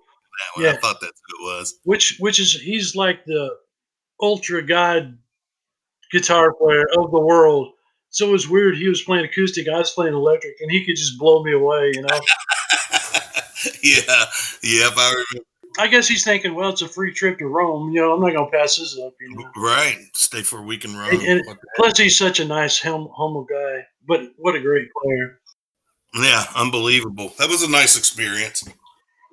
one, 0.55 0.65
I 0.65 0.73
thought 0.73 0.97
that's 1.01 1.21
who 1.27 1.45
it 1.45 1.57
was. 1.57 1.75
which 1.83 2.17
which 2.19 2.39
is 2.39 2.53
he's 2.53 2.95
like 2.95 3.25
the 3.25 3.49
ultra 4.21 4.65
god 4.65 5.17
guitar 6.11 6.53
player 6.53 6.85
of 6.97 7.11
the 7.11 7.19
world. 7.19 7.73
So 8.09 8.27
it 8.27 8.31
was 8.31 8.49
weird. 8.49 8.75
He 8.75 8.89
was 8.89 9.01
playing 9.03 9.25
acoustic, 9.25 9.67
I 9.69 9.77
was 9.77 9.91
playing 9.91 10.13
electric, 10.13 10.55
and 10.59 10.69
he 10.69 10.85
could 10.85 10.97
just 10.97 11.17
blow 11.17 11.43
me 11.43 11.53
away. 11.53 11.91
You 11.93 12.01
know, 12.01 12.07
yeah, 13.83 14.25
yep. 14.63 14.93
I 14.97 15.09
remember. 15.11 15.45
I 15.79 15.87
guess 15.87 16.05
he's 16.07 16.25
thinking, 16.25 16.53
well, 16.53 16.69
it's 16.69 16.81
a 16.81 16.87
free 16.87 17.13
trip 17.13 17.39
to 17.39 17.47
Rome. 17.47 17.91
You 17.91 18.01
know, 18.01 18.13
I'm 18.13 18.21
not 18.21 18.33
gonna 18.33 18.51
pass 18.51 18.75
this 18.75 18.99
up. 18.99 19.13
You 19.21 19.35
know, 19.35 19.49
Right, 19.55 19.99
stay 20.15 20.41
for 20.41 20.59
a 20.59 20.63
week 20.63 20.83
in 20.83 20.95
Rome. 20.95 21.11
And- 21.13 21.21
and- 21.23 21.57
plus 21.77 21.97
he's 21.97 22.17
such 22.17 22.39
a 22.41 22.45
nice, 22.45 22.77
hum- 22.79 23.09
humble 23.15 23.45
guy. 23.45 23.85
But 24.05 24.31
what 24.37 24.55
a 24.55 24.59
great 24.59 24.89
player. 25.01 25.39
yeah, 26.15 26.43
unbelievable. 26.55 27.33
That 27.39 27.49
was 27.49 27.63
a 27.63 27.69
nice 27.69 27.97
experience. 27.97 28.63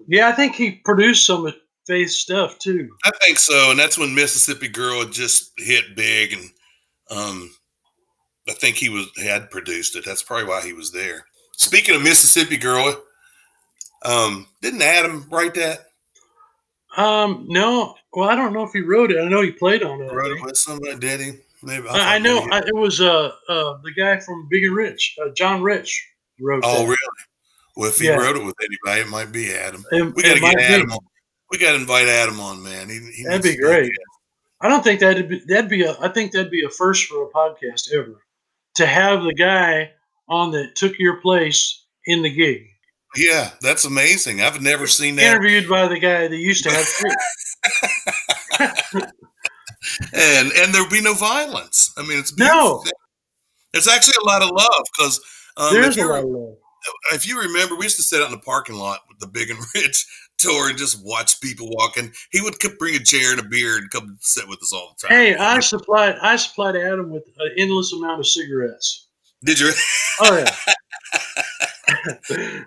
Yeah, 0.07 0.29
I 0.29 0.33
think 0.33 0.55
he 0.55 0.73
produced 0.85 1.27
some 1.27 1.45
of 1.47 1.55
Faith's 1.89 2.17
stuff 2.17 2.59
too. 2.61 2.89
I 3.05 3.11
think 3.21 3.39
so, 3.39 3.71
and 3.73 3.79
that's 3.79 3.99
when 3.99 4.15
Mississippi 4.15 4.69
Girl 4.69 5.05
just 5.07 5.51
hit 5.57 5.97
big, 5.97 6.35
and 6.35 6.51
um, 7.11 7.51
I 8.49 8.53
think 8.53 8.77
he 8.77 8.89
was 8.91 9.07
had 9.17 9.51
produced 9.51 9.97
it. 9.97 10.05
That's 10.05 10.23
probably 10.23 10.47
why 10.47 10.61
he 10.63 10.73
was 10.73 10.93
there. 10.93 11.25
Speaking 11.57 11.97
of 11.97 12.03
Mississippi 12.03 12.59
Girl, 12.59 13.03
um, 14.05 14.47
didn't 14.63 14.83
Adam 14.83 15.27
write 15.31 15.55
that? 15.55 15.87
Um, 16.97 17.47
no, 17.49 17.95
well, 18.13 18.29
I 18.29 18.35
don't 18.35 18.53
know 18.53 18.63
if 18.63 18.73
he 18.73 18.81
wrote 18.81 19.13
it. 19.13 19.21
I 19.21 19.29
know 19.29 19.43
he 19.43 19.53
played 19.53 19.83
on 19.83 20.01
it. 20.01 20.11
I 20.11 20.15
Wrote 20.15 20.37
it 20.37 20.43
with 20.43 20.57
somebody, 20.57 20.99
did 20.99 21.21
he? 21.21 21.33
Maybe 21.63 21.89
I, 21.89 22.17
I 22.17 22.19
know 22.19 22.47
I, 22.51 22.59
it 22.59 22.75
was 22.75 23.01
uh, 23.01 23.33
uh 23.49 23.79
the 23.83 23.93
guy 23.97 24.21
from 24.21 24.49
Big 24.49 24.65
and 24.65 24.75
Rich, 24.75 25.17
uh, 25.23 25.31
John 25.37 25.63
Rich, 25.63 26.07
wrote 26.41 26.63
oh, 26.65 26.79
that. 26.79 26.85
really? 26.85 26.97
Well, 27.77 27.89
if 27.89 27.99
he 27.99 28.07
Yeah. 28.07 28.17
wrote 28.17 28.37
it 28.37 28.45
with 28.45 28.55
anybody, 28.61 29.03
it 29.03 29.09
might 29.09 29.33
be 29.33 29.53
Adam. 29.53 29.85
It- 29.91 30.15
We 30.15 30.23
got 30.23 30.35
to 30.35 30.41
get 30.41 30.57
be. 30.57 30.63
Adam 30.63 30.93
on. 30.93 30.99
We 31.51 31.59
got 31.59 31.71
to 31.73 31.77
invite 31.77 32.09
Adam 32.09 32.41
on, 32.41 32.63
man. 32.63 32.89
He, 32.89 32.99
he 33.13 33.25
That'd 33.25 33.43
be 33.43 33.57
great. 33.57 33.93
I 34.61 34.69
don't 34.69 34.83
think 34.83 35.01
that'd 35.01 35.29
be 35.29 35.41
that'd 35.47 35.71
be 35.71 35.85
a 35.85 35.97
I 36.01 36.09
think 36.09 36.33
that'd 36.33 36.51
be 36.51 36.65
a 36.65 36.71
first 36.71 37.07
for 37.07 37.25
a 37.25 37.31
podcast 37.31 37.93
ever 37.93 38.21
to 38.75 38.87
have 38.87 39.23
the 39.23 39.35
guy 39.35 39.93
on 40.29 40.51
that 40.53 40.75
took 40.75 40.99
your 40.99 41.21
place 41.21 41.85
in 42.07 42.23
the 42.23 42.31
gig 42.31 42.67
Yeah, 43.17 43.51
that's 43.63 43.85
amazing. 43.85 44.41
I've 44.43 44.61
never 44.63 44.87
seen 44.87 45.17
that. 45.17 45.25
interviewed 45.37 45.69
by 45.69 45.89
the 45.89 45.99
guy 45.99 46.29
that 46.29 46.37
used 46.37 46.65
to 46.65 46.71
have 46.71 46.87
and 50.13 50.53
and 50.53 50.75
there'd 50.75 50.91
be 50.91 51.01
no 51.01 51.15
violence. 51.15 51.93
I 51.97 52.03
mean, 52.03 52.19
it's 52.19 52.37
No. 52.37 52.79
beautiful. 52.83 52.99
There's 53.73 53.89
actually 53.89 54.15
a 54.23 54.27
lot 54.27 54.43
of 54.43 54.51
love 54.51 54.85
because 54.97 55.21
um, 55.57 55.67
if 55.69 55.73
There's 55.83 55.97
a 55.99 56.07
lot 56.07 56.19
of 56.25 56.31
love. 56.31 56.57
if 57.13 57.27
you 57.27 57.41
remember, 57.41 57.77
we 57.77 57.85
used 57.85 57.97
to 57.97 58.03
sit 58.03 58.21
out 58.21 58.27
in 58.27 58.33
the 58.33 58.39
parking 58.39 58.77
lot 58.77 59.01
with 59.09 59.19
the 59.19 59.27
Big 59.27 59.51
and 59.51 59.59
Rich 59.75 60.07
tour 60.39 60.69
and 60.69 60.79
just 60.79 61.05
watch 61.05 61.41
people 61.41 61.69
walking. 61.73 62.13
He 62.31 62.41
would 62.41 62.55
bring 62.79 62.95
a 62.95 63.01
chair 63.01 63.33
and 63.33 63.41
a 63.41 63.45
beer 63.45 63.77
and 63.79 63.91
come 63.91 64.17
sit 64.21 64.49
with 64.49 64.59
us 64.63 64.73
all 64.73 64.95
the 65.01 65.09
time. 65.09 65.17
Hey, 65.17 65.35
I 65.37 65.61
supplied 65.61 66.17
I 66.23 66.37
supplied 66.37 66.77
Adam 66.77 67.11
with 67.11 67.25
an 67.39 67.51
endless 67.59 67.93
amount 67.93 68.21
of 68.21 68.27
cigarettes. 68.27 69.09
Did 69.45 69.59
you? 69.61 69.71
Oh 70.21 70.37
yeah. 70.39 70.55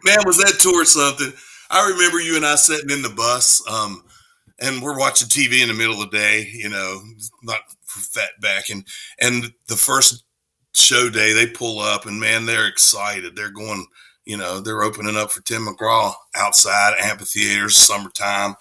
Man, 0.03 0.19
was 0.25 0.37
that 0.37 0.57
tour 0.59 0.85
something? 0.85 1.33
I 1.69 1.89
remember 1.89 2.19
you 2.19 2.35
and 2.35 2.45
I 2.45 2.55
sitting 2.55 2.89
in 2.89 3.01
the 3.01 3.09
bus, 3.09 3.63
um, 3.69 4.03
and 4.59 4.81
we're 4.81 4.97
watching 4.97 5.27
TV 5.27 5.61
in 5.61 5.67
the 5.67 5.73
middle 5.73 6.01
of 6.01 6.11
the 6.11 6.17
day, 6.17 6.49
you 6.53 6.69
know, 6.69 7.01
not 7.43 7.61
for 7.83 7.99
fat 7.99 8.29
back, 8.41 8.69
and 8.69 8.85
and 9.19 9.51
the 9.67 9.77
first 9.77 10.23
show 10.73 11.09
day 11.09 11.33
they 11.33 11.47
pull 11.47 11.79
up, 11.79 12.05
and 12.05 12.19
man, 12.19 12.45
they're 12.45 12.67
excited. 12.67 13.35
They're 13.35 13.51
going, 13.51 13.85
you 14.25 14.37
know, 14.37 14.59
they're 14.59 14.83
opening 14.83 15.15
up 15.15 15.31
for 15.31 15.41
Tim 15.41 15.65
McGraw 15.65 16.13
outside 16.35 16.93
amphitheaters, 17.01 17.77
summertime, 17.77 18.55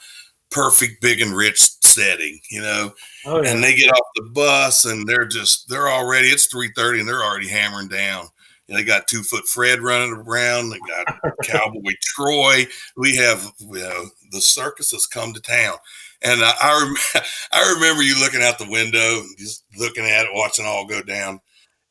perfect, 0.51 1.01
big 1.01 1.21
and 1.21 1.37
rich 1.37 1.61
setting, 1.83 2.41
you 2.51 2.61
know. 2.61 2.93
Oh 3.25 3.43
yeah. 3.43 3.51
And 3.51 3.63
they 3.63 3.75
get 3.75 3.93
off 3.93 4.07
the 4.15 4.31
bus, 4.33 4.85
and 4.85 5.07
they're 5.09 5.27
just 5.27 5.69
they're 5.69 5.89
already 5.89 6.29
it's 6.29 6.47
three 6.47 6.71
thirty, 6.77 7.01
and 7.01 7.09
they're 7.09 7.25
already 7.25 7.49
hammering 7.49 7.89
down. 7.89 8.29
And 8.71 8.79
they 8.79 8.85
got 8.85 9.09
two 9.09 9.23
foot 9.25 9.49
Fred 9.49 9.81
running 9.83 10.13
around. 10.13 10.71
They 10.71 10.79
got 10.79 11.37
Cowboy 11.45 11.93
Troy. 12.01 12.67
We 12.97 13.17
have 13.17 13.51
you 13.59 13.81
know 13.81 14.05
the 14.31 14.41
circus 14.41 14.93
has 14.93 15.07
come 15.09 15.33
to 15.35 15.41
town. 15.43 15.75
And 16.23 16.41
I, 16.43 16.53
I, 16.63 16.83
rem- 16.85 17.23
I 17.53 17.73
remember 17.75 18.03
you 18.03 18.19
looking 18.21 18.43
out 18.43 18.59
the 18.59 18.71
window, 18.71 19.23
just 19.39 19.65
looking 19.77 20.05
at 20.05 20.27
it, 20.27 20.31
watching 20.33 20.65
it 20.67 20.69
all 20.69 20.87
go 20.87 21.03
down. 21.03 21.41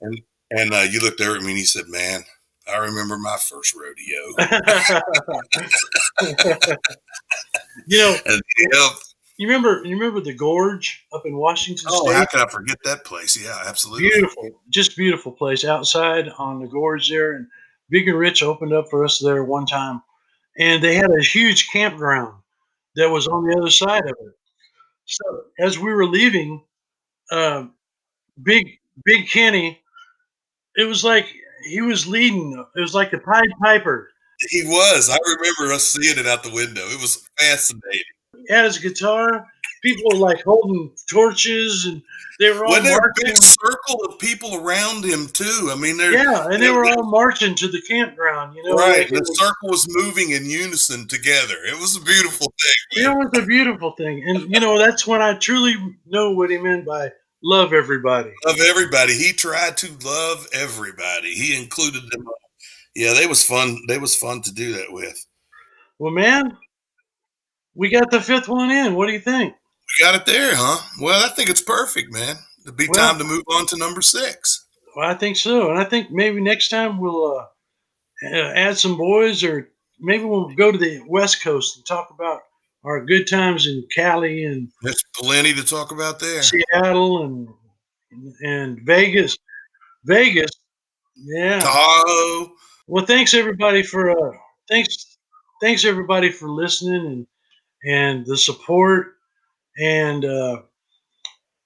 And 0.02 0.22
and 0.52 0.74
uh, 0.74 0.86
you 0.90 1.02
looked 1.02 1.20
over 1.22 1.36
at 1.36 1.42
me 1.44 1.50
and 1.50 1.60
you 1.60 1.66
said, 1.66 1.90
"Man, 1.90 2.22
I 2.72 2.78
remember 2.78 3.18
my 3.18 3.38
first 3.38 3.76
rodeo." 3.76 4.36
you 7.88 7.98
know, 7.98 8.16
And, 8.26 8.42
yeah, 8.72 8.90
you 9.40 9.48
remember 9.48 9.82
you 9.86 9.98
remember 9.98 10.20
the 10.20 10.34
gorge 10.34 11.06
up 11.14 11.26
in 11.26 11.38
Washington 11.38 11.88
oh, 11.90 12.06
State? 12.06 12.18
how 12.18 12.26
could 12.26 12.42
I 12.42 12.50
forget 12.50 12.78
that 12.84 13.06
place? 13.06 13.42
Yeah, 13.42 13.58
absolutely. 13.66 14.10
beautiful, 14.10 14.50
just 14.68 14.98
beautiful 14.98 15.32
place 15.32 15.64
outside 15.64 16.28
on 16.38 16.60
the 16.60 16.68
gorge 16.68 17.10
there. 17.10 17.36
And 17.36 17.48
Big 17.90 18.10
and 18.10 18.20
Rich 18.20 18.44
opened 18.44 18.74
up 18.74 18.90
for 18.90 19.06
us 19.06 19.18
there 19.18 19.46
one 19.46 19.66
time, 19.66 20.04
and 20.60 20.84
they 20.84 20.94
had 20.94 21.10
a 21.10 21.24
huge 21.24 21.70
campground 21.72 22.36
that 22.98 23.10
was 23.10 23.30
on 23.30 23.48
the 23.48 23.58
other 23.58 23.70
side 23.70 24.04
of 24.04 24.10
it. 24.10 24.34
So 25.06 25.24
as 25.58 25.80
we 25.80 25.94
were 25.94 26.06
leaving, 26.06 26.62
uh, 27.32 27.68
Big 28.44 28.78
Big 29.06 29.30
Kenny, 29.30 29.80
it 30.76 30.84
was 30.84 31.06
like 31.06 31.28
he 31.64 31.80
was 31.80 32.06
leading. 32.06 32.62
It 32.76 32.82
was 32.82 32.94
like 32.94 33.12
the 33.12 33.20
Pied 33.20 33.48
Piper. 33.64 34.10
He 34.50 34.66
was. 34.66 35.10
I 35.10 35.18
remember 35.26 35.74
us 35.74 35.86
seeing 35.86 36.18
it 36.18 36.28
out 36.28 36.44
the 36.44 36.52
window. 36.52 36.82
It 36.88 37.00
was 37.00 37.26
fascinating. 37.40 38.04
Had 38.50 38.66
his 38.66 38.78
guitar. 38.78 39.46
People 39.82 40.12
were 40.12 40.18
like 40.18 40.44
holding 40.44 40.92
torches, 41.10 41.86
and 41.86 42.02
they 42.40 42.50
were 42.52 42.66
all 42.66 42.72
Wasn't 42.72 42.88
there 42.88 42.98
a 42.98 43.14
big 43.24 43.38
circle 43.38 44.04
of 44.06 44.20
people 44.20 44.56
around 44.56 45.06
him 45.06 45.28
too? 45.28 45.70
I 45.72 45.76
mean, 45.80 45.96
they're 45.96 46.12
Yeah, 46.12 46.48
and 46.50 46.62
they 46.62 46.70
were 46.70 46.86
all 46.86 47.04
marching 47.10 47.56
to 47.56 47.68
the 47.70 47.82
campground. 47.88 48.56
You 48.58 48.64
know, 48.64 48.76
right. 48.76 49.00
like 49.00 49.10
The 49.10 49.20
was- 49.20 49.40
circle 49.40 49.70
was 49.70 49.86
moving 49.90 50.32
in 50.32 50.50
unison 50.50 51.08
together. 51.08 51.56
It 51.66 51.80
was 51.80 51.96
a 51.96 52.02
beautiful 52.02 52.54
thing. 52.62 53.04
Know, 53.06 53.22
it's 53.22 53.38
a 53.38 53.46
beautiful 53.46 53.92
thing, 53.92 54.22
and 54.28 54.54
you 54.54 54.60
know 54.60 54.78
that's 54.78 55.08
when 55.08 55.22
I 55.22 55.36
truly 55.36 55.76
know 56.08 56.32
what 56.32 56.50
he 56.50 56.58
meant 56.58 56.86
by 56.86 57.12
love 57.42 57.72
everybody. 57.72 58.34
Love 58.46 58.58
everybody. 58.68 59.14
He 59.14 59.32
tried 59.32 59.78
to 59.78 59.88
love 60.06 60.46
everybody. 60.52 61.34
He 61.34 61.56
included 61.58 62.02
them. 62.12 62.28
all. 62.28 62.34
Yeah, 62.96 63.14
they 63.14 63.28
was 63.28 63.42
fun. 63.44 63.78
They 63.88 63.98
was 63.98 64.16
fun 64.16 64.42
to 64.42 64.52
do 64.54 64.74
that 64.74 64.92
with. 64.92 65.26
Well, 66.00 66.12
man, 66.12 66.58
we 67.80 67.90
got 67.90 68.12
the 68.12 68.22
fifth 68.22 68.48
one 68.50 68.70
in. 68.72 68.94
What 68.96 69.08
do 69.08 69.14
you 69.14 69.20
think? 69.20 69.54
We 69.54 70.04
got 70.06 70.16
it 70.16 70.26
there, 70.26 70.52
huh? 70.56 70.78
Well, 71.02 71.26
I 71.26 71.30
think 71.30 71.50
it's 71.50 71.62
perfect, 71.62 72.12
man. 72.12 72.36
It'd 72.66 72.78
be 72.78 72.88
Well- 72.90 73.00
time 73.10 73.18
to 73.20 73.24
move 73.24 73.44
on 73.48 73.66
to 73.68 73.78
number 73.78 74.02
six. 74.02 74.66
Well, 74.96 75.10
I 75.10 75.14
think 75.14 75.38
so, 75.38 75.70
and 75.70 75.80
I 75.80 75.86
think 75.86 76.12
maybe 76.12 76.42
next 76.42 76.70
time 76.70 77.00
we'll 77.00 77.38
uh, 77.38 77.46
uh, 78.28 78.52
add 78.56 78.78
some 78.78 78.98
boys, 78.98 79.44
or 79.44 79.70
maybe 80.00 80.26
we'll 80.26 80.50
go 80.56 80.72
to 80.72 80.78
the 80.78 81.02
West 81.08 81.42
Coast 81.44 81.78
and 81.78 81.86
talk 81.86 82.10
about 82.12 82.42
our 82.84 83.06
good 83.06 83.26
times 83.30 83.68
in 83.68 83.86
Cali 83.96 84.44
and 84.46 84.70
There's 84.82 85.04
plenty 85.16 85.54
to 85.54 85.64
talk 85.64 85.92
about 85.92 86.20
there. 86.20 86.42
Seattle 86.44 87.24
and 87.24 87.48
and 88.44 88.80
Vegas. 88.86 89.38
Vegas, 90.06 90.50
yeah. 91.16 91.60
Tahoe. 91.60 92.52
Well, 92.88 93.06
thanks 93.06 93.34
everybody 93.34 93.84
for 93.84 94.10
uh, 94.12 94.38
thanks 94.70 95.18
thanks 95.62 95.86
everybody 95.86 96.32
for 96.32 96.50
listening 96.50 97.06
and 97.06 97.28
and 97.86 98.26
the 98.26 98.38
support. 98.38 99.16
And 99.78 100.26
uh, 100.26 100.62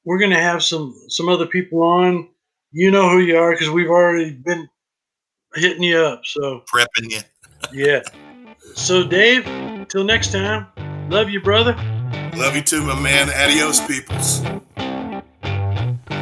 we're 0.05 0.19
gonna 0.19 0.39
have 0.39 0.63
some 0.63 0.93
some 1.09 1.29
other 1.29 1.45
people 1.45 1.81
on. 1.81 2.29
You 2.71 2.91
know 2.91 3.09
who 3.09 3.19
you 3.19 3.37
are 3.37 3.51
because 3.51 3.69
we've 3.69 3.89
already 3.89 4.31
been 4.31 4.67
hitting 5.55 5.83
you 5.83 5.99
up. 5.99 6.25
So 6.25 6.63
prepping 6.73 7.11
you. 7.11 7.19
yeah. 7.73 8.01
So 8.75 9.03
Dave, 9.07 9.45
till 9.89 10.03
next 10.03 10.31
time. 10.31 10.67
Love 11.09 11.29
you, 11.29 11.41
brother. 11.41 11.75
Love 12.35 12.55
you 12.55 12.61
too, 12.61 12.81
my 12.81 12.99
man. 12.99 13.29
Adios, 13.29 13.85
peoples. 13.85 14.39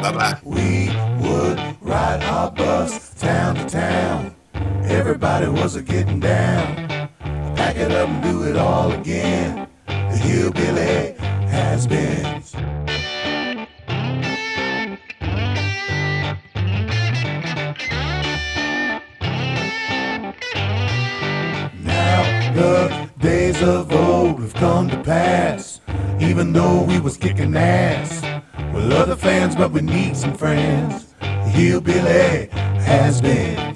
Bye 0.02 0.12
bye. 0.12 0.40
We 0.44 0.90
would 1.22 1.78
ride 1.82 2.24
our 2.24 2.52
bus 2.52 3.14
town 3.14 3.56
to 3.56 3.66
town. 3.66 4.36
Everybody 4.84 5.48
was 5.48 5.76
a 5.76 5.82
getting 5.82 6.20
down. 6.20 6.76
Pack 7.56 7.78
it 7.78 7.92
up 7.92 8.10
and 8.10 8.24
do 8.24 8.44
it 8.44 8.58
all 8.58 8.92
again. 8.92 9.68
The 10.22 10.28
hillbilly 10.28 11.16
has 11.50 11.88
been. 11.88 12.44
Now 21.84 22.54
the 22.54 23.10
days 23.20 23.62
of 23.64 23.92
old 23.92 24.42
have 24.42 24.54
come 24.54 24.90
to 24.90 25.02
pass. 25.02 25.82
Even 26.20 26.54
though 26.54 26.84
we 26.84 27.00
was 27.00 27.18
kicking 27.18 27.56
ass, 27.56 28.22
we're 28.74 28.94
other 28.94 29.16
fans, 29.16 29.56
but 29.56 29.72
we 29.72 29.82
need 29.82 30.16
some 30.16 30.36
friends. 30.36 31.16
The 31.20 31.50
hillbilly 31.50 32.50
has 32.84 33.22
been. 33.22 33.71